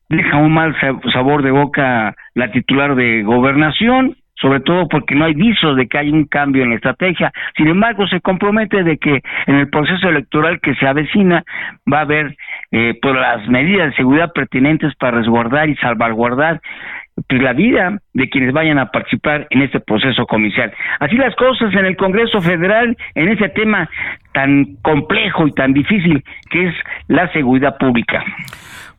[0.10, 0.76] deja un mal
[1.14, 5.98] sabor de boca la titular de gobernación, sobre todo porque no hay visos de que
[5.98, 7.32] haya un cambio en la estrategia.
[7.56, 11.44] Sin embargo, se compromete de que en el proceso electoral que se avecina
[11.92, 12.36] va a haber
[12.72, 16.60] eh, pues las medidas de seguridad pertinentes para resguardar y salvaguardar
[17.28, 20.74] pues, la vida de quienes vayan a participar en este proceso comercial.
[21.00, 23.90] Así las cosas en el Congreso Federal, en ese tema
[24.34, 26.76] tan complejo y tan difícil que es
[27.08, 28.26] la seguridad pública.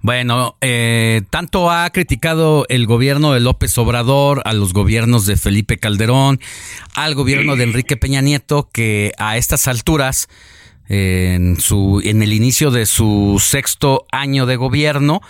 [0.04, 5.78] Bueno, eh, tanto ha criticado el gobierno de López Obrador, a los gobiernos de Felipe
[5.78, 6.40] Calderón,
[6.94, 10.28] al gobierno de Enrique Peña Nieto, que a estas alturas,
[10.90, 15.22] en, su, en el inicio de su sexto año de gobierno,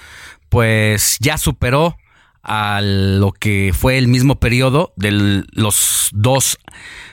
[0.48, 1.96] pues ya superó
[2.42, 6.58] a lo que fue el mismo periodo de los dos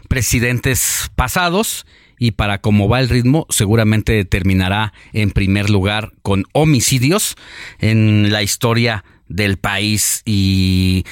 [0.07, 1.85] presidentes pasados
[2.21, 7.35] y para cómo va el ritmo seguramente terminará en primer lugar con homicidios
[7.79, 11.03] en la historia del país y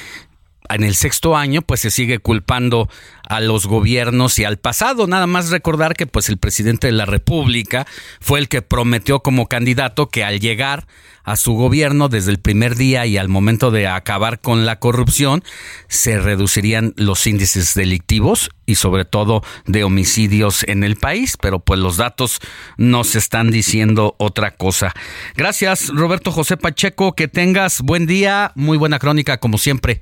[0.68, 2.88] en el sexto año pues se sigue culpando
[3.30, 5.06] a los gobiernos y al pasado.
[5.06, 7.86] Nada más recordar que pues el presidente de la República
[8.20, 10.88] fue el que prometió como candidato que al llegar
[11.22, 15.44] a su gobierno desde el primer día y al momento de acabar con la corrupción
[15.86, 21.78] se reducirían los índices delictivos y sobre todo de homicidios en el país, pero pues
[21.78, 22.40] los datos
[22.78, 24.92] nos están diciendo otra cosa.
[25.36, 30.00] Gracias Roberto José Pacheco, que tengas buen día, muy buena crónica como siempre.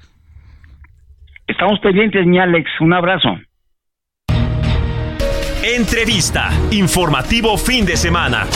[1.48, 2.68] Estamos pendientes, mi Alex.
[2.80, 3.38] Un abrazo.
[5.64, 6.50] Entrevista.
[6.70, 8.46] Informativo fin de semana.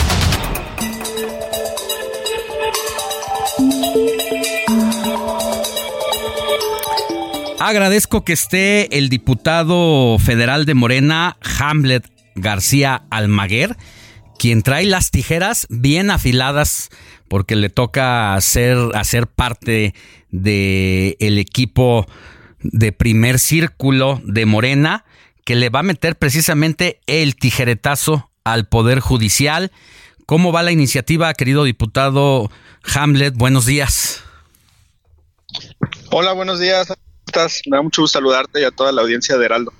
[7.59, 12.05] Agradezco que esté el diputado federal de Morena, Hamlet
[12.35, 13.75] García Almaguer,
[14.37, 16.89] quien trae las tijeras bien afiladas
[17.27, 19.95] porque le toca hacer, hacer parte
[20.29, 22.05] del el equipo
[22.63, 25.05] de primer círculo de Morena
[25.45, 29.71] que le va a meter precisamente el tijeretazo al Poder Judicial.
[30.25, 32.49] ¿Cómo va la iniciativa, querido diputado
[32.95, 33.35] Hamlet?
[33.35, 34.23] Buenos días.
[36.11, 36.87] Hola, buenos días.
[37.65, 39.73] Me da mucho gusto saludarte y a toda la audiencia de Heraldo.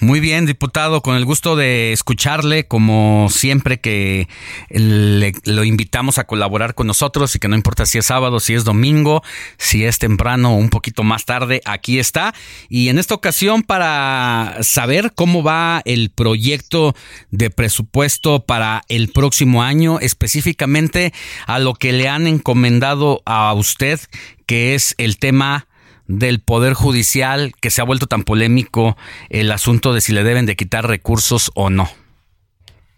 [0.00, 4.28] Muy bien, diputado, con el gusto de escucharle, como siempre que
[4.68, 8.64] lo invitamos a colaborar con nosotros y que no importa si es sábado, si es
[8.64, 9.22] domingo,
[9.56, 12.34] si es temprano o un poquito más tarde, aquí está.
[12.68, 16.94] Y en esta ocasión para saber cómo va el proyecto
[17.30, 21.12] de presupuesto para el próximo año, específicamente
[21.46, 24.00] a lo que le han encomendado a usted,
[24.46, 25.66] que es el tema
[26.06, 28.96] del Poder Judicial que se ha vuelto tan polémico
[29.30, 31.88] el asunto de si le deben de quitar recursos o no.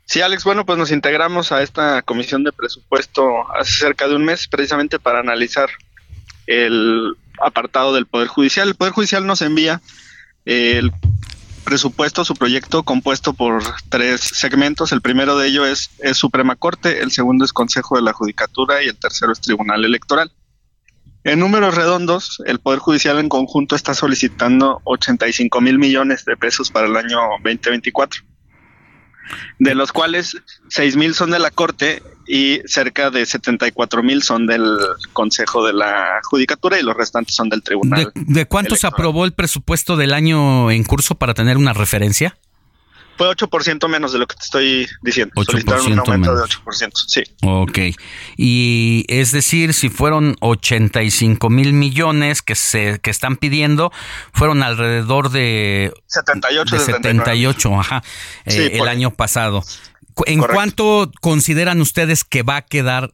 [0.04, 4.24] Sí, Alex, bueno, pues nos integramos a esta comisión de presupuesto hace cerca de un
[4.24, 5.68] mes precisamente para analizar
[6.46, 8.68] el apartado del Poder Judicial.
[8.68, 9.80] El Poder Judicial nos envía
[10.44, 10.92] el
[11.64, 14.92] presupuesto, su proyecto compuesto por tres segmentos.
[14.92, 18.84] El primero de ello es, es Suprema Corte, el segundo es Consejo de la Judicatura
[18.84, 20.30] y el tercero es Tribunal Electoral.
[21.26, 26.70] En números redondos, el Poder Judicial en conjunto está solicitando 85 mil millones de pesos
[26.70, 28.22] para el año 2024,
[29.58, 30.36] de los cuales
[30.68, 34.78] 6 mil son de la Corte y cerca de 74 mil son del
[35.12, 38.12] Consejo de la Judicatura y los restantes son del Tribunal.
[38.14, 42.38] ¿De, de cuánto se aprobó el presupuesto del año en curso para tener una referencia?
[43.16, 45.32] Fue 8% menos de lo que te estoy diciendo.
[45.36, 47.22] 8% Solicitaron un aumento de 8%, sí.
[47.42, 47.78] Ok.
[48.36, 53.92] Y es decir, si fueron 85 mil millones que se que están pidiendo,
[54.32, 58.02] fueron alrededor de 78, de 78, ajá,
[58.44, 59.62] eh, el año pasado.
[60.24, 63.12] ¿En cuánto consideran ustedes que va a quedar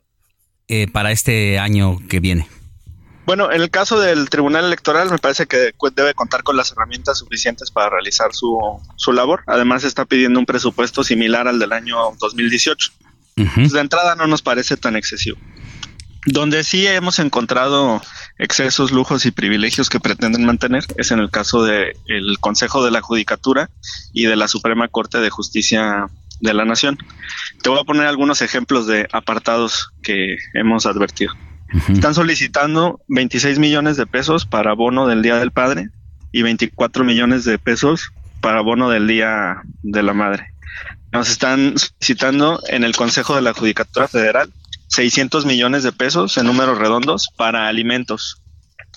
[0.69, 2.49] eh, para este año que viene?
[3.25, 7.19] Bueno, en el caso del Tribunal Electoral me parece que debe contar con las herramientas
[7.19, 8.59] suficientes para realizar su,
[8.97, 9.45] su labor.
[9.47, 12.91] Además está pidiendo un presupuesto similar al del año 2018.
[13.35, 15.39] Pues, de entrada no nos parece tan excesivo.
[16.27, 18.01] Donde sí hemos encontrado
[18.39, 21.95] excesos, lujos y privilegios que pretenden mantener es en el caso del
[22.41, 23.71] Consejo de la Judicatura
[24.13, 26.07] y de la Suprema Corte de Justicia
[26.41, 26.99] de la Nación.
[27.63, 31.33] Te voy a poner algunos ejemplos de apartados que hemos advertido.
[31.89, 35.91] Están solicitando 26 millones de pesos para bono del Día del Padre
[36.31, 40.53] y 24 millones de pesos para bono del Día de la Madre.
[41.13, 44.51] Nos están solicitando en el Consejo de la Judicatura Federal
[44.89, 48.43] 600 millones de pesos en números redondos para alimentos.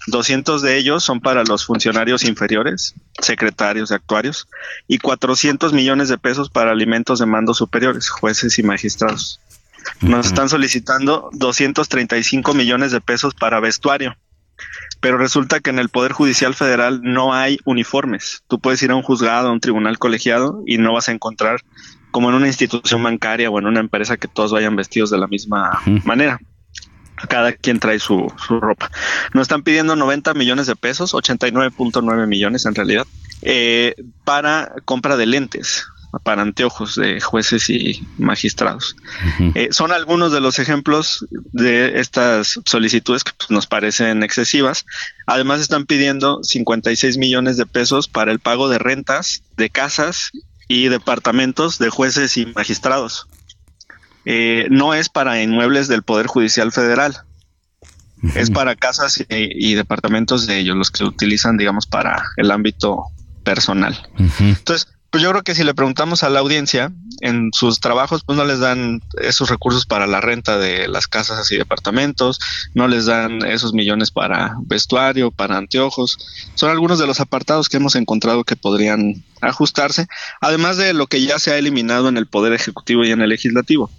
[0.08, 4.48] 200 de ellos son para los funcionarios inferiores, secretarios, actuarios,
[4.88, 9.40] y 400 millones de pesos para alimentos de mando superiores, jueces y magistrados.
[10.02, 14.16] Nos están solicitando 235 millones de pesos para vestuario.
[15.02, 18.44] Pero resulta que en el Poder Judicial Federal no hay uniformes.
[18.48, 21.62] Tú puedes ir a un juzgado, a un tribunal colegiado y no vas a encontrar
[22.12, 25.28] como en una institución bancaria o en una empresa que todos vayan vestidos de la
[25.28, 26.40] misma manera.
[27.30, 28.92] Cada quien trae su, su, ropa.
[29.34, 33.06] Nos están pidiendo 90 millones de pesos, 89.9 millones en realidad,
[33.42, 35.86] eh, para compra de lentes
[36.24, 38.96] para anteojos de jueces y magistrados.
[39.54, 44.86] Eh, son algunos de los ejemplos de estas solicitudes que pues, nos parecen excesivas.
[45.26, 50.32] Además están pidiendo 56 millones de pesos para el pago de rentas de casas
[50.68, 53.28] y departamentos de jueces y magistrados.
[54.26, 57.18] Eh, no es para inmuebles del Poder Judicial Federal.
[58.34, 63.12] Es para casas y, y, departamentos de ellos, los que utilizan, digamos, para el ámbito
[63.44, 63.96] personal.
[64.40, 68.38] Entonces, pues yo creo que si le preguntamos a la audiencia, en sus trabajos, pues
[68.38, 72.38] no les dan esos recursos para la renta de las casas y departamentos,
[72.74, 76.18] no les dan esos millones para vestuario, para anteojos.
[76.56, 80.08] Son algunos de los apartados que hemos encontrado que podrían ajustarse,
[80.42, 83.30] además de lo que ya se ha eliminado en el Poder Ejecutivo y en el
[83.30, 83.90] Legislativo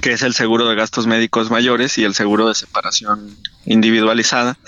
[0.00, 4.58] que es el seguro de gastos médicos mayores y el seguro de separación individualizada,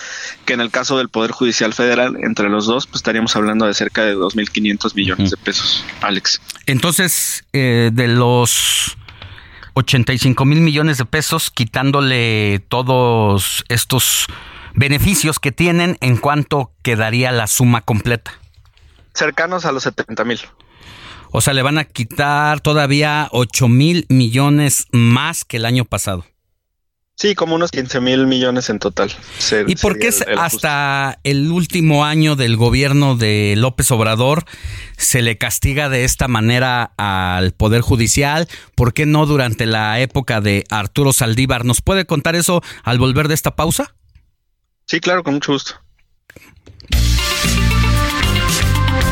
[0.45, 3.75] que en el caso del Poder Judicial Federal, entre los dos, pues estaríamos hablando de
[3.75, 6.41] cerca de 2.500 millones de pesos, Alex.
[6.67, 8.97] Entonces, eh, de los
[9.75, 14.27] 85 mil millones de pesos, quitándole todos estos
[14.75, 18.33] beneficios que tienen, ¿en cuánto quedaría la suma completa?
[19.15, 20.41] Cercanos a los 70 mil.
[21.31, 26.25] O sea, le van a quitar todavía 8 mil millones más que el año pasado.
[27.19, 29.11] Sí, como unos 15 mil millones en total.
[29.67, 34.45] ¿Y por qué hasta el último año del gobierno de López Obrador
[34.97, 38.47] se le castiga de esta manera al Poder Judicial?
[38.77, 41.65] ¿Por qué no durante la época de Arturo Saldívar?
[41.65, 43.97] ¿Nos puede contar eso al volver de esta pausa?
[44.87, 45.75] Sí, claro, con mucho gusto.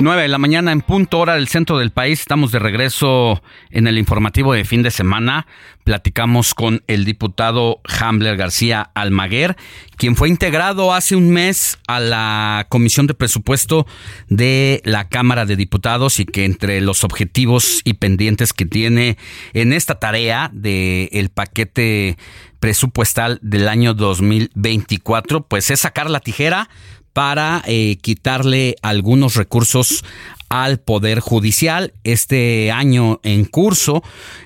[0.00, 2.20] 9 de la mañana en punto hora del centro del país.
[2.20, 5.46] Estamos de regreso en el informativo de fin de semana.
[5.84, 9.56] Platicamos con el diputado Hambler García Almaguer,
[9.96, 13.86] quien fue integrado hace un mes a la Comisión de Presupuesto
[14.28, 19.18] de la Cámara de Diputados y que entre los objetivos y pendientes que tiene
[19.52, 22.16] en esta tarea del el paquete
[22.60, 26.68] presupuestal del año 2024, pues es sacar la tijera
[27.12, 30.04] para eh, quitarle algunos recursos
[30.50, 31.94] al Poder Judicial.
[32.02, 34.02] Este año en curso,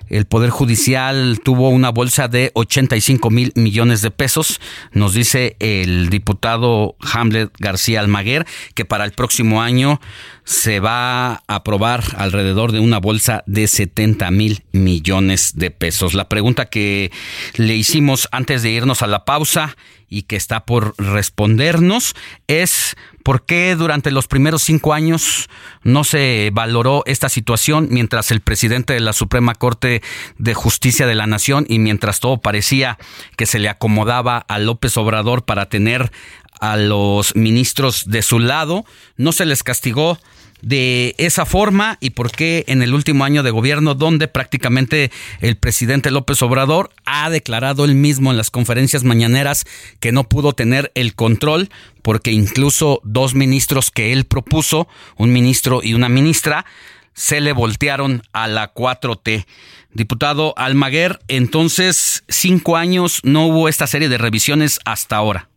[0.08, 4.60] el Poder Judicial tuvo una bolsa de 85 mil millones de pesos.
[4.92, 9.98] Nos dice el diputado Hamlet García Almaguer que para el próximo año
[10.44, 16.12] se va a aprobar alrededor de una bolsa de 70 mil millones de pesos.
[16.12, 17.10] La pregunta que
[17.56, 19.74] le hicimos antes de irnos a la pausa
[20.14, 22.14] y que está por respondernos
[22.46, 25.48] es por qué durante los primeros cinco años
[25.82, 30.02] no se valoró esta situación mientras el presidente de la Suprema Corte
[30.38, 32.96] de Justicia de la Nación y mientras todo parecía
[33.36, 36.12] que se le acomodaba a López Obrador para tener
[36.60, 38.84] a los ministros de su lado,
[39.16, 40.18] no se les castigó
[40.64, 45.10] de esa forma y por qué en el último año de gobierno donde prácticamente
[45.40, 49.66] el presidente López Obrador ha declarado él mismo en las conferencias mañaneras
[50.00, 51.68] que no pudo tener el control
[52.02, 56.64] porque incluso dos ministros que él propuso, un ministro y una ministra,
[57.12, 59.46] se le voltearon a la 4T.
[59.92, 65.48] Diputado Almaguer, entonces cinco años no hubo esta serie de revisiones hasta ahora.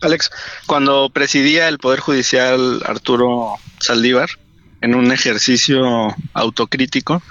[0.00, 0.30] Alex,
[0.66, 4.30] cuando presidía el Poder Judicial Arturo Saldívar,
[4.80, 7.22] en un ejercicio autocrítico,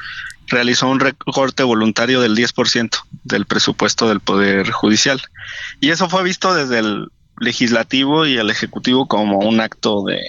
[0.48, 5.22] realizó un recorte voluntario del 10% del presupuesto del Poder Judicial.
[5.80, 7.08] Y eso fue visto desde el
[7.40, 10.20] legislativo y el ejecutivo como un acto de,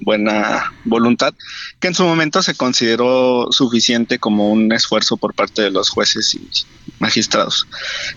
[0.00, 1.34] buena voluntad,
[1.80, 6.34] que en su momento se consideró suficiente como un esfuerzo por parte de los jueces
[6.34, 6.48] y
[6.98, 7.66] magistrados.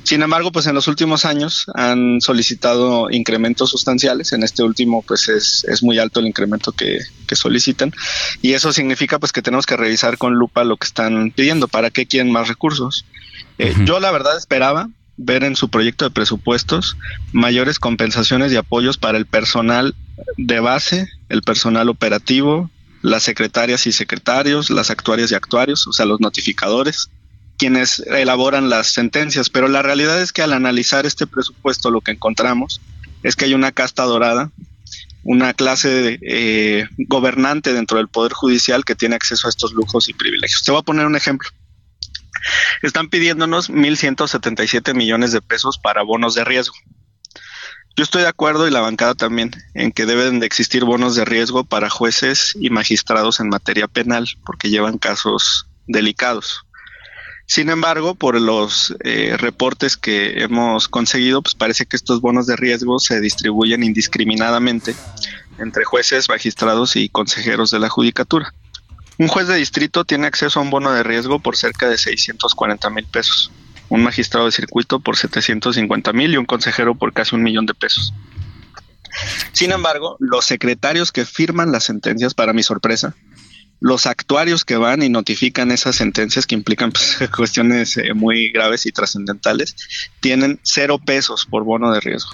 [0.04, 5.30] Sin embargo, pues en los últimos años han solicitado incrementos sustanciales, en este último pues
[5.30, 7.92] es, es muy alto el incremento que, que solicitan
[8.42, 11.90] y eso significa pues que tenemos que revisar con lupa lo que están pidiendo, para
[11.90, 13.06] qué quieren más recursos.
[13.58, 16.98] Eh, yo la verdad esperaba ver en su proyecto de presupuestos
[17.32, 19.96] mayores compensaciones y apoyos para el personal
[20.38, 22.70] de base, el personal operativo,
[23.02, 27.10] las secretarias y secretarios, las actuarias y actuarios, o sea, los notificadores,
[27.58, 29.50] quienes elaboran las sentencias.
[29.50, 32.82] Pero la realidad es que al analizar este presupuesto lo que encontramos
[33.24, 34.52] es que hay una casta dorada,
[35.24, 40.14] una clase eh, gobernante dentro del Poder Judicial que tiene acceso a estos lujos y
[40.14, 40.64] privilegios.
[40.64, 41.50] Te voy a poner un ejemplo.
[42.82, 46.76] Están pidiéndonos 1.177 millones de pesos para bonos de riesgo.
[47.98, 51.26] Yo estoy de acuerdo y la bancada también en que deben de existir bonos de
[51.26, 56.66] riesgo para jueces y magistrados en materia penal porque llevan casos delicados.
[57.48, 62.56] Sin embargo, por los eh, reportes que hemos conseguido, pues parece que estos bonos de
[62.56, 64.96] riesgo se distribuyen indiscriminadamente
[65.60, 68.54] entre jueces, magistrados y consejeros de la judicatura.
[69.18, 72.90] Un juez de distrito tiene acceso a un bono de riesgo por cerca de 640
[72.90, 73.52] mil pesos,
[73.92, 77.74] un magistrado de circuito por 750 mil y un consejero por casi un millón de
[77.74, 78.14] pesos.
[79.52, 83.16] Sin embargo, los secretarios que firman las sentencias, para mi sorpresa,
[83.82, 88.86] los actuarios que van y notifican esas sentencias que implican pues, cuestiones eh, muy graves
[88.86, 89.76] y trascendentales,
[90.22, 92.32] tienen cero pesos por bono de riesgo.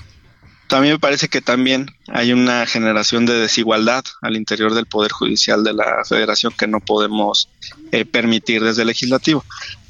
[0.67, 5.63] También me parece que también hay una generación de desigualdad al interior del Poder Judicial
[5.63, 7.49] de la Federación que no podemos
[7.91, 9.43] eh, permitir desde el legislativo.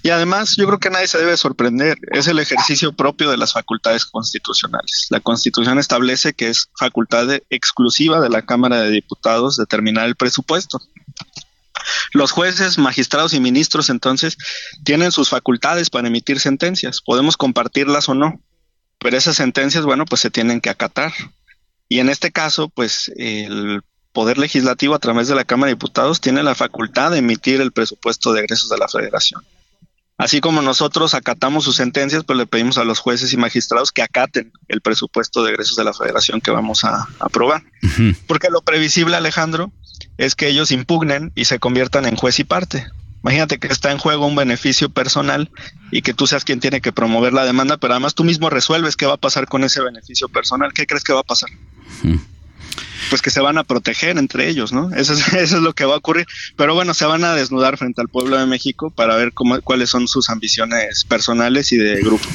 [0.07, 3.51] Y además, yo creo que nadie se debe sorprender, es el ejercicio propio de las
[3.51, 5.07] facultades constitucionales.
[5.09, 10.79] La Constitución establece que es facultad exclusiva de la Cámara de Diputados determinar el presupuesto.
[12.13, 14.37] Los jueces, magistrados y ministros entonces
[14.85, 17.01] tienen sus facultades para emitir sentencias.
[17.01, 18.39] Podemos compartirlas o no,
[18.99, 21.11] pero esas sentencias, bueno, pues se tienen que acatar.
[21.89, 23.81] Y en este caso, pues el
[24.13, 27.73] Poder Legislativo a través de la Cámara de Diputados tiene la facultad de emitir el
[27.73, 29.43] presupuesto de egresos de la Federación.
[30.17, 34.01] Así como nosotros acatamos sus sentencias, pues le pedimos a los jueces y magistrados que
[34.01, 37.63] acaten el presupuesto de egresos de la Federación que vamos a aprobar.
[38.25, 39.71] Porque lo previsible, Alejandro,
[40.17, 42.87] es que ellos impugnen y se conviertan en juez y parte.
[43.21, 45.51] Imagínate que está en juego un beneficio personal
[45.91, 48.95] y que tú seas quien tiene que promover la demanda, pero además tú mismo resuelves
[48.95, 50.73] qué va a pasar con ese beneficio personal.
[50.73, 51.49] ¿Qué crees que va a pasar?
[53.09, 54.93] Pues que se van a proteger entre ellos, ¿no?
[54.95, 56.25] Eso es, eso es lo que va a ocurrir.
[56.55, 60.07] Pero bueno, se van a desnudar frente al pueblo de México para ver cuáles son
[60.07, 62.27] sus ambiciones personales y de grupo.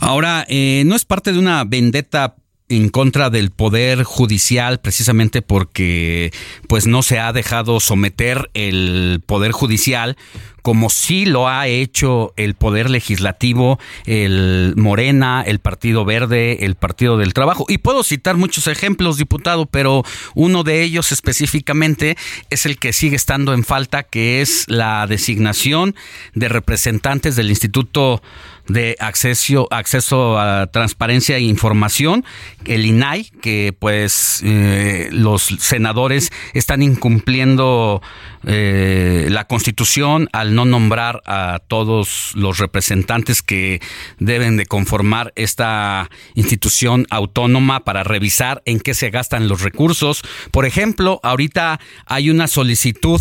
[0.00, 2.36] Ahora, eh, no es parte de una vendetta
[2.68, 6.32] en contra del poder judicial precisamente porque
[6.68, 10.16] pues no se ha dejado someter el poder judicial
[10.62, 17.18] como sí lo ha hecho el poder legislativo, el Morena, el Partido Verde, el Partido
[17.18, 17.64] del Trabajo.
[17.68, 20.04] Y puedo citar muchos ejemplos, diputado, pero
[20.34, 22.16] uno de ellos específicamente
[22.50, 25.94] es el que sigue estando en falta, que es la designación
[26.34, 28.22] de representantes del Instituto
[28.68, 32.24] de acceso, acceso a transparencia e información,
[32.66, 38.02] el INAI, que pues eh, los senadores están incumpliendo
[38.46, 43.80] eh, la constitución al no nombrar a todos los representantes que
[44.18, 50.22] deben de conformar esta institución autónoma para revisar en qué se gastan los recursos.
[50.50, 53.20] Por ejemplo, ahorita hay una solicitud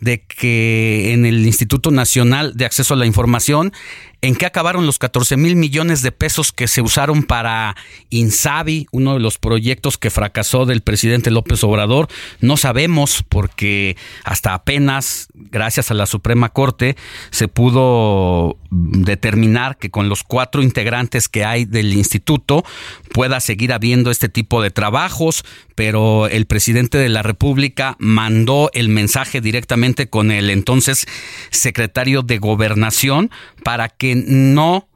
[0.00, 3.74] de que en el Instituto Nacional de Acceso a la Información
[4.20, 7.76] ¿En qué acabaron los 14 mil millones de pesos que se usaron para
[8.10, 12.08] Insabi, uno de los proyectos que fracasó del presidente López Obrador?
[12.40, 16.96] No sabemos porque hasta apenas, gracias a la Suprema Corte,
[17.30, 22.64] se pudo determinar que con los cuatro integrantes que hay del instituto
[23.12, 28.88] pueda seguir habiendo este tipo de trabajos, pero el presidente de la República mandó el
[28.88, 31.06] mensaje directamente con el entonces
[31.50, 33.30] secretario de Gobernación
[33.62, 34.88] para que no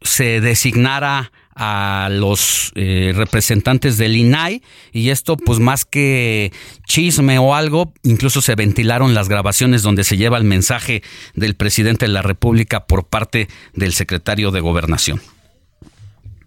[0.00, 4.62] se designara a los eh, representantes del INAI
[4.92, 6.52] y esto pues más que
[6.86, 11.02] chisme o algo, incluso se ventilaron las grabaciones donde se lleva el mensaje
[11.34, 15.22] del presidente de la República por parte del secretario de Gobernación.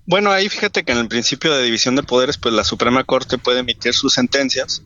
[0.06, 3.38] Bueno, ahí fíjate que en el principio de división de poderes, pues la Suprema Corte
[3.38, 4.82] puede emitir sus sentencias,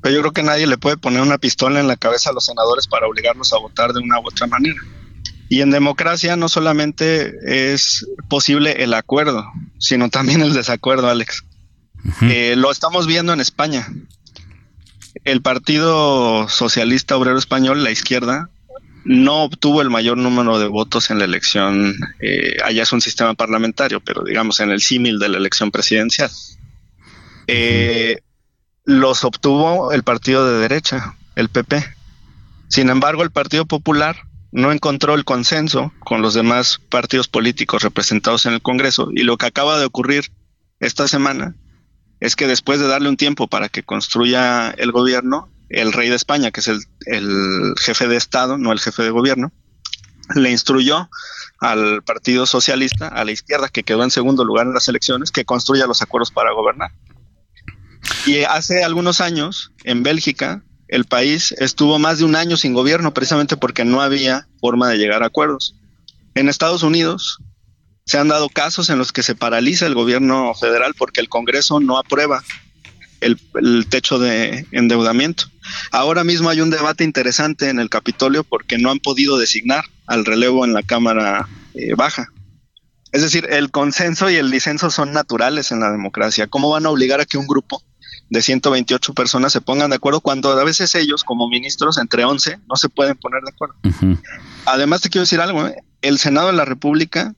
[0.00, 2.46] pero yo creo que nadie le puede poner una pistola en la cabeza a los
[2.46, 4.80] senadores para obligarlos a votar de una u otra manera.
[5.52, 7.34] Y en democracia no solamente
[7.74, 9.44] es posible el acuerdo,
[9.78, 11.44] sino también el desacuerdo, Alex.
[12.22, 13.86] Eh, lo estamos viendo en España.
[15.24, 18.48] El Partido Socialista Obrero Español, la izquierda,
[19.04, 23.34] no obtuvo el mayor número de votos en la elección, eh, allá es un sistema
[23.34, 26.30] parlamentario, pero digamos en el símil de la elección presidencial.
[27.46, 28.22] Eh,
[28.86, 31.84] los obtuvo el partido de derecha, el PP.
[32.68, 38.46] Sin embargo, el Partido Popular no encontró el consenso con los demás partidos políticos representados
[38.46, 40.30] en el Congreso y lo que acaba de ocurrir
[40.78, 41.56] esta semana
[42.20, 46.16] es que después de darle un tiempo para que construya el gobierno, el rey de
[46.16, 49.52] España, que es el, jefe de Estado, no el jefe de gobierno,
[50.36, 51.08] le instruyó
[51.58, 55.44] al Partido Socialista, a la izquierda, que quedó en segundo lugar en las elecciones, que
[55.44, 56.92] construya los acuerdos para gobernar.
[58.26, 60.62] Y hace algunos años, en Bélgica,
[60.92, 64.98] el país estuvo más de un año sin gobierno precisamente porque no había forma de
[64.98, 65.74] llegar a acuerdos.
[66.34, 67.38] En Estados Unidos
[68.04, 71.80] se han dado casos en los que se paraliza el gobierno federal porque el Congreso
[71.80, 72.44] no aprueba
[73.20, 73.38] el,
[73.88, 75.44] techo de endeudamiento.
[75.92, 80.26] Ahora mismo hay un debate interesante en el Capitolio porque no han podido designar al
[80.26, 82.28] relevo en la Cámara eh, Baja.
[83.12, 86.48] Es decir, el consenso y el disenso son naturales en la democracia.
[86.48, 87.82] ¿Cómo van a obligar a que un grupo
[88.32, 92.60] de 128 personas se pongan de acuerdo cuando a veces ellos como ministros entre 11
[92.66, 93.74] no se pueden poner de acuerdo?
[94.64, 95.76] Además te quiero decir algo, ¿eh?
[96.00, 97.34] el Senado de la República,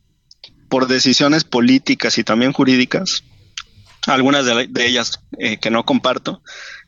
[0.69, 3.25] por decisiones políticas y también jurídicas,
[4.07, 6.43] algunas de, ellas eh, que no comparto,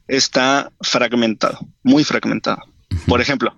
[0.06, 2.58] está fragmentado, muy fragmentado.
[3.08, 3.56] Por ejemplo,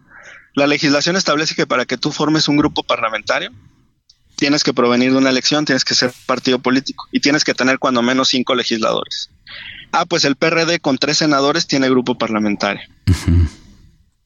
[0.55, 3.53] la legislación establece que para que tú formes un grupo parlamentario,
[4.35, 7.79] tienes que provenir de una elección, tienes que ser partido político y tienes que tener
[7.79, 9.29] cuando menos cinco legisladores.
[9.93, 12.83] Ah, pues el PRD con tres senadores tiene grupo parlamentario.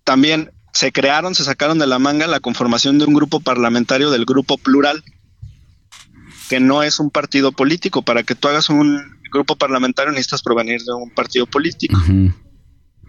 [0.04, 4.24] También se crearon, se sacaron de la manga la conformación de un grupo parlamentario del
[4.24, 5.04] grupo plural,
[6.48, 8.02] que no es un partido político.
[8.02, 11.98] Para que tú hagas un grupo parlamentario necesitas provenir de un partido político.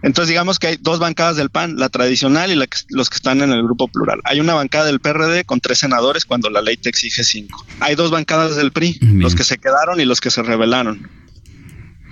[0.02, 3.50] Entonces digamos que hay dos bancadas del PAN, la tradicional y los que están en
[3.52, 4.20] el grupo plural.
[4.24, 7.64] Hay una bancada del PRD con tres senadores cuando la ley te exige cinco.
[7.80, 11.08] Hay dos bancadas del PRI, los que se quedaron y los que se rebelaron.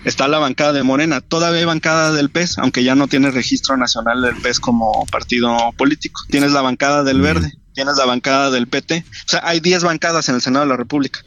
[0.04, 3.76] Está la bancada de Morena, todavía hay bancada del PES, aunque ya no tiene registro
[3.76, 6.20] nacional del PES como partido político.
[6.28, 9.04] Tienes la bancada del Verde, tienes la bancada del PT.
[9.08, 11.20] O sea, hay 10 bancadas en el Senado de la República.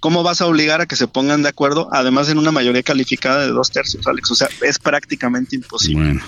[0.00, 3.40] ¿Cómo vas a obligar a que se pongan de acuerdo, además en una mayoría calificada
[3.40, 4.30] de dos tercios, Alex?
[4.30, 6.04] O sea, es prácticamente imposible.
[6.04, 6.22] Bueno.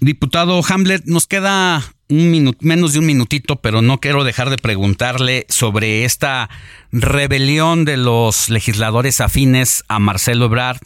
[0.00, 4.58] Diputado Hamlet, nos queda un minuto, menos de un minutito, pero no quiero dejar de
[4.58, 6.50] preguntarle sobre esta
[6.90, 10.80] rebelión de los legisladores afines a Marcelo Ebrard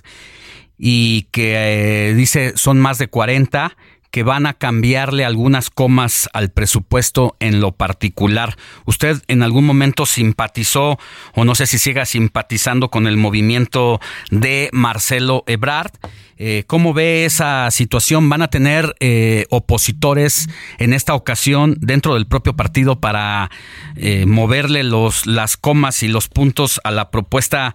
[0.79, 3.77] y que eh, dice son más de 40
[4.11, 8.57] que van a cambiarle algunas comas al presupuesto en lo particular.
[8.85, 10.99] ¿Usted en algún momento simpatizó
[11.35, 14.01] o no sé si siga simpatizando con el movimiento
[14.31, 15.93] de Marcelo Ebrard?
[16.39, 18.29] Eh, ¿Cómo ve esa situación?
[18.29, 23.51] ¿Van a tener eh, opositores en esta ocasión dentro del propio partido para
[23.97, 27.75] eh, moverle los, las comas y los puntos a la propuesta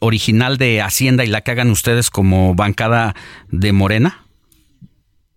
[0.00, 3.14] original de Hacienda y la que hagan ustedes como bancada
[3.50, 4.24] de Morena?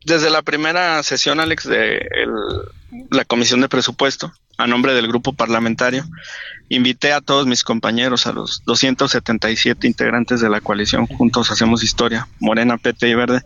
[0.05, 2.07] Desde la primera sesión, Alex, de
[3.09, 6.05] la Comisión de Presupuesto, a nombre del grupo parlamentario,
[6.69, 12.27] invité a todos mis compañeros, a los 277 integrantes de la coalición Juntos Hacemos Historia,
[12.39, 13.41] Morena, PT y Verde,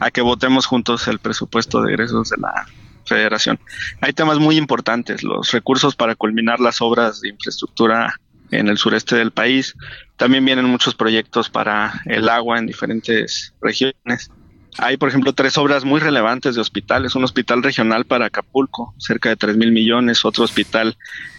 [0.00, 2.66] a que votemos juntos el presupuesto de egresos de la
[3.04, 3.58] federación.
[4.00, 8.14] Hay temas muy importantes, los recursos para culminar las obras de infraestructura
[8.50, 9.74] en el sureste del país.
[10.16, 14.30] También vienen muchos proyectos para el agua en diferentes regiones
[14.78, 17.14] hay, por ejemplo, tres obras muy relevantes de hospitales.
[17.14, 20.24] Un hospital regional para Acapulco, cerca de 3 mil millones.
[20.24, 20.96] Otro hospital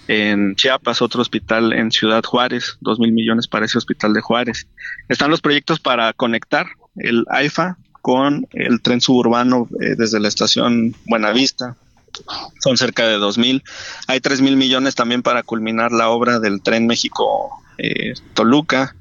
[0.07, 4.68] en Chiapas, otro hospital en Ciudad Juárez, 2 mil millones para ese hospital de Juárez.
[5.07, 6.65] Están los proyectos para conectar
[6.95, 11.76] el AIFA con el tren suburbano eh, desde la estación Buenavista.
[12.61, 13.64] Son cerca de 2 mil.
[14.07, 18.95] Hay 3 mil millones también para culminar la obra del tren México-Toluca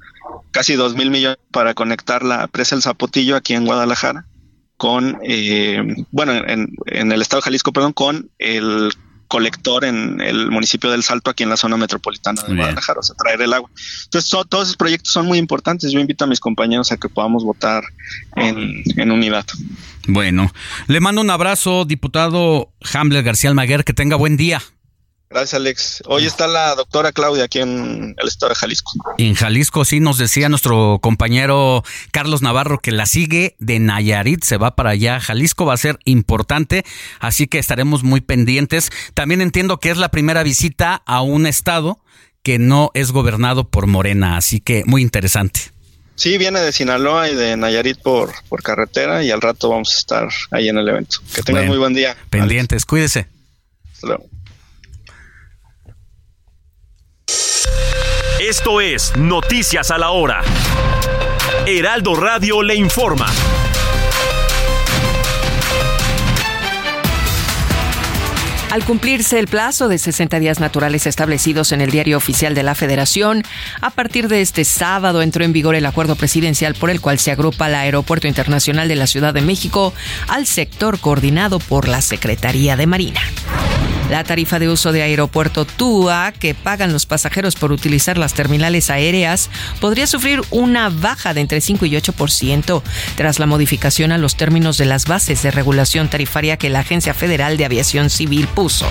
[0.51, 4.25] casi dos mil millones para conectar la presa El Zapotillo aquí en Guadalajara
[4.77, 5.81] con, eh,
[6.11, 8.91] bueno, en, en, el estado de Jalisco, perdón, con el
[9.27, 13.15] colector en el municipio del Salto, aquí en la zona metropolitana de Guadalajara, o sea,
[13.15, 13.69] traer el agua.
[14.05, 15.91] Entonces, todos esos proyectos son muy importantes.
[15.91, 17.83] Yo invito a mis compañeros a que podamos votar
[18.35, 19.45] en, en unidad.
[20.07, 20.51] Bueno,
[20.87, 24.61] le mando un abrazo, diputado Hamler García Almaguer, que tenga buen día.
[25.29, 26.03] Gracias, Alex.
[26.05, 28.93] Hoy está la doctora Claudia aquí en el estado de Jalisco.
[29.17, 34.55] En Jalisco, sí, nos decía nuestro compañero Carlos Navarro que la sigue de Nayarit, se
[34.55, 35.19] va para allá.
[35.19, 36.85] Jalisco va a ser importante,
[37.19, 38.89] así que estaremos muy pendientes.
[39.13, 41.99] También entiendo que es la primera visita a un estado
[42.41, 45.59] que no es gobernado por Morena, así que muy interesante.
[46.15, 49.97] Sí, viene de Sinaloa y de Nayarit por, por carretera y al rato vamos a
[49.97, 51.17] estar ahí en el evento.
[51.35, 52.15] Que tengan muy buen día.
[52.29, 53.27] Pendientes, cuídese.
[53.93, 54.36] Hasta luego.
[58.39, 60.43] Esto es Noticias a la Hora.
[61.65, 63.25] Heraldo Radio le informa.
[68.69, 72.75] Al cumplirse el plazo de 60 días naturales establecidos en el Diario Oficial de la
[72.75, 73.41] Federación,
[73.81, 77.31] a partir de este sábado entró en vigor el acuerdo presidencial por el cual se
[77.31, 79.95] agrupa el Aeropuerto Internacional de la Ciudad de México
[80.27, 83.21] al sector coordinado por la Secretaría de Marina.
[84.09, 88.89] La tarifa de uso de aeropuerto TUA que pagan los pasajeros por utilizar las terminales
[88.89, 89.49] aéreas
[89.81, 92.81] podría sufrir una baja de entre 5 y 8%
[93.15, 97.13] tras la modificación a los términos de las bases de regulación tarifaria que la Agencia
[97.13, 98.87] Federal de Aviación Civil puso.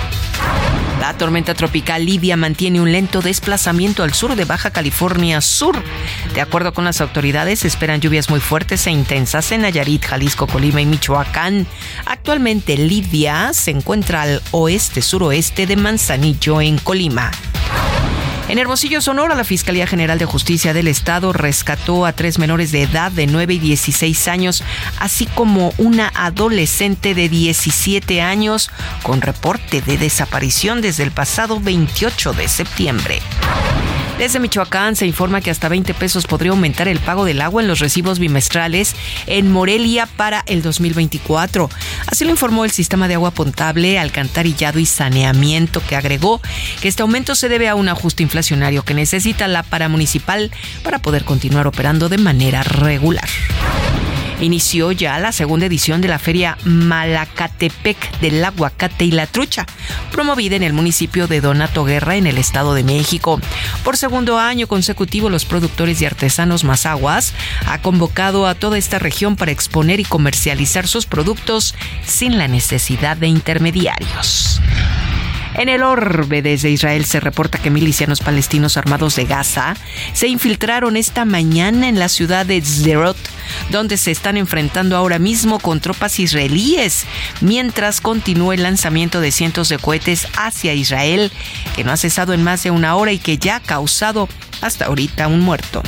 [1.01, 5.83] La tormenta tropical Lidia mantiene un lento desplazamiento al sur de Baja California Sur.
[6.35, 10.81] De acuerdo con las autoridades, esperan lluvias muy fuertes e intensas en Nayarit, Jalisco, Colima
[10.81, 11.67] y Michoacán.
[12.07, 17.31] Actualmente Lidia se encuentra al oeste-suroeste de Manzanillo, en Colima.
[18.49, 22.83] En Hermosillo, Sonora, la Fiscalía General de Justicia del Estado rescató a tres menores de
[22.83, 24.63] edad de 9 y 16 años,
[25.01, 28.71] así como una adolescente de 17 años
[29.03, 33.21] con reporte de desaparición desde el pasado 28 de septiembre.
[34.19, 37.69] Desde Michoacán se informa que hasta 20 pesos podría aumentar el pago del agua en
[37.69, 38.95] los recibos bimestrales
[39.27, 41.69] en Morelia para el 2024.
[42.07, 46.41] Así lo informó el Sistema de Agua Potable, Alcantarillado y Saneamiento, que agregó
[46.81, 50.51] que este aumento se debe a un ajuste inflacionario que necesita la paramunicipal
[50.83, 53.29] para poder continuar operando de manera regular
[54.41, 59.67] inició ya la segunda edición de la feria Malacatepec del aguacate y la trucha,
[60.13, 63.41] promovida en el municipio de Donato Guerra en el Estado de México.
[63.85, 67.33] Por segundo año consecutivo, los productores y artesanos Mazaguas
[67.67, 73.17] ha convocado a toda esta región para exponer y comercializar sus productos sin la necesidad
[73.17, 74.61] de intermediarios.
[75.57, 79.75] En el orbe desde Israel se reporta que milicianos palestinos armados de Gaza
[80.13, 83.17] se infiltraron esta mañana en la ciudad de Zerot,
[83.71, 87.05] donde se están enfrentando ahora mismo con tropas israelíes,
[87.41, 91.33] mientras continúa el lanzamiento de cientos de cohetes hacia Israel,
[91.75, 94.29] que no ha cesado en más de una hora y que ya ha causado
[94.61, 95.83] hasta ahorita un muerto.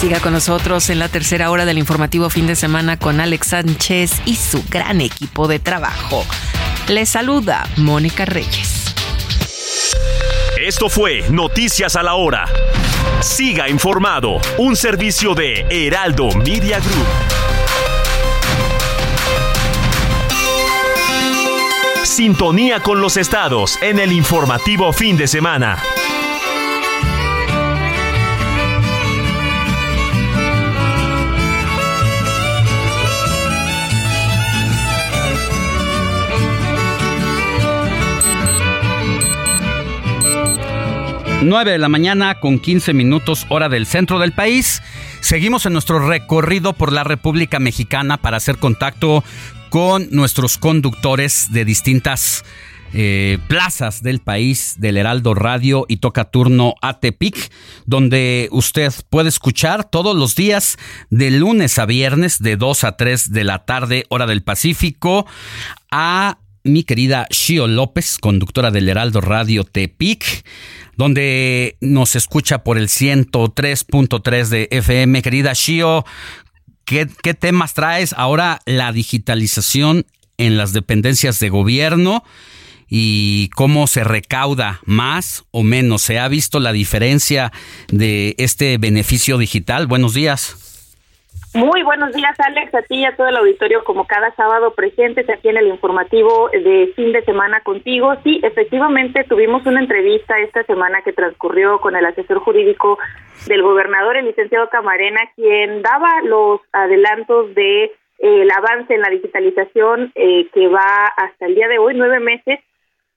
[0.00, 4.12] Siga con nosotros en la tercera hora del informativo fin de semana con Alex Sánchez
[4.24, 6.24] y su gran equipo de trabajo.
[6.88, 8.94] Le saluda Mónica Reyes.
[10.58, 12.46] Esto fue Noticias a la Hora.
[13.22, 17.06] Siga informado, un servicio de Heraldo Media Group.
[22.02, 25.82] Sintonía con los estados en el informativo fin de semana.
[41.42, 44.82] 9 de la mañana con 15 minutos hora del centro del país.
[45.20, 49.24] Seguimos en nuestro recorrido por la República Mexicana para hacer contacto
[49.70, 52.44] con nuestros conductores de distintas
[52.92, 57.50] eh, plazas del país, del Heraldo Radio y toca turno a Tepic,
[57.86, 60.76] donde usted puede escuchar todos los días
[61.08, 65.26] de lunes a viernes de 2 a 3 de la tarde, hora del Pacífico,
[65.90, 70.44] a mi querida Shio López, conductora del Heraldo Radio Tepic
[71.00, 75.22] donde nos escucha por el 103.3 de FM.
[75.22, 76.04] Querida Shio,
[76.84, 78.12] ¿qué, ¿qué temas traes?
[78.12, 80.04] Ahora la digitalización
[80.36, 82.22] en las dependencias de gobierno
[82.86, 86.02] y cómo se recauda más o menos.
[86.02, 87.50] ¿Se ha visto la diferencia
[87.88, 89.86] de este beneficio digital?
[89.86, 90.69] Buenos días.
[91.52, 95.28] Muy buenos días, Alex, a ti y a todo el auditorio, como cada sábado presentes
[95.28, 98.14] aquí en el informativo de fin de semana contigo.
[98.22, 103.00] Sí, efectivamente, tuvimos una entrevista esta semana que transcurrió con el asesor jurídico
[103.48, 109.10] del gobernador, el licenciado Camarena, quien daba los adelantos de eh, el avance en la
[109.10, 112.60] digitalización eh, que va hasta el día de hoy, nueve meses,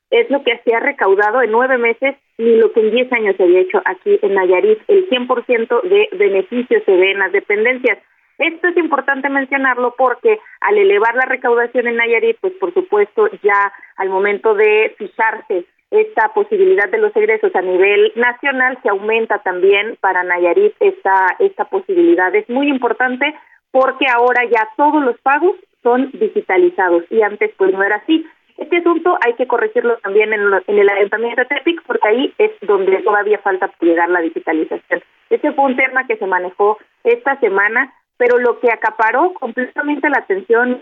[0.10, 3.36] es lo que se ha recaudado en nueve meses ni lo que en diez años
[3.36, 4.80] se había hecho aquí en Nayarit.
[4.88, 8.00] El 100% de beneficios se ve en las dependencias.
[8.38, 13.72] Esto es importante mencionarlo porque al elevar la recaudación en Nayarit, pues por supuesto ya
[13.98, 19.96] al momento de fijarse esta posibilidad de los egresos a nivel nacional se aumenta también
[20.02, 22.34] para Nayarit esta esta posibilidad.
[22.34, 23.36] Es muy importante
[23.70, 28.26] porque ahora ya todos los pagos son digitalizados y antes pues no era así.
[28.58, 32.52] Este asunto hay que corregirlo también en, en el Ayuntamiento de Tepic porque ahí es
[32.62, 35.04] donde todavía falta llegar la digitalización.
[35.30, 37.94] Este fue un tema que se manejó esta semana
[38.24, 40.82] pero lo que acaparó completamente la atención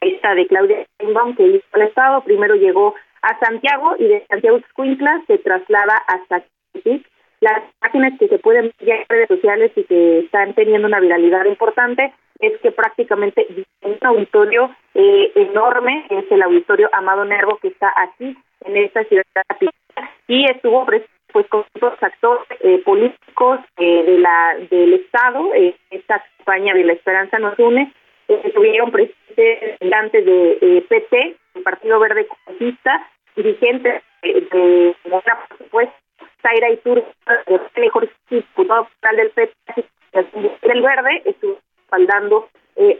[0.00, 4.56] esta de Claudia Sheinbaum que hizo el Estado, primero llegó a Santiago y de Santiago
[4.56, 7.06] Escuintla se traslada hasta Tepic.
[7.40, 11.44] Las imágenes que se pueden ver en redes sociales y que están teniendo una viralidad
[11.44, 13.46] importante es que prácticamente
[13.82, 19.24] un auditorio eh, enorme, es el auditorio Amado Nervo que está aquí en esta ciudad
[20.26, 25.74] y estuvo presente pues con los actores eh, políticos eh, de la del Estado, eh,
[25.90, 27.92] esta campaña de la Esperanza nos une,
[28.28, 33.06] estuvieron presentes antes de PT, el Partido Verde Comunista,
[33.36, 35.94] dirigentes de Morena, por supuesto,
[36.40, 37.04] Zaira Iturbe,
[38.30, 39.84] diputado federal del PT,
[40.62, 42.48] del Verde, estuvo respaldando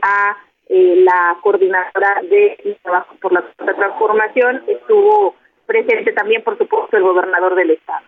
[0.02, 0.36] a
[0.68, 5.34] la coordinadora de trabajo por la transformación, estuvo
[5.66, 8.04] presente también, por supuesto, el gobernador del estado.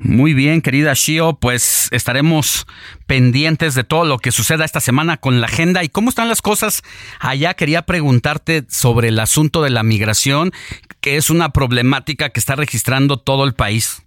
[0.00, 2.66] Muy bien, querida Shio, pues estaremos
[3.08, 5.82] pendientes de todo lo que suceda esta semana con la agenda.
[5.82, 6.82] ¿Y cómo están las cosas
[7.20, 7.54] allá?
[7.54, 10.52] Quería preguntarte sobre el asunto de la migración,
[11.00, 14.06] que es una problemática que está registrando todo el país.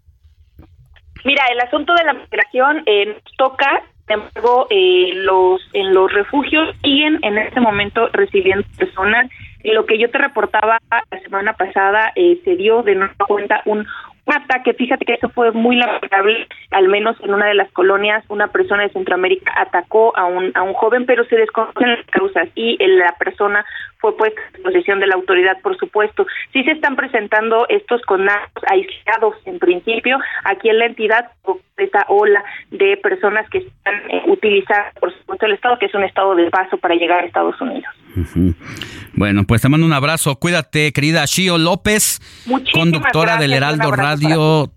[1.26, 6.74] Mira, el asunto de la migración eh, toca, sin embargo, eh, los, en los refugios
[6.84, 9.30] siguen en este momento recibiendo personas.
[9.66, 13.86] Lo que yo te reportaba la semana pasada eh, se dio de nueva cuenta un
[14.26, 18.48] ataque, fíjate que eso fue muy lamentable, al menos en una de las colonias, una
[18.48, 22.78] persona de Centroamérica atacó a un, a un joven, pero se desconocen las causas y
[22.80, 23.66] la persona
[23.98, 26.26] fue puesta en posesión de la autoridad, por supuesto.
[26.54, 31.32] Sí se están presentando estos conatos aislados en principio, aquí en la entidad,
[31.78, 36.04] esta ola de personas que están eh, utilizando, por supuesto, el Estado, que es un
[36.04, 37.92] estado de paso para llegar a Estados Unidos.
[39.14, 40.36] Bueno, pues te mando un abrazo.
[40.36, 42.20] Cuídate, querida Shio López,
[42.74, 44.11] conductora del Heraldo Radio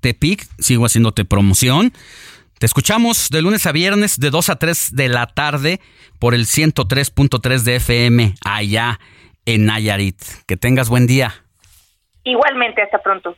[0.01, 0.47] Tepic.
[0.59, 1.93] Sigo haciéndote promoción.
[2.59, 5.81] Te escuchamos de lunes a viernes de 2 a 3 de la tarde
[6.19, 9.01] por el 103.3 de FM allá
[9.45, 10.23] en Nayarit.
[10.47, 11.35] Que tengas buen día.
[12.25, 13.37] Igualmente, hasta pronto.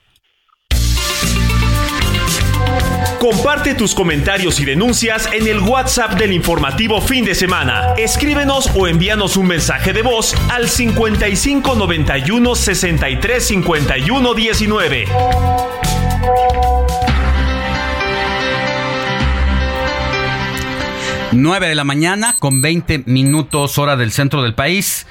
[3.18, 7.94] Comparte tus comentarios y denuncias en el WhatsApp del informativo fin de semana.
[7.96, 15.04] Escríbenos o envíanos un mensaje de voz al 55 91 63 51 19.
[21.32, 25.06] 9 de la mañana con 20 minutos hora del centro del país.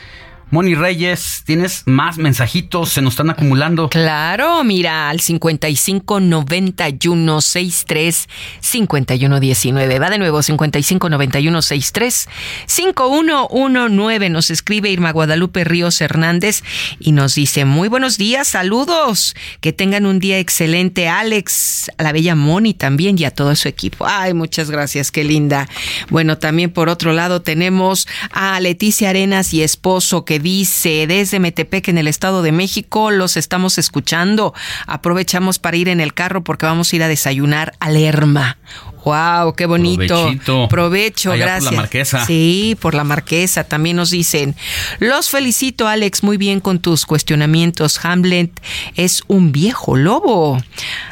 [0.52, 2.90] Moni Reyes, ¿tienes más mensajitos?
[2.90, 3.90] Se nos están acumulando.
[3.90, 10.00] Claro, mira, al 55 91 63 51 19.
[10.00, 12.30] Va de nuevo, 55 91 63
[12.68, 14.30] 5119.
[14.30, 16.64] Nos escribe Irma Guadalupe Ríos Hernández
[17.00, 19.36] y nos dice: Muy buenos días, saludos.
[19.62, 23.68] Que tengan un día excelente, Alex, a la bella Moni también y a todo su
[23.68, 24.06] equipo.
[24.08, 25.68] Ay, muchas gracias, qué linda.
[26.10, 31.88] Bueno, también por otro lado tenemos a Leticia Arenas y esposo que dice desde Metepec
[31.88, 34.54] en el Estado de México, los estamos escuchando.
[34.88, 38.58] Aprovechamos para ir en el carro porque vamos a ir a desayunar a Lerma.
[39.06, 40.32] Wow, qué bonito.
[40.68, 41.66] Provecho, gracias.
[41.66, 42.26] Por la marquesa.
[42.26, 43.64] Sí, por la marquesa.
[43.64, 44.56] También nos dicen,
[45.00, 48.04] los felicito, Alex, muy bien con tus cuestionamientos.
[48.04, 48.50] Hamlet
[48.96, 50.60] es un viejo lobo.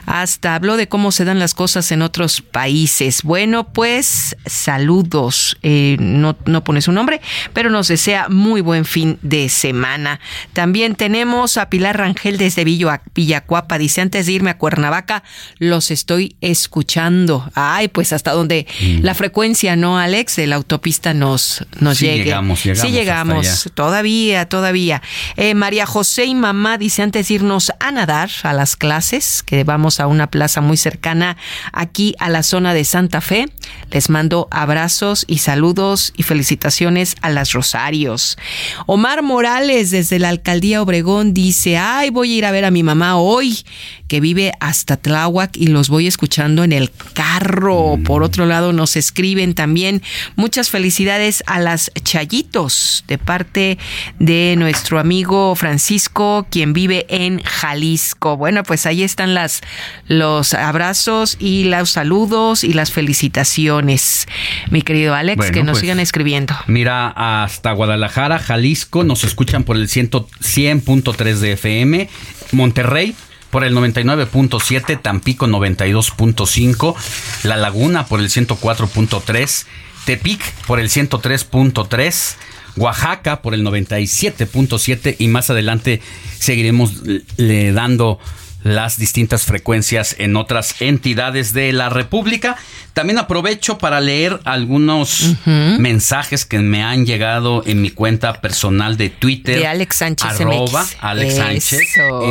[0.07, 3.21] Hasta habló de cómo se dan las cosas en otros países.
[3.21, 5.57] Bueno, pues saludos.
[5.61, 7.21] Eh, no, no pone su nombre,
[7.53, 10.19] pero nos desea muy buen fin de semana.
[10.53, 13.77] También tenemos a Pilar Rangel desde Villacuapa.
[13.77, 15.23] Dice, antes de irme a Cuernavaca,
[15.59, 17.51] los estoy escuchando.
[17.53, 18.67] Ay, Pues hasta donde
[19.01, 20.35] la frecuencia, ¿no, Alex?
[20.35, 22.23] De la autopista nos, nos Sí llegue.
[22.25, 23.69] llegamos, llegamos Sí llegamos.
[23.73, 25.01] Todavía, todavía.
[25.35, 29.63] Eh, María José y mamá dice antes de irnos a nadar a las clases, que
[29.63, 31.37] vamos a una plaza muy cercana
[31.71, 33.47] aquí a la zona de Santa Fe.
[33.91, 38.37] Les mando abrazos y saludos y felicitaciones a las Rosarios.
[38.85, 42.83] Omar Morales desde la alcaldía Obregón dice, ay, voy a ir a ver a mi
[42.83, 43.59] mamá hoy,
[44.07, 47.72] que vive hasta Tláhuac y los voy escuchando en el carro.
[48.03, 50.01] Por otro lado, nos escriben también
[50.35, 53.77] muchas felicidades a las Chayitos de parte
[54.19, 58.37] de nuestro amigo Francisco, quien vive en Jalisco.
[58.37, 59.61] Bueno, pues ahí están las
[60.07, 64.27] los abrazos y los saludos y las felicitaciones,
[64.69, 66.55] mi querido Alex, Bueno, que nos pues, sigan escribiendo.
[66.67, 72.09] Mira, hasta Guadalajara, Jalisco, nos escuchan por el 100 100.3 de FM,
[72.51, 73.15] Monterrey
[73.53, 76.95] por el 99.7, Tampico 92.5,
[77.43, 79.65] La Laguna por el 104.3,
[80.05, 82.35] Tepic por el 103.3,
[82.77, 86.01] Oaxaca por el 97.7 y más adelante
[86.39, 87.03] seguiremos
[87.37, 88.17] le dando
[88.63, 92.55] las distintas frecuencias en otras entidades de la República.
[92.93, 99.09] También aprovecho para leer algunos mensajes que me han llegado en mi cuenta personal de
[99.09, 99.59] Twitter.
[99.59, 100.95] De Alex Sánchez Arroba MX.
[101.01, 101.81] Alex Sánchez.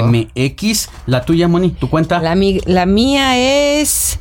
[0.05, 0.89] MX.
[1.07, 2.21] La tuya, Moni, tu cuenta.
[2.21, 3.37] La, mi- la mía
[3.81, 4.19] es...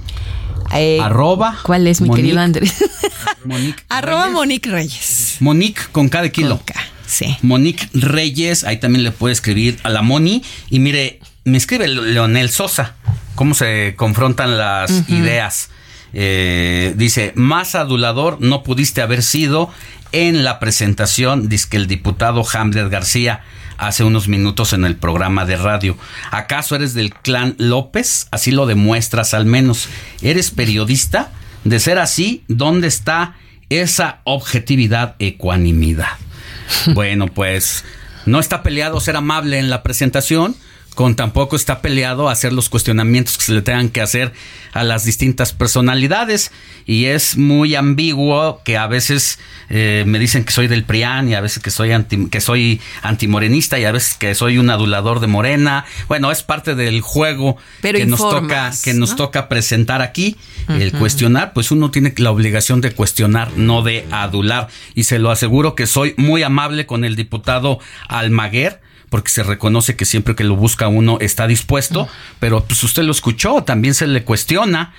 [0.73, 1.59] eh, Arroba.
[1.63, 2.73] ¿Cuál es mi Monique- querido Andrés?
[3.45, 5.37] Monique Arroba Monique Reyes.
[5.39, 6.61] Monique con cada kilo.
[7.05, 7.37] sí.
[7.41, 10.43] Monique Reyes, ahí también le puede escribir a la Moni.
[10.69, 11.19] Y mire,
[11.51, 12.95] me escribe Leonel Sosa,
[13.35, 15.69] cómo se confrontan las ideas.
[16.13, 19.69] Eh, dice, más adulador no pudiste haber sido
[20.13, 23.41] en la presentación, dice que el diputado Hamlet García
[23.77, 25.97] hace unos minutos en el programa de radio.
[26.31, 28.27] ¿Acaso eres del clan López?
[28.31, 29.89] Así lo demuestras al menos.
[30.21, 31.31] ¿Eres periodista?
[31.65, 33.35] De ser así, ¿dónde está
[33.69, 36.11] esa objetividad, ecuanimidad?
[36.93, 37.83] Bueno, pues
[38.25, 40.55] no está peleado ser amable en la presentación,
[40.95, 44.33] con tampoco está peleado hacer los cuestionamientos que se le tengan que hacer
[44.73, 46.51] a las distintas personalidades.
[46.85, 49.39] Y es muy ambiguo que a veces
[49.69, 52.81] eh, me dicen que soy del PRIAN y a veces que soy, anti, que soy
[53.03, 55.85] antimorenista y a veces que soy un adulador de Morena.
[56.07, 59.15] Bueno, es parte del juego Pero que, nos toca, que nos ¿no?
[59.15, 60.35] toca presentar aquí.
[60.67, 64.67] El cuestionar, pues uno tiene la obligación de cuestionar, no de adular.
[64.95, 68.79] Y se lo aseguro que soy muy amable con el diputado Almaguer
[69.11, 72.07] porque se reconoce que siempre que lo busca uno está dispuesto,
[72.39, 74.93] pero pues usted lo escuchó, también se le cuestiona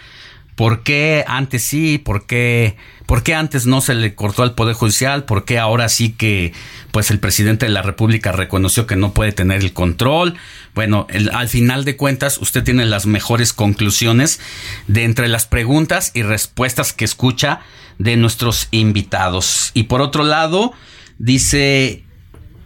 [0.55, 2.76] por qué antes sí, por qué,
[3.06, 6.52] por qué antes no se le cortó al Poder Judicial, por qué ahora sí que
[6.90, 10.34] pues el presidente de la República reconoció que no puede tener el control.
[10.74, 14.40] Bueno, el- al final de cuentas usted tiene las mejores conclusiones
[14.89, 17.60] de entre las preguntas y respuestas que escucha
[17.98, 19.70] de nuestros invitados.
[19.72, 20.74] Y por otro lado,
[21.18, 22.05] dice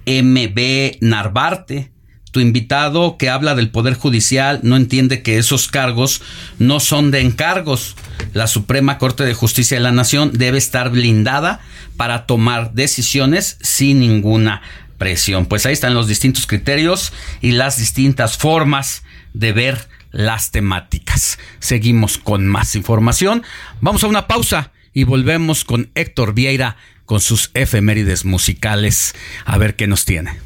[0.06, 1.90] MB Narvarte.
[2.30, 6.20] Tu invitado que habla del Poder Judicial no entiende que esos cargos
[6.58, 7.96] no son de encargos.
[8.34, 11.60] La Suprema Corte de Justicia de la Nación debe estar blindada
[11.96, 14.60] para tomar decisiones sin ninguna
[14.98, 15.46] presión.
[15.46, 19.02] Pues ahí están los distintos criterios y las distintas formas
[19.32, 21.38] de ver las temáticas.
[21.58, 23.42] Seguimos con más información.
[23.80, 26.76] Vamos a una pausa y volvemos con Héctor Vieira
[27.06, 29.14] con sus efemérides musicales.
[29.44, 30.38] A ver qué nos tiene.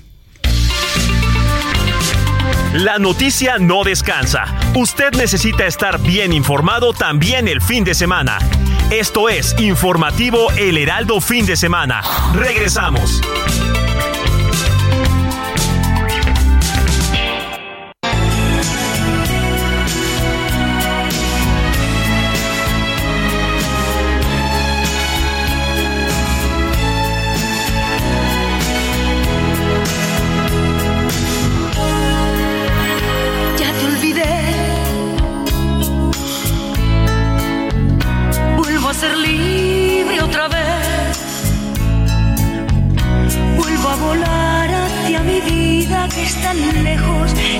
[2.74, 4.45] La noticia no descansa.
[4.77, 8.39] Usted necesita estar bien informado también el fin de semana.
[8.91, 12.01] Esto es Informativo El Heraldo Fin de Semana.
[12.32, 13.20] Regresamos.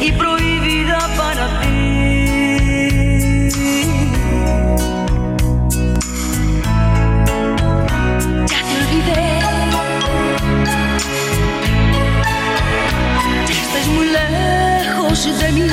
[0.03, 1.71] Y prohibida para ti.
[8.51, 9.25] Ya te olvidé.
[13.49, 15.69] Ya estás muy lejos de mí.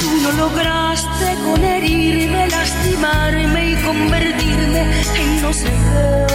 [0.00, 4.82] Tú no lograste con herirme, lastimarme y convertirme
[5.16, 6.29] en no sé qué.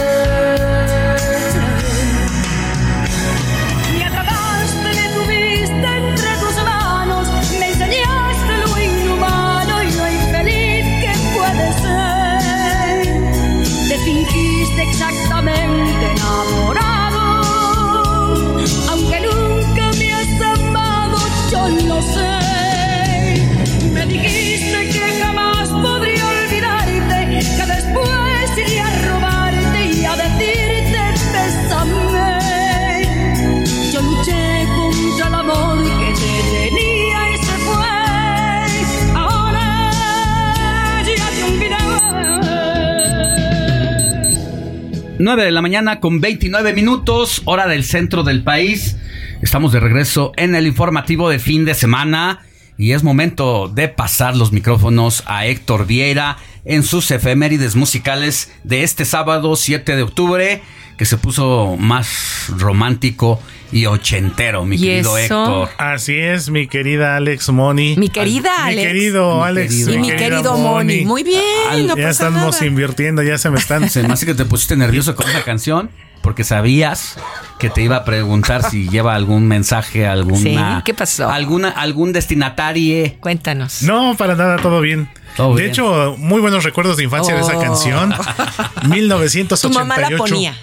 [45.26, 48.96] 9 de la mañana con 29 minutos, hora del centro del país.
[49.42, 52.46] Estamos de regreso en el informativo de fin de semana
[52.78, 58.84] y es momento de pasar los micrófonos a Héctor Vieira en sus efemérides musicales de
[58.84, 60.62] este sábado 7 de octubre
[60.96, 63.40] que se puso más romántico
[63.72, 65.42] y ochentero, mi ¿Y querido eso?
[65.42, 65.68] Héctor.
[65.78, 67.96] Así es, mi querida Alex Moni.
[67.96, 68.86] Mi querida Mi Alex.
[68.88, 69.68] querido Mi Alex.
[69.74, 69.92] querido.
[69.92, 71.04] Y mi querido Moni.
[71.04, 72.66] Muy bien, Al- no ya pasa estamos nada.
[72.66, 73.90] invirtiendo, ya se me están.
[73.90, 75.90] Se me hace que te pusiste nervioso con esa canción
[76.22, 77.16] porque sabías
[77.58, 81.28] que te iba a preguntar si lleva algún mensaje, alguna, Sí, ¿qué pasó?
[81.30, 83.14] alguna, algún destinatario.
[83.20, 83.82] Cuéntanos.
[83.82, 85.08] No, para nada, todo bien.
[85.36, 85.70] Todo de bien.
[85.72, 87.60] hecho, muy buenos recuerdos de infancia de esa Oh.
[87.60, 88.14] canción.
[88.82, 89.68] Tu 1988.
[89.78, 90.56] mamá la ponía.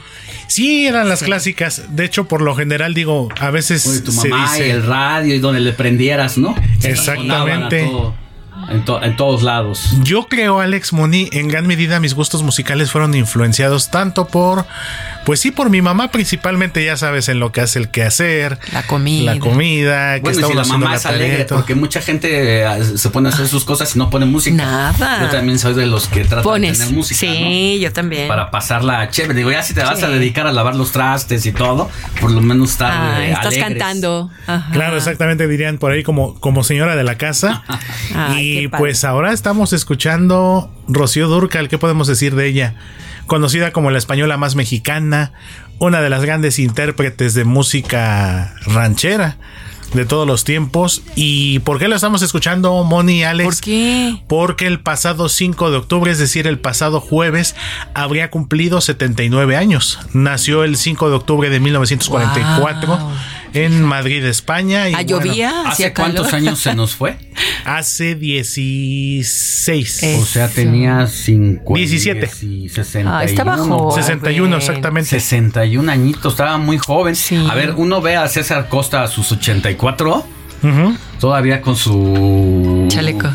[0.47, 1.83] Sí, eran las clásicas.
[1.89, 5.33] De hecho, por lo general digo, a veces Oye, tu se dice y el radio
[5.35, 6.55] y donde le prendieras, ¿no?
[6.83, 7.89] Exactamente.
[8.69, 9.93] En, to- en todos lados.
[10.03, 14.65] Yo creo, Alex Moni, en gran medida mis gustos musicales fueron influenciados tanto por,
[15.25, 18.83] pues sí, por mi mamá principalmente, ya sabes, en lo que hace el quehacer, La
[18.83, 19.33] comida.
[19.35, 22.97] la comida, que Bueno, y si la mamá la es alegre, porque mucha gente eh,
[22.97, 24.55] se pone a hacer sus cosas y no pone música.
[24.55, 25.21] Nada.
[25.21, 26.77] Yo también soy de los que tratan Pones.
[26.77, 27.19] de tener música.
[27.19, 28.27] sí, yo también.
[28.27, 29.33] Para pasarla chévere.
[29.35, 30.05] Digo, ya si te vas Sí.
[30.05, 31.89] a dedicar a lavar los trastes y todo,
[32.19, 33.67] por lo menos estar Ah, eh, estás alegres.
[33.69, 34.29] cantando.
[34.47, 34.69] Ajá.
[34.73, 37.63] Claro, exactamente dirían por ahí como, como señora de la casa.
[38.15, 42.75] Ay, y pues ahora estamos escuchando Rocío Durcal, ¿qué podemos decir de ella?
[43.27, 45.31] Conocida como la española más mexicana,
[45.79, 49.37] una de las grandes intérpretes de música ranchera
[49.93, 51.03] de todos los tiempos.
[51.15, 53.55] ¿Y por qué la estamos escuchando, Moni y Alex?
[53.55, 54.23] ¿Por qué?
[54.27, 57.55] Porque el pasado 5 de octubre, es decir, el pasado jueves,
[57.93, 59.99] habría cumplido 79 años.
[60.13, 63.09] Nació el 5 de octubre de 1944 Wow.
[63.53, 64.89] En Madrid, España.
[64.89, 65.49] Y ¿Ah, llovía?
[65.51, 66.35] bueno, ¿Hace ¿Hacía cuántos calor?
[66.47, 67.17] años se nos fue?
[67.65, 70.03] hace 16.
[70.03, 71.73] Eh, O sea, tenía 50.
[71.73, 72.29] 17.
[72.45, 73.15] y 61.
[73.15, 74.03] Ah, estaba joven.
[74.03, 75.09] 61, exactamente.
[75.19, 77.15] 61 añitos, estaba muy joven.
[77.15, 77.35] Sí.
[77.49, 80.25] A ver, uno ve a César Costa a sus 84,
[80.63, 80.97] Ujú.
[81.19, 83.29] todavía con su Chaleco.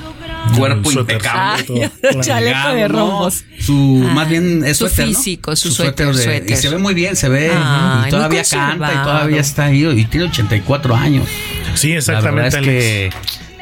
[0.57, 1.17] Cuerpo Suéter.
[1.17, 1.65] impecable.
[1.83, 2.21] Ay, todo.
[2.23, 3.45] chaleco de rombos.
[3.61, 5.15] Su, Ah, más bien, es su suéter, ¿no?
[5.19, 6.51] físico, su suéter, de- suéter.
[6.51, 7.51] Y se ve muy bien, se ve.
[7.55, 9.87] Ay, y todavía canta y todavía está ahí.
[9.87, 11.27] Y tiene 84 años.
[11.75, 12.43] Sí, La exactamente.
[12.57, 13.11] verdad es que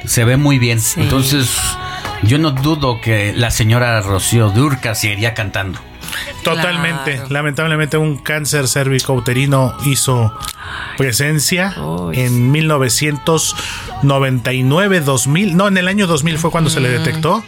[0.09, 0.81] se ve muy bien.
[0.81, 1.01] Sí.
[1.01, 1.49] Entonces,
[2.23, 5.79] yo no dudo que la señora Rocío Durca seguiría cantando.
[6.55, 7.15] Totalmente.
[7.15, 7.29] Claro.
[7.31, 10.33] Lamentablemente un cáncer cervicouterino hizo
[10.97, 12.21] presencia Uy.
[12.21, 15.57] en 1999, 2000.
[15.57, 17.45] No, en el año 2000 fue cuando se le detectó.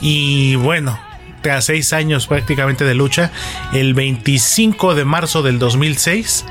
[0.00, 0.98] Y bueno,
[1.42, 3.30] tras seis años prácticamente de lucha,
[3.72, 6.46] el 25 de marzo del 2006...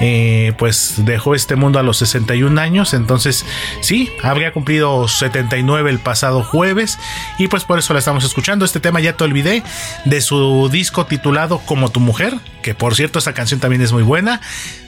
[0.00, 3.44] eh, pues dejó este mundo a los 61 años, entonces
[3.80, 6.98] sí, habría cumplido 79 el pasado jueves
[7.38, 8.64] y pues por eso la estamos escuchando.
[8.64, 9.62] Este tema ya te olvidé
[10.04, 14.02] de su disco titulado Como tu mujer, que por cierto esta canción también es muy
[14.02, 14.40] buena,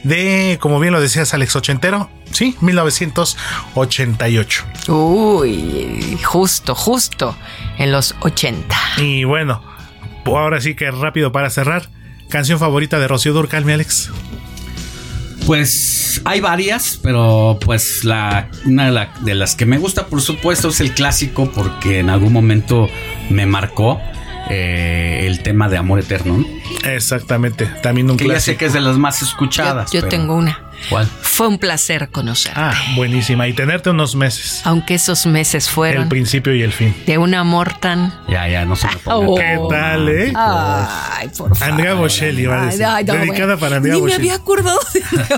[0.02, 4.64] de, como bien lo decías Alex Ochentero, sí, 1988.
[4.88, 7.36] Uy, justo, justo
[7.78, 8.76] en los 80.
[8.98, 9.62] Y bueno,
[10.24, 11.88] ahora sí que rápido para cerrar,
[12.28, 14.10] canción favorita de Rocío Durcal, mi Alex.
[15.46, 20.20] Pues hay varias, pero pues la una de, la- de las que me gusta, por
[20.20, 22.88] supuesto, es el clásico porque en algún momento
[23.30, 24.00] me marcó
[24.50, 26.38] eh, el tema de amor eterno.
[26.38, 26.46] ¿no?
[26.90, 28.58] Exactamente, también un Que ya sé clásico.
[28.58, 29.92] que es de las más Yo, escuchadas.
[29.92, 30.60] yo pero- tengo una.
[30.88, 31.06] ¿Cuál?
[31.22, 32.58] Fue un placer conocerte.
[32.60, 33.46] Ah, buenísima.
[33.48, 34.60] Y tenerte unos meses.
[34.64, 36.94] Aunque esos meses El fueron principio y el fin.
[37.06, 38.12] de un amor tan.
[38.28, 39.16] Ya, ya, no se me ponga.
[39.28, 39.34] Oh.
[39.36, 40.32] ¿Qué tal, eh?
[40.36, 41.72] Ay, por favor.
[41.74, 42.84] Andrea Bocelli va a decir.
[42.84, 43.58] ay, no, Dedicada bueno.
[43.58, 44.78] para Andrea Ni me había acordado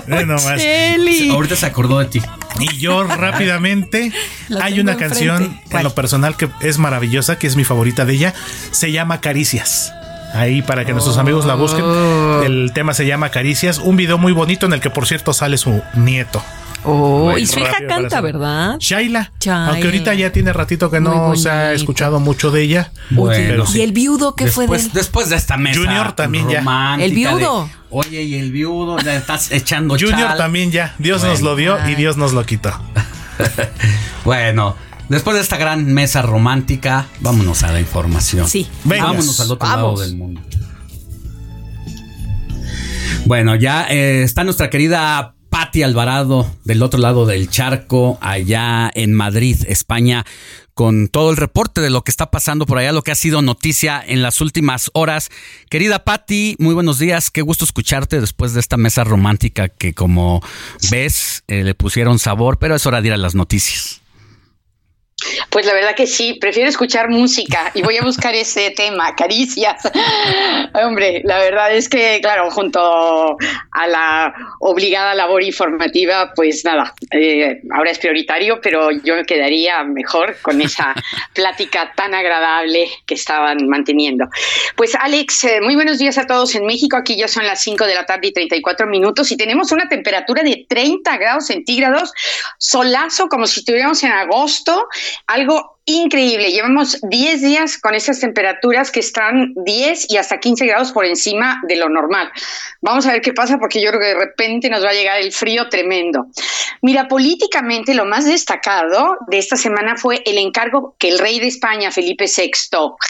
[0.07, 0.25] de.
[0.25, 1.29] Bocelli.
[1.31, 2.21] Ahorita se acordó de ti.
[2.59, 4.11] Y yo rápidamente,
[4.61, 4.97] hay una enfrente.
[5.15, 8.33] canción en lo personal que es maravillosa, que es mi favorita de ella.
[8.71, 9.93] Se llama Caricias.
[10.33, 11.83] Ahí para que nuestros amigos la busquen.
[11.85, 12.43] Oh.
[12.43, 13.79] El tema se llama Caricias.
[13.79, 16.43] Un video muy bonito en el que por cierto sale su nieto.
[16.85, 18.21] Oh, y su hija canta.
[18.21, 18.77] ¿verdad?
[18.79, 19.31] Shaila.
[19.47, 22.91] Aunque ahorita ya tiene ratito que no se ha escuchado mucho de ella.
[23.09, 23.43] Bueno.
[23.47, 24.91] pero ¿Y el viudo qué fue de Después, él?
[24.93, 25.79] después de esta mesa.
[25.79, 26.95] Junior también ya.
[26.99, 27.65] El viudo.
[27.65, 30.37] de, Oye, y el viudo, le estás echando Junior chal.
[30.37, 30.95] también ya.
[30.99, 31.95] Dios nos lo dio y.
[31.95, 32.71] Dios nos lo quitó.
[34.25, 34.75] Bueno,
[35.09, 38.47] después de esta gran mesa romántica, vámonos a la información.
[38.47, 38.67] Sí.
[38.83, 39.05] Venga.
[39.05, 39.99] Vámonos al otro Vamos.
[39.99, 40.41] lado del mundo.
[43.25, 49.13] Bueno, ya eh, está nuestra querida Patti Alvarado del otro lado del charco, allá en
[49.13, 50.25] Madrid, España,
[50.73, 53.41] con todo el reporte de lo que está pasando por allá, lo que ha sido
[53.41, 55.29] noticia en las últimas horas.
[55.69, 60.41] Querida Patti, muy buenos días, qué gusto escucharte después de esta mesa romántica que como
[60.89, 64.01] ves eh, le pusieron sabor, pero es hora de ir a las noticias.
[65.49, 69.81] Pues la verdad que sí, prefiero escuchar música y voy a buscar ese tema, caricias.
[70.73, 73.37] Hombre, la verdad es que, claro, junto
[73.71, 79.83] a la obligada labor informativa, pues nada, eh, ahora es prioritario, pero yo me quedaría
[79.83, 80.93] mejor con esa
[81.33, 84.25] plática tan agradable que estaban manteniendo.
[84.75, 86.97] Pues Alex, eh, muy buenos días a todos en México.
[86.97, 90.43] Aquí ya son las 5 de la tarde y 34 minutos y tenemos una temperatura
[90.43, 92.13] de 30 grados centígrados,
[92.57, 94.87] solazo como si estuviéramos en agosto,
[95.27, 96.51] algo increíble.
[96.51, 101.61] Llevamos 10 días con esas temperaturas que están 10 y hasta 15 grados por encima
[101.67, 102.31] de lo normal.
[102.81, 105.19] Vamos a ver qué pasa porque yo creo que de repente nos va a llegar
[105.19, 106.27] el frío tremendo.
[106.81, 111.47] Mira, políticamente lo más destacado de esta semana fue el encargo que el rey de
[111.47, 112.51] España, Felipe VI,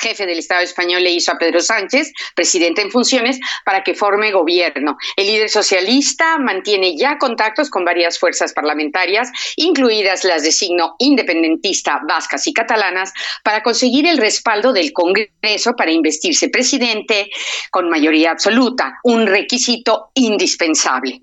[0.02, 4.32] jefe del Estado español, le hizo a Pedro Sánchez, presidente en funciones, para que forme
[4.32, 4.98] gobierno.
[5.18, 12.02] El líder socialista mantiene ya contactos con varias fuerzas parlamentarias, incluidas las de signo independentista
[12.08, 13.12] vascas y catalanas catalanas
[13.44, 17.30] para conseguir el respaldo del Congreso para investirse presidente
[17.72, 21.22] con mayoría absoluta, un requisito indispensable.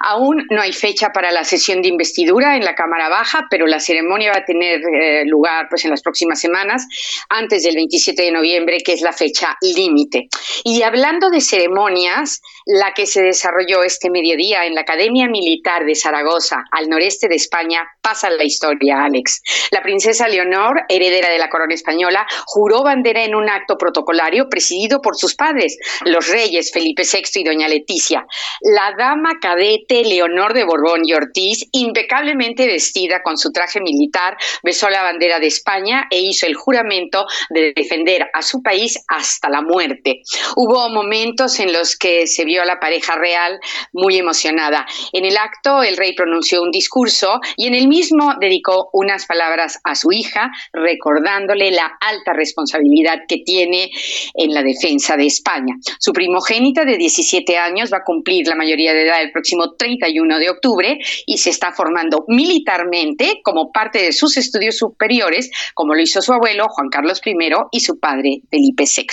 [0.00, 3.80] Aún no hay fecha para la sesión de investidura en la Cámara Baja, pero la
[3.80, 6.86] ceremonia va a tener eh, lugar pues, en las próximas semanas,
[7.28, 10.28] antes del 27 de noviembre, que es la fecha límite.
[10.64, 15.94] Y hablando de ceremonias, la que se desarrolló este mediodía en la Academia Militar de
[15.94, 19.42] Zaragoza, al noreste de España, pasa la historia, Alex.
[19.70, 25.00] La princesa Leonor heredera de la corona española, juró bandera en un acto protocolario presidido
[25.00, 28.26] por sus padres, los reyes Felipe VI y doña Leticia.
[28.60, 34.88] La dama cadete Leonor de Borbón y Ortiz, impecablemente vestida con su traje militar, besó
[34.88, 39.62] la bandera de España e hizo el juramento de defender a su país hasta la
[39.62, 40.22] muerte.
[40.56, 43.58] Hubo momentos en los que se vio a la pareja real
[43.92, 44.86] muy emocionada.
[45.12, 49.80] En el acto, el rey pronunció un discurso y en el mismo dedicó unas palabras
[49.84, 53.90] a su hija, recordándole la alta responsabilidad que tiene
[54.34, 55.74] en la defensa de España.
[55.98, 60.38] Su primogénita de 17 años va a cumplir la mayoría de edad el próximo 31
[60.38, 66.02] de octubre y se está formando militarmente como parte de sus estudios superiores, como lo
[66.02, 67.34] hizo su abuelo Juan Carlos I
[67.72, 69.06] y su padre Felipe VI.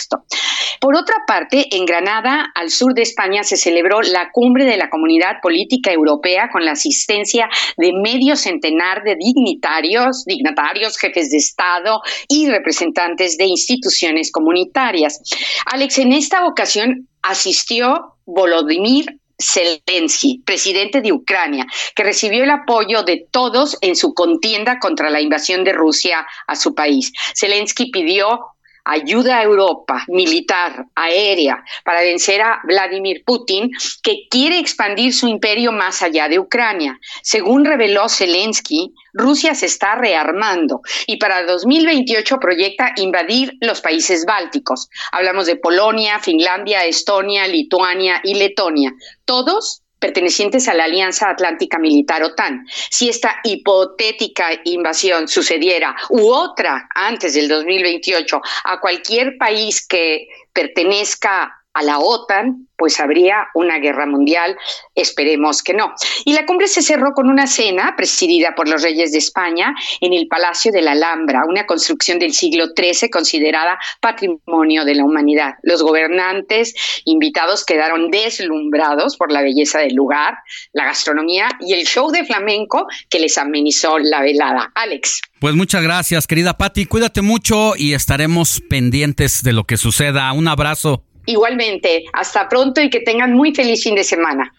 [0.80, 4.90] Por otra parte, en Granada, al sur de España, se celebró la cumbre de la
[4.90, 12.02] Comunidad Política Europea con la asistencia de medio centenar de dignitarios, dignatarios, jefes de Estado
[12.28, 15.20] y representantes de instituciones comunitarias.
[15.66, 21.66] Alex, en esta ocasión asistió Volodymyr Zelensky, presidente de Ucrania,
[21.96, 26.56] que recibió el apoyo de todos en su contienda contra la invasión de Rusia a
[26.56, 27.12] su país.
[27.36, 28.55] Zelensky pidió
[28.86, 33.72] ayuda a Europa militar, aérea, para vencer a Vladimir Putin,
[34.03, 36.98] que quiere expandir su imperio más allá de Ucrania.
[37.24, 44.90] Según reveló Zelensky, Rusia se está rearmando y para 2028 proyecta invadir los países bálticos.
[45.12, 48.94] Hablamos de Polonia, Finlandia, Estonia, Lituania y Letonia.
[49.26, 52.68] Todos pertenecientes a la Alianza Atlántica Militar OTAN.
[52.91, 61.65] Si esta hipotética invasión sucediera u otra antes del 2028 a cualquier país que pertenezca
[61.76, 64.58] a la OTAN, pues habría una guerra mundial,
[64.95, 65.94] esperemos que no.
[66.24, 70.14] Y la cumbre se cerró con una cena presidida por los reyes de España en
[70.14, 75.56] el Palacio de la Alhambra, una construcción del siglo XIII considerada patrimonio de la humanidad.
[75.64, 76.74] Los gobernantes
[77.04, 80.36] invitados quedaron deslumbrados por la belleza del lugar,
[80.72, 84.72] la gastronomía y el show de flamenco que les amenizó la velada.
[84.76, 85.22] Alex.
[85.42, 86.86] Pues muchas gracias, querida Patti.
[86.86, 90.32] Cuídate mucho y estaremos pendientes de lo que suceda.
[90.32, 91.04] Un abrazo.
[91.26, 94.54] Igualmente, hasta pronto y que tengan muy feliz fin de semana.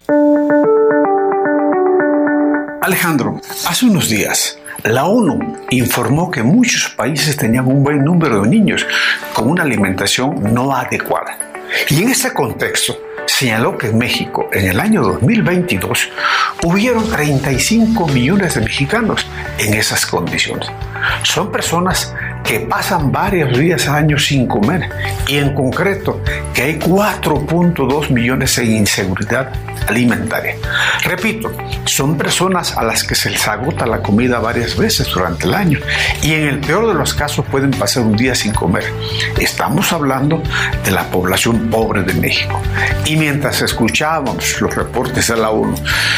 [2.82, 8.48] Alejandro, hace unos días la ONU informó que muchos países tenían un buen número de
[8.48, 8.86] niños
[9.34, 11.38] con una alimentación no adecuada.
[11.90, 12.96] Y en ese contexto,
[13.26, 16.08] señaló que en México, en el año 2022,
[16.62, 19.26] hubieron 35 millones de mexicanos
[19.58, 20.70] en esas condiciones.
[21.22, 22.14] Son personas
[22.44, 24.88] que pasan varios días al año sin comer
[25.26, 26.20] y en concreto
[26.54, 29.52] que hay 4.2 millones en inseguridad
[29.88, 30.54] alimentaria.
[31.02, 31.52] Repito,
[31.84, 35.78] son personas a las que se les agota la comida varias veces durante el año
[36.22, 38.84] y en el peor de los casos pueden pasar un día sin comer.
[39.38, 40.42] Estamos hablando
[40.84, 42.60] de la población pobre de México.
[43.04, 45.74] Y mientras escuchábamos los reportes de la ONU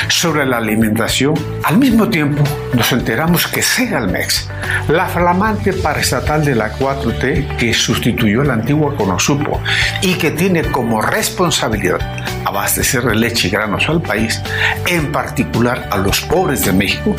[0.09, 2.43] sobre la alimentación, al mismo tiempo
[2.75, 4.49] nos enteramos que Segalmex,
[4.89, 9.61] la flamante paraestatal de la 4T que sustituyó la antigua Conosupo
[10.03, 12.01] y que tiene como responsabilidad
[12.45, 14.43] abastecer de leche mexicanos al país,
[14.87, 17.15] en particular a los pobres de México,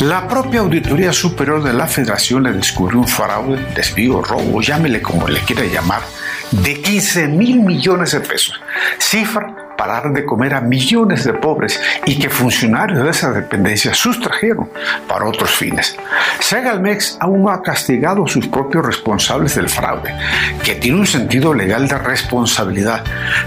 [0.00, 5.28] la propia Auditoría Superior de la Federación le descubrió un fraude, desvío, robo, llámele como
[5.28, 6.02] le quiera llamar,
[6.50, 8.60] de 15 mil millones de pesos,
[8.98, 13.94] cifra para dar de comer a millones de pobres y que funcionarios de esa dependencia
[13.94, 14.68] sustrajeron
[15.06, 15.96] para otros fines.
[16.40, 20.12] Segalmex aún no ha castigado a sus propios responsables del fraude,
[20.64, 23.04] que tiene un sentido legal de responsabilidad,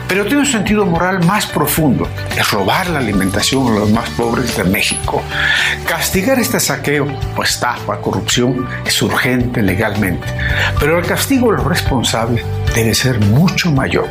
[0.08, 2.08] pero tiene un sentido moral más profundo,
[2.38, 5.22] es robar la alimentación a los más pobres de México.
[5.86, 10.28] Castigar este saqueo o estafa, corrupción, es urgente legalmente,
[10.80, 14.08] pero el castigo a los responsables debe ser mucho mayor.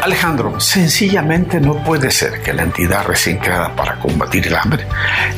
[0.00, 4.86] Alejandro, sencillamente no puede ser que la entidad recién creada para combatir el hambre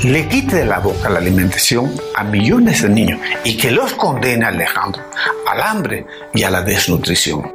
[0.03, 4.45] le quite de la boca la alimentación a millones de niños y que los condene,
[4.45, 5.03] Alejandro,
[5.47, 7.53] al hambre y a la desnutrición.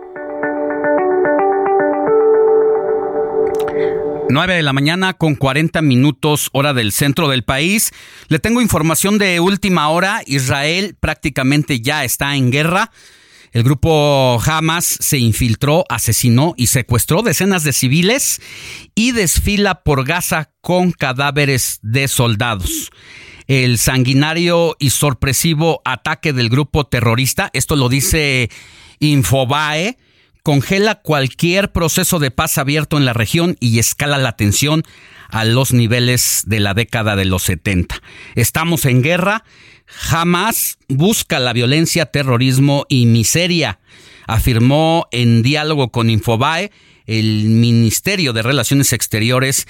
[4.31, 7.91] 9 de la mañana con 40 minutos hora del centro del país.
[8.27, 10.22] Le tengo información de última hora.
[10.27, 12.91] Israel prácticamente ya está en guerra.
[13.51, 18.41] El grupo Hamas se infiltró, asesinó y secuestró decenas de civiles
[18.93, 22.91] y desfila por Gaza con cadáveres de soldados.
[23.47, 28.51] El sanguinario y sorpresivo ataque del grupo terrorista, esto lo dice
[28.99, 29.97] Infobae,
[30.43, 34.83] congela cualquier proceso de paz abierto en la región y escala la tensión
[35.29, 38.01] a los niveles de la década de los 70.
[38.35, 39.43] Estamos en guerra
[39.90, 43.80] jamás busca la violencia, terrorismo y miseria,
[44.27, 46.72] afirmó en diálogo con Infobae
[47.08, 49.68] el Ministerio de Relaciones Exteriores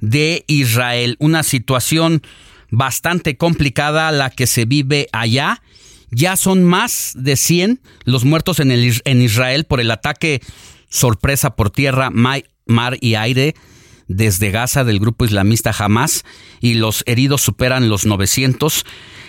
[0.00, 1.16] de Israel.
[1.18, 2.22] Una situación
[2.70, 5.62] bastante complicada la que se vive allá.
[6.10, 10.40] Ya son más de 100 los muertos en, el, en Israel por el ataque
[10.88, 13.54] sorpresa por tierra, mar y aire
[14.06, 16.24] desde Gaza del grupo islamista Hamas
[16.60, 18.86] y los heridos superan los 900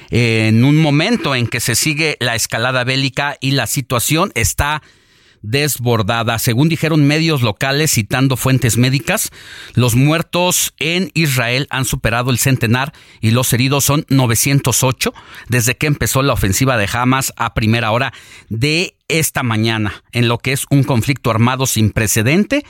[0.10, 4.82] en un momento en que se sigue la escalada bélica y la situación está
[5.42, 6.40] desbordada.
[6.40, 9.32] Según dijeron medios locales citando fuentes médicas,
[9.74, 15.14] los muertos en Israel han superado el centenar y los heridos son 908
[15.48, 18.14] desde que empezó la ofensiva de Hamas a primera hora
[18.50, 22.64] de esta mañana, en lo que es un conflicto armado sin precedente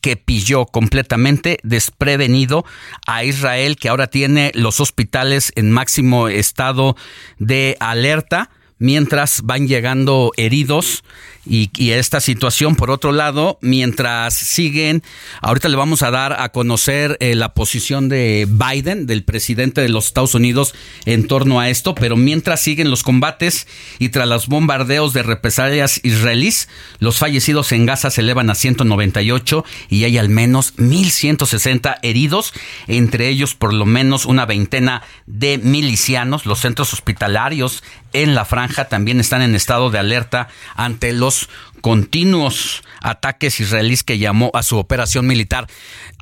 [0.00, 2.64] que pilló completamente desprevenido
[3.06, 6.96] a Israel, que ahora tiene los hospitales en máximo estado
[7.38, 11.02] de alerta mientras van llegando heridos
[11.48, 15.02] y, esta situación, por otro lado, mientras siguen,
[15.40, 19.88] ahorita le vamos a dar a conocer eh, la posición de Biden, del presidente de
[19.88, 20.74] los Estados Unidos,
[21.04, 23.68] en torno a esto, pero mientras siguen los combates
[24.00, 29.64] y tras los bombardeos de represalias israelíes, los fallecidos en Gaza se elevan a 198
[29.88, 32.52] y hay al menos 1.160 heridos,
[32.88, 36.44] entre ellos por lo menos una veintena de milicianos.
[36.44, 37.84] Los centros hospitalarios
[38.22, 41.48] en la franja también están en estado de alerta ante los
[41.80, 45.66] continuos ataques israelíes que llamó a su operación militar.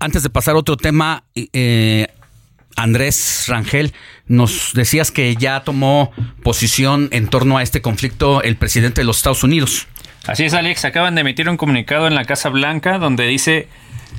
[0.01, 2.09] Antes de pasar a otro tema, eh,
[2.77, 3.95] Andrés Rangel,
[4.27, 9.19] nos decías que ya tomó posición en torno a este conflicto el presidente de los
[9.19, 9.87] Estados Unidos.
[10.27, 10.85] Así es, Alex.
[10.85, 13.69] Acaban de emitir un comunicado en la Casa Blanca donde dice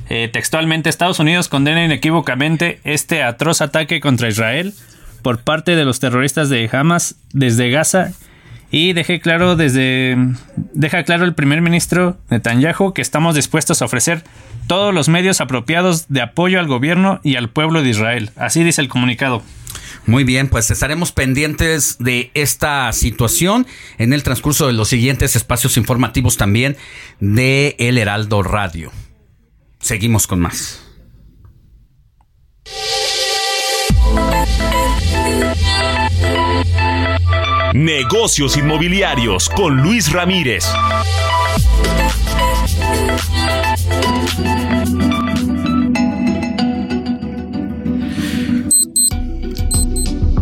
[0.08, 4.72] eh, textualmente Estados Unidos condena inequívocamente este atroz ataque contra Israel
[5.26, 8.12] por parte de los terroristas de Hamas desde Gaza
[8.70, 10.16] y dejé claro desde
[10.72, 14.22] deja claro el primer ministro Netanyahu que estamos dispuestos a ofrecer
[14.68, 18.30] todos los medios apropiados de apoyo al gobierno y al pueblo de Israel.
[18.36, 19.42] Así dice el comunicado.
[20.06, 23.66] Muy bien, pues estaremos pendientes de esta situación
[23.98, 26.76] en el transcurso de los siguientes espacios informativos también
[27.18, 28.92] de El Heraldo Radio.
[29.80, 30.84] Seguimos con más.
[37.76, 40.64] Negocios inmobiliarios con Luis Ramírez.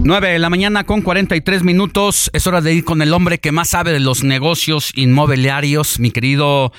[0.05, 2.31] Nueve de la mañana con 43 minutos.
[2.33, 6.13] Es hora de ir con el hombre que más sabe de los negocios inmobiliarios, mi
[6.13, 6.73] querido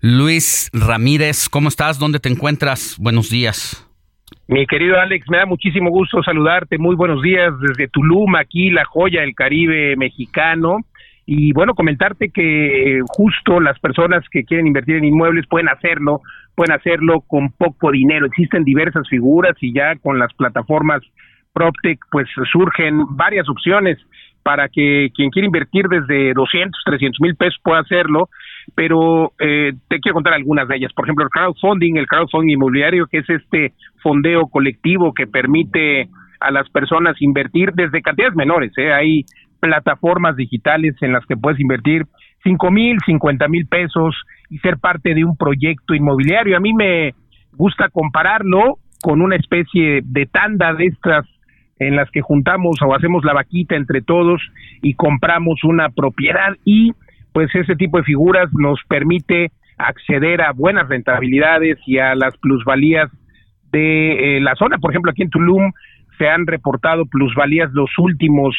[0.00, 1.48] Luis Ramírez.
[1.48, 2.00] ¿Cómo estás?
[2.00, 2.96] ¿Dónde te encuentras?
[2.98, 3.86] Buenos días.
[4.48, 6.78] Mi querido Alex, me da muchísimo gusto saludarte.
[6.78, 10.78] Muy buenos días desde Tulum, aquí la joya del Caribe mexicano.
[11.24, 16.20] Y bueno, comentarte que eh, justo las personas que quieren invertir en inmuebles pueden hacerlo,
[16.54, 18.26] pueden hacerlo con poco dinero.
[18.26, 21.02] Existen diversas figuras y ya con las plataformas
[21.52, 23.98] PropTech pues surgen varias opciones
[24.42, 28.28] para que quien quiera invertir desde 200, 300 mil pesos pueda hacerlo,
[28.74, 30.92] pero eh, te quiero contar algunas de ellas.
[30.94, 36.08] Por ejemplo, el crowdfunding, el crowdfunding inmobiliario, que es este fondeo colectivo que permite
[36.40, 38.72] a las personas invertir desde cantidades menores.
[38.76, 38.92] ¿eh?
[38.92, 39.24] Hay
[39.60, 42.04] plataformas digitales en las que puedes invertir
[42.42, 44.16] 5 mil, 50 mil pesos
[44.50, 46.56] y ser parte de un proyecto inmobiliario.
[46.56, 47.14] A mí me
[47.52, 51.26] gusta compararlo con una especie de tanda de estas
[51.78, 54.40] en las que juntamos o hacemos la vaquita entre todos
[54.82, 56.92] y compramos una propiedad y
[57.32, 63.10] pues ese tipo de figuras nos permite acceder a buenas rentabilidades y a las plusvalías
[63.72, 64.78] de eh, la zona.
[64.78, 65.72] Por ejemplo, aquí en Tulum
[66.18, 68.54] se han reportado plusvalías los últimos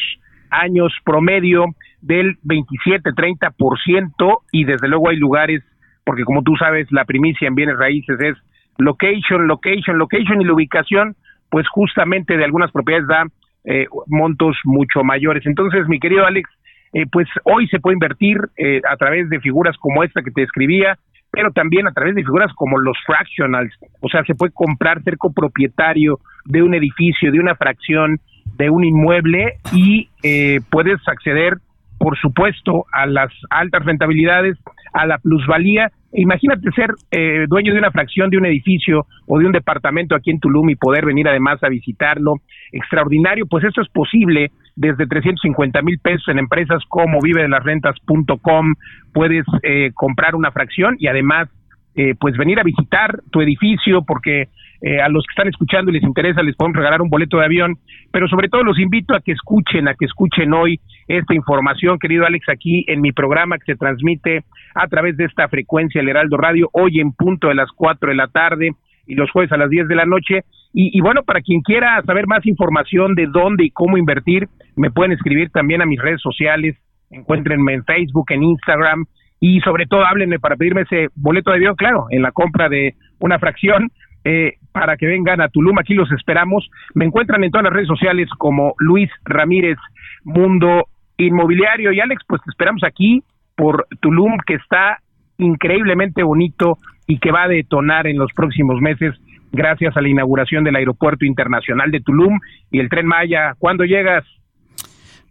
[0.50, 1.66] años promedio
[2.00, 5.62] del 27-30% y desde luego hay lugares,
[6.04, 8.36] porque como tú sabes, la primicia en bienes raíces es
[8.78, 11.16] location, location, location y la ubicación,
[11.50, 13.26] pues justamente de algunas propiedades da
[13.64, 15.46] eh, montos mucho mayores.
[15.46, 16.48] Entonces, mi querido Alex,
[16.94, 20.44] eh, pues hoy se puede invertir eh, a través de figuras como esta que te
[20.44, 20.96] escribía,
[21.30, 25.18] pero también a través de figuras como los fractionals, o sea, se puede comprar, ser
[25.18, 28.20] copropietario de un edificio, de una fracción,
[28.56, 31.54] de un inmueble y eh, puedes acceder,
[31.98, 34.56] por supuesto, a las altas rentabilidades,
[34.92, 35.90] a la plusvalía.
[36.12, 40.30] Imagínate ser eh, dueño de una fracción de un edificio o de un departamento aquí
[40.30, 42.34] en Tulum y poder venir además a visitarlo.
[42.70, 48.74] Extraordinario, pues eso es posible desde 350 mil pesos en empresas como vivedelasrentas.com.
[49.12, 51.48] Puedes eh, comprar una fracción y además
[51.96, 54.48] eh, pues venir a visitar tu edificio porque
[54.82, 57.44] eh, a los que están escuchando y les interesa les podemos regalar un boleto de
[57.44, 57.78] avión,
[58.10, 62.26] pero sobre todo los invito a que escuchen, a que escuchen hoy esta información, querido
[62.26, 64.44] Alex, aquí en mi programa que se transmite
[64.74, 68.16] a través de esta frecuencia el Heraldo Radio, hoy en punto de las 4 de
[68.16, 68.72] la tarde
[69.06, 70.40] y los jueves a las 10 de la noche.
[70.74, 74.90] Y, y bueno, para quien quiera saber más información de dónde y cómo invertir, me
[74.90, 76.76] pueden escribir también a mis redes sociales,
[77.10, 79.06] encuéntrenme en Facebook, en Instagram,
[79.40, 82.94] y sobre todo háblenme para pedirme ese boleto de avión, claro, en la compra de
[83.20, 83.90] una fracción,
[84.24, 86.68] eh, para que vengan a Tulum, aquí los esperamos.
[86.94, 89.76] Me encuentran en todas las redes sociales como Luis Ramírez
[90.24, 90.86] Mundo
[91.18, 91.92] Inmobiliario.
[91.92, 93.22] Y Alex, pues te esperamos aquí
[93.54, 94.98] por Tulum, que está
[95.36, 99.14] increíblemente bonito y que va a detonar en los próximos meses
[99.54, 102.38] gracias a la inauguración del Aeropuerto Internacional de Tulum
[102.70, 103.54] y el tren Maya.
[103.58, 104.24] ¿Cuándo llegas?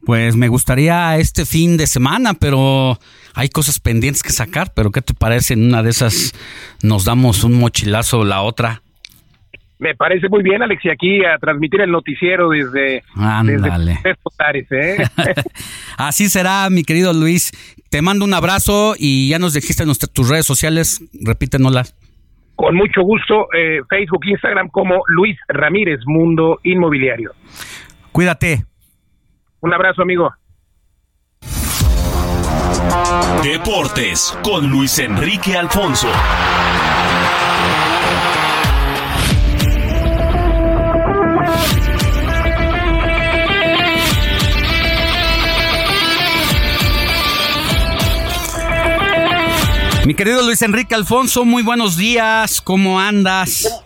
[0.06, 3.00] Pues me gustaría este fin de semana, pero
[3.34, 4.74] hay cosas pendientes que sacar.
[4.76, 5.54] Pero ¿qué te parece?
[5.54, 6.34] En una de esas
[6.84, 8.82] nos damos un mochilazo la otra.
[9.80, 14.00] Me parece muy bien, Alex, y aquí a transmitir el noticiero desde, Ándale.
[14.02, 15.06] desde ¿eh?
[15.98, 17.52] Así será, mi querido Luis.
[17.90, 21.02] Te mando un abrazo y ya nos dijiste en tus redes sociales.
[21.22, 21.96] Repítenoslas.
[22.56, 27.32] Con mucho gusto, eh, Facebook, Instagram como Luis Ramírez Mundo Inmobiliario.
[28.12, 28.64] Cuídate.
[29.62, 30.32] Un abrazo, amigo.
[33.44, 36.08] Deportes con Luis Enrique Alfonso.
[50.06, 52.60] Mi querido Luis Enrique Alfonso, muy buenos días.
[52.62, 53.84] ¿Cómo andas?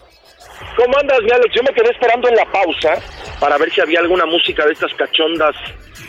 [0.75, 1.53] ¿Cómo andas, mi Alex?
[1.55, 2.95] Yo me quedé esperando en la pausa
[3.39, 5.55] para ver si había alguna música de estas cachondas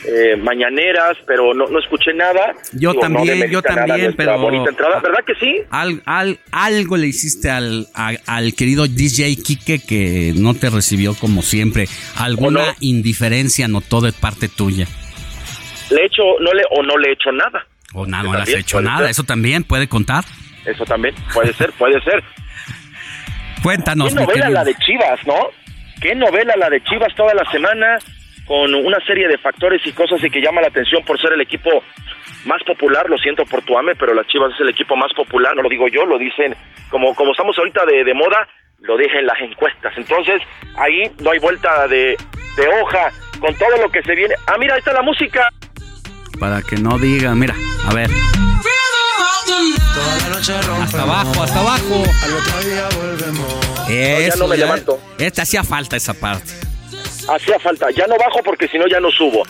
[0.06, 2.54] eh, mañaneras, pero no, no escuché nada.
[2.72, 4.38] Yo Digo, no también, yo también, pero...
[4.38, 5.56] bonita entrada, ¿verdad que sí?
[5.70, 11.14] Al, al- algo le hiciste al, a- al querido DJ Kike que no te recibió
[11.14, 11.86] como siempre.
[12.16, 14.86] Alguna indiferencia notó de parte tuya.
[15.90, 17.66] Le he hecho, no le, o no le he hecho nada.
[17.94, 18.98] O nada, no le has hecho nada.
[18.98, 19.10] ser.
[19.10, 20.24] Eso también puede contar.
[20.64, 22.22] Eso también, puede ser, puede ser.
[23.62, 25.48] Cuéntanos, ¿Qué novela la de Chivas, no?
[26.00, 27.98] ¿Qué novela la de Chivas toda la semana
[28.46, 31.40] con una serie de factores y cosas y que llama la atención por ser el
[31.40, 31.70] equipo
[32.44, 33.08] más popular?
[33.08, 35.68] Lo siento por tu ame, pero las Chivas es el equipo más popular, no lo
[35.68, 36.54] digo yo, lo dicen
[36.88, 38.46] como como estamos ahorita de, de moda,
[38.80, 39.92] lo dicen las encuestas.
[39.96, 40.40] Entonces,
[40.76, 42.16] ahí no hay vuelta de,
[42.56, 43.10] de hoja
[43.40, 44.34] con todo lo que se viene.
[44.46, 45.48] Ah, mira, ahí está la música.
[46.38, 47.54] Para que no digan, mira,
[47.86, 48.10] a ver.
[50.82, 52.04] Hasta abajo, hasta abajo.
[53.88, 55.00] ya no me ya- levanto.
[55.18, 56.52] Este hacía falta esa parte.
[57.28, 57.90] Hacía falta.
[57.90, 59.42] Ya no bajo porque si no ya no subo.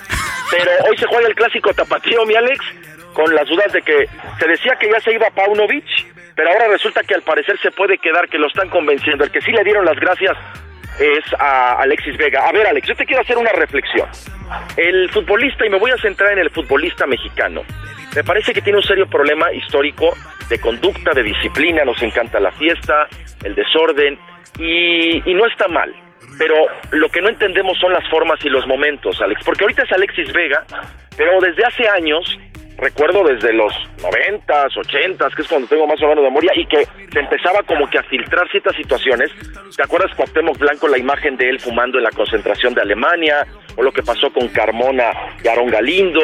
[0.50, 2.58] Pero hoy se juega el clásico tapatío, mi Alex,
[3.12, 4.08] con las dudas de que
[4.40, 5.84] se decía que ya se iba Paunovic,
[6.34, 9.24] pero ahora resulta que al parecer se puede quedar, que lo están convenciendo.
[9.24, 10.32] El que sí le dieron las gracias
[10.98, 12.46] es a Alexis Vega.
[12.46, 14.08] A ver, Alex, yo te quiero hacer una reflexión.
[14.76, 17.62] El futbolista, y me voy a centrar en el futbolista mexicano,
[18.16, 20.16] me parece que tiene un serio problema histórico
[20.48, 23.06] de conducta, de disciplina, nos encanta la fiesta,
[23.44, 24.18] el desorden,
[24.58, 25.94] y, y no está mal.
[26.38, 26.54] pero
[26.92, 30.32] lo que no entendemos son las formas y los momentos, Alex, porque ahorita es Alexis
[30.32, 30.64] Vega,
[31.16, 32.38] pero desde hace años
[32.78, 36.84] recuerdo desde los noventas, ochentas, que es cuando tengo más o menos memoria, y que
[36.84, 39.30] se empezaba como que a filtrar ciertas situaciones.
[39.76, 43.46] ¿Te acuerdas Cuauhtémoc Blanco, la imagen de él fumando en la concentración de Alemania?
[43.76, 45.10] O lo que pasó con Carmona
[45.42, 46.20] y Aaron Galindo,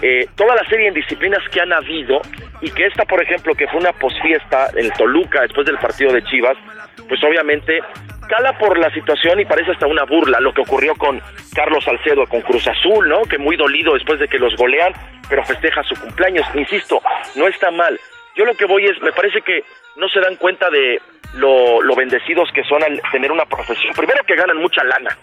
[0.00, 2.20] eh, toda la serie de disciplinas que han habido,
[2.60, 6.22] y que esta, por ejemplo, que fue una posfiesta en Toluca después del partido de
[6.24, 6.56] Chivas,
[7.08, 7.80] pues obviamente
[8.26, 11.20] cala por la situación y parece hasta una burla lo que ocurrió con
[11.54, 13.22] Carlos Salcedo con Cruz Azul, ¿no?
[13.22, 14.92] Que muy dolido después de que los golean,
[15.28, 16.46] pero festeja su cumpleaños.
[16.54, 17.00] Insisto,
[17.34, 17.98] no está mal.
[18.36, 19.64] Yo lo que voy es, me parece que
[19.96, 21.00] no se dan cuenta de
[21.34, 23.94] lo, lo bendecidos que son al tener una profesión.
[23.94, 25.16] Primero que ganan mucha lana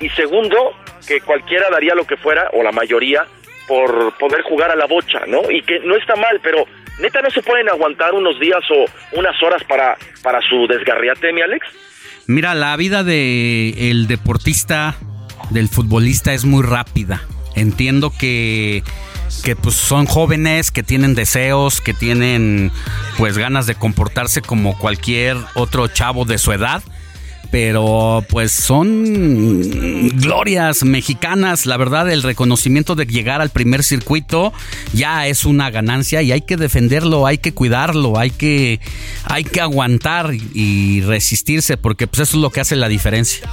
[0.00, 0.72] y segundo
[1.06, 3.24] que cualquiera daría lo que fuera o la mayoría
[3.66, 5.50] por poder jugar a la bocha, ¿no?
[5.50, 6.64] Y que no está mal, pero
[7.00, 8.84] neta no se pueden aguantar unos días o
[9.18, 11.66] unas horas para para su desgarriate, mi Alex.
[12.26, 14.96] Mira, la vida de el deportista,
[15.50, 17.22] del futbolista es muy rápida.
[17.54, 18.82] Entiendo que
[19.42, 22.70] que pues son jóvenes, que tienen deseos, que tienen
[23.18, 26.82] pues ganas de comportarse como cualquier otro chavo de su edad
[27.54, 29.60] pero pues son
[30.18, 31.66] glorias mexicanas.
[31.66, 34.52] La verdad, el reconocimiento de llegar al primer circuito
[34.92, 38.80] ya es una ganancia y hay que defenderlo, hay que cuidarlo, hay que,
[39.22, 43.48] hay que aguantar y resistirse, porque pues eso es lo que hace la diferencia.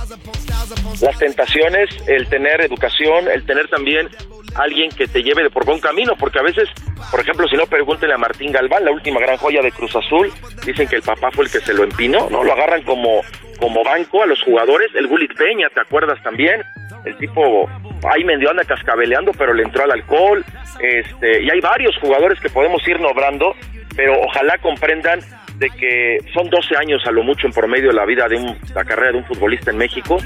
[1.00, 4.10] Las tentaciones, el tener educación, el tener también
[4.56, 6.70] alguien que te lleve de por buen camino, porque a veces,
[7.10, 10.32] por ejemplo, si no, pregúntenle a Martín Galván, la última gran joya de Cruz Azul,
[10.66, 12.44] dicen que el papá fue el que se lo empinó, ¿no?
[12.44, 13.22] Lo agarran como
[13.62, 16.64] como banco a los jugadores, el Gulit Peña, ¿te acuerdas también?
[17.06, 17.70] El tipo
[18.12, 20.44] ahí medio anda cascabeleando, pero le entró al alcohol,
[20.80, 23.56] este, y hay varios jugadores que podemos ir nombrando,
[23.96, 25.20] pero ojalá comprendan
[25.58, 28.84] de que son 12 años a lo mucho en promedio la vida de un, la
[28.84, 30.18] carrera de un futbolista en México,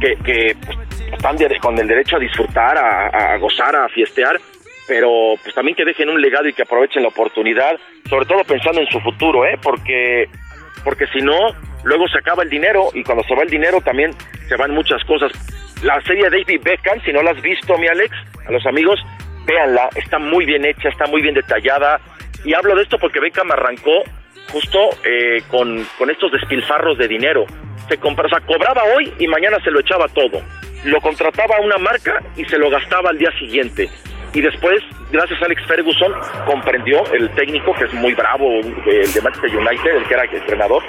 [0.00, 0.76] que, que pues,
[1.12, 4.40] están con el derecho a disfrutar, a, gozar, a fiestear,
[4.86, 8.80] pero pues también que dejen un legado y que aprovechen la oportunidad, sobre todo pensando
[8.80, 9.58] en su futuro, ¿eh?
[9.62, 10.28] Porque
[10.84, 11.36] porque si no,
[11.84, 14.12] luego se acaba el dinero y cuando se va el dinero también
[14.48, 15.30] se van muchas cosas.
[15.82, 18.14] La serie David Beckham, si no la has visto, mi Alex,
[18.46, 19.00] a los amigos,
[19.46, 22.00] véanla, está muy bien hecha, está muy bien detallada.
[22.44, 24.02] Y hablo de esto porque Beckham arrancó
[24.50, 27.44] justo eh, con, con estos despilfarros de dinero.
[27.88, 30.42] Se compra, o cobraba hoy y mañana se lo echaba todo.
[30.84, 33.88] Lo contrataba una marca y se lo gastaba al día siguiente
[34.32, 36.12] y después, gracias a Alex Ferguson,
[36.46, 40.84] comprendió el técnico, que es muy bravo, el de Manchester United, el que era entrenador,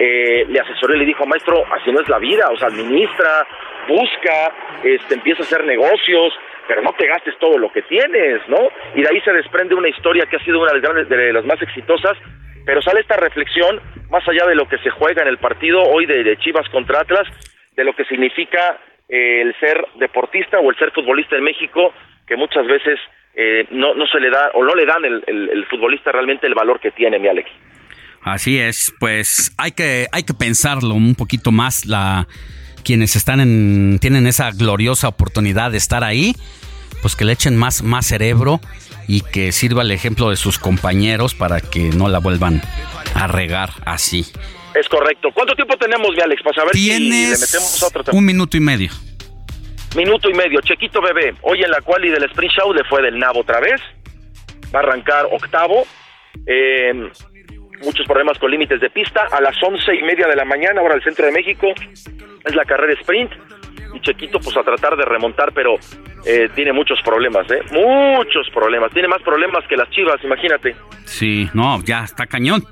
[0.00, 3.46] eh, le asesoró y le dijo, maestro, así no es la vida, o sea, administra,
[3.86, 4.52] busca,
[4.82, 6.32] este, empieza a hacer negocios,
[6.66, 8.68] pero no te gastes todo lo que tienes, ¿no?
[8.94, 11.32] Y de ahí se desprende una historia que ha sido una de las, grandes, de
[11.32, 12.16] las más exitosas,
[12.64, 16.06] pero sale esta reflexión, más allá de lo que se juega en el partido hoy
[16.06, 17.28] de, Chivas contra Atlas,
[17.76, 21.92] de lo que significa eh, el ser deportista o el ser futbolista en México,
[22.26, 22.98] que muchas veces
[23.34, 26.54] eh, no, no se le da o no le dan el, el, futbolista realmente el
[26.54, 27.48] valor que tiene, mi Alex.
[28.22, 31.86] Así es, pues hay que, hay que pensarlo un poquito más.
[31.86, 32.26] La,
[32.84, 36.34] quienes están en, tienen esa gloriosa oportunidad de estar ahí,
[37.00, 38.60] pues que le echen más, más cerebro
[39.06, 42.60] y que sirva el ejemplo de sus compañeros para que no la vuelvan
[43.14, 44.26] a regar así.
[44.78, 45.30] Es correcto.
[45.34, 48.90] ¿Cuánto tiempo tenemos, mi Alex, para saber si le metemos otro Un minuto y medio.
[49.96, 50.60] Minuto y medio.
[50.60, 53.80] Chequito Bebé, hoy en la quali del Sprint Show le fue del nabo otra vez.
[54.72, 55.84] Va a arrancar octavo.
[56.46, 57.10] Eh,
[57.82, 59.26] muchos problemas con límites de pista.
[59.32, 61.66] A las once y media de la mañana, ahora el centro de México,
[62.44, 63.32] es la carrera sprint.
[63.94, 65.76] Y Chequito, pues a tratar de remontar, pero
[66.24, 67.62] eh, tiene muchos problemas, ¿eh?
[67.72, 68.92] Muchos problemas.
[68.92, 70.76] Tiene más problemas que las chivas, imagínate.
[71.04, 72.62] Sí, no, ya está cañón.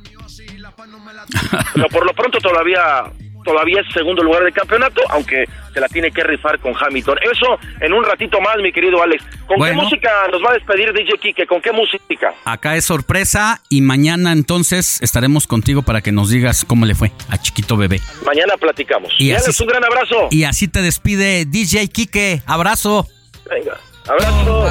[1.75, 3.05] Pero por lo pronto todavía
[3.47, 7.17] todavía es segundo lugar del campeonato, aunque se la tiene que rifar con Hamilton.
[7.23, 9.25] Eso en un ratito más, mi querido Alex.
[9.47, 11.47] ¿Con qué música nos va a despedir DJ Kike?
[11.47, 12.35] ¿Con qué música?
[12.45, 17.13] Acá es sorpresa y mañana entonces estaremos contigo para que nos digas cómo le fue
[17.31, 18.01] a Chiquito Bebé.
[18.27, 19.13] Mañana platicamos.
[19.19, 20.29] Y, Alex, un gran abrazo.
[20.31, 22.43] Y así te despide DJ Kike.
[22.47, 23.07] Abrazo.
[23.49, 23.79] Venga.
[24.09, 24.69] Abrazo.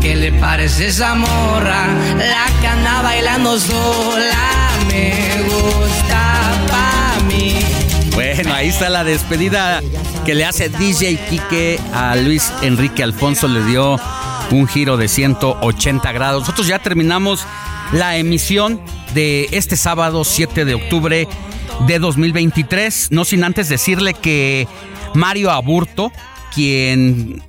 [0.00, 1.86] ¿Qué le parece esa morra?
[2.16, 7.54] La que anda bailando sola me gusta pa' mí.
[8.14, 9.82] Bueno, ahí está la despedida
[10.24, 13.48] que le hace DJ Quique a Luis Enrique Alfonso.
[13.48, 13.98] Le dio
[14.50, 16.42] un giro de 180 grados.
[16.42, 17.46] Nosotros ya terminamos
[17.92, 18.80] la emisión
[19.14, 21.28] de este sábado 7 de octubre
[21.86, 23.08] de 2023.
[23.10, 24.68] No sin antes decirle que
[25.14, 26.12] Mario Aburto,
[26.54, 27.42] quien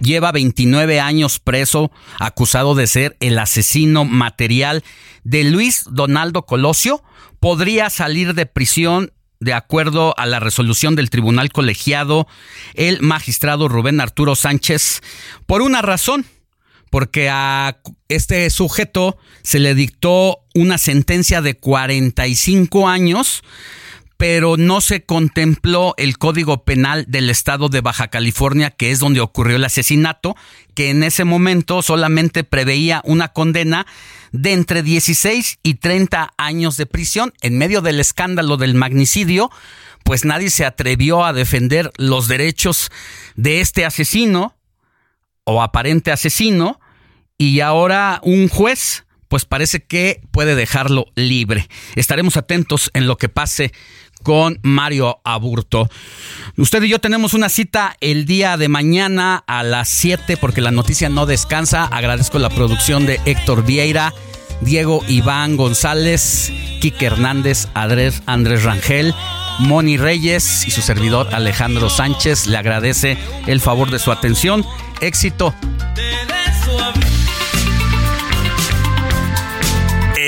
[0.00, 4.82] lleva 29 años preso, acusado de ser el asesino material
[5.24, 7.02] de Luis Donaldo Colosio,
[7.40, 12.28] podría salir de prisión de acuerdo a la resolución del tribunal colegiado,
[12.74, 15.00] el magistrado Rubén Arturo Sánchez,
[15.46, 16.26] por una razón,
[16.90, 23.42] porque a este sujeto se le dictó una sentencia de 45 años
[24.20, 29.20] pero no se contempló el Código Penal del Estado de Baja California, que es donde
[29.20, 30.36] ocurrió el asesinato,
[30.74, 33.86] que en ese momento solamente preveía una condena
[34.30, 37.32] de entre 16 y 30 años de prisión.
[37.40, 39.50] En medio del escándalo del magnicidio,
[40.04, 42.92] pues nadie se atrevió a defender los derechos
[43.36, 44.54] de este asesino
[45.44, 46.78] o aparente asesino,
[47.38, 51.68] y ahora un juez pues parece que puede dejarlo libre.
[51.94, 53.72] Estaremos atentos en lo que pase
[54.22, 55.88] con Mario Aburto.
[56.56, 60.70] Usted y yo tenemos una cita el día de mañana a las 7 porque la
[60.70, 61.84] noticia no descansa.
[61.84, 64.12] Agradezco la producción de Héctor Vieira,
[64.60, 69.14] Diego Iván González, Quique Hernández, Andrés, Andrés Rangel.
[69.60, 74.64] Moni Reyes y su servidor Alejandro Sánchez le agradece el favor de su atención.
[75.02, 75.54] Éxito.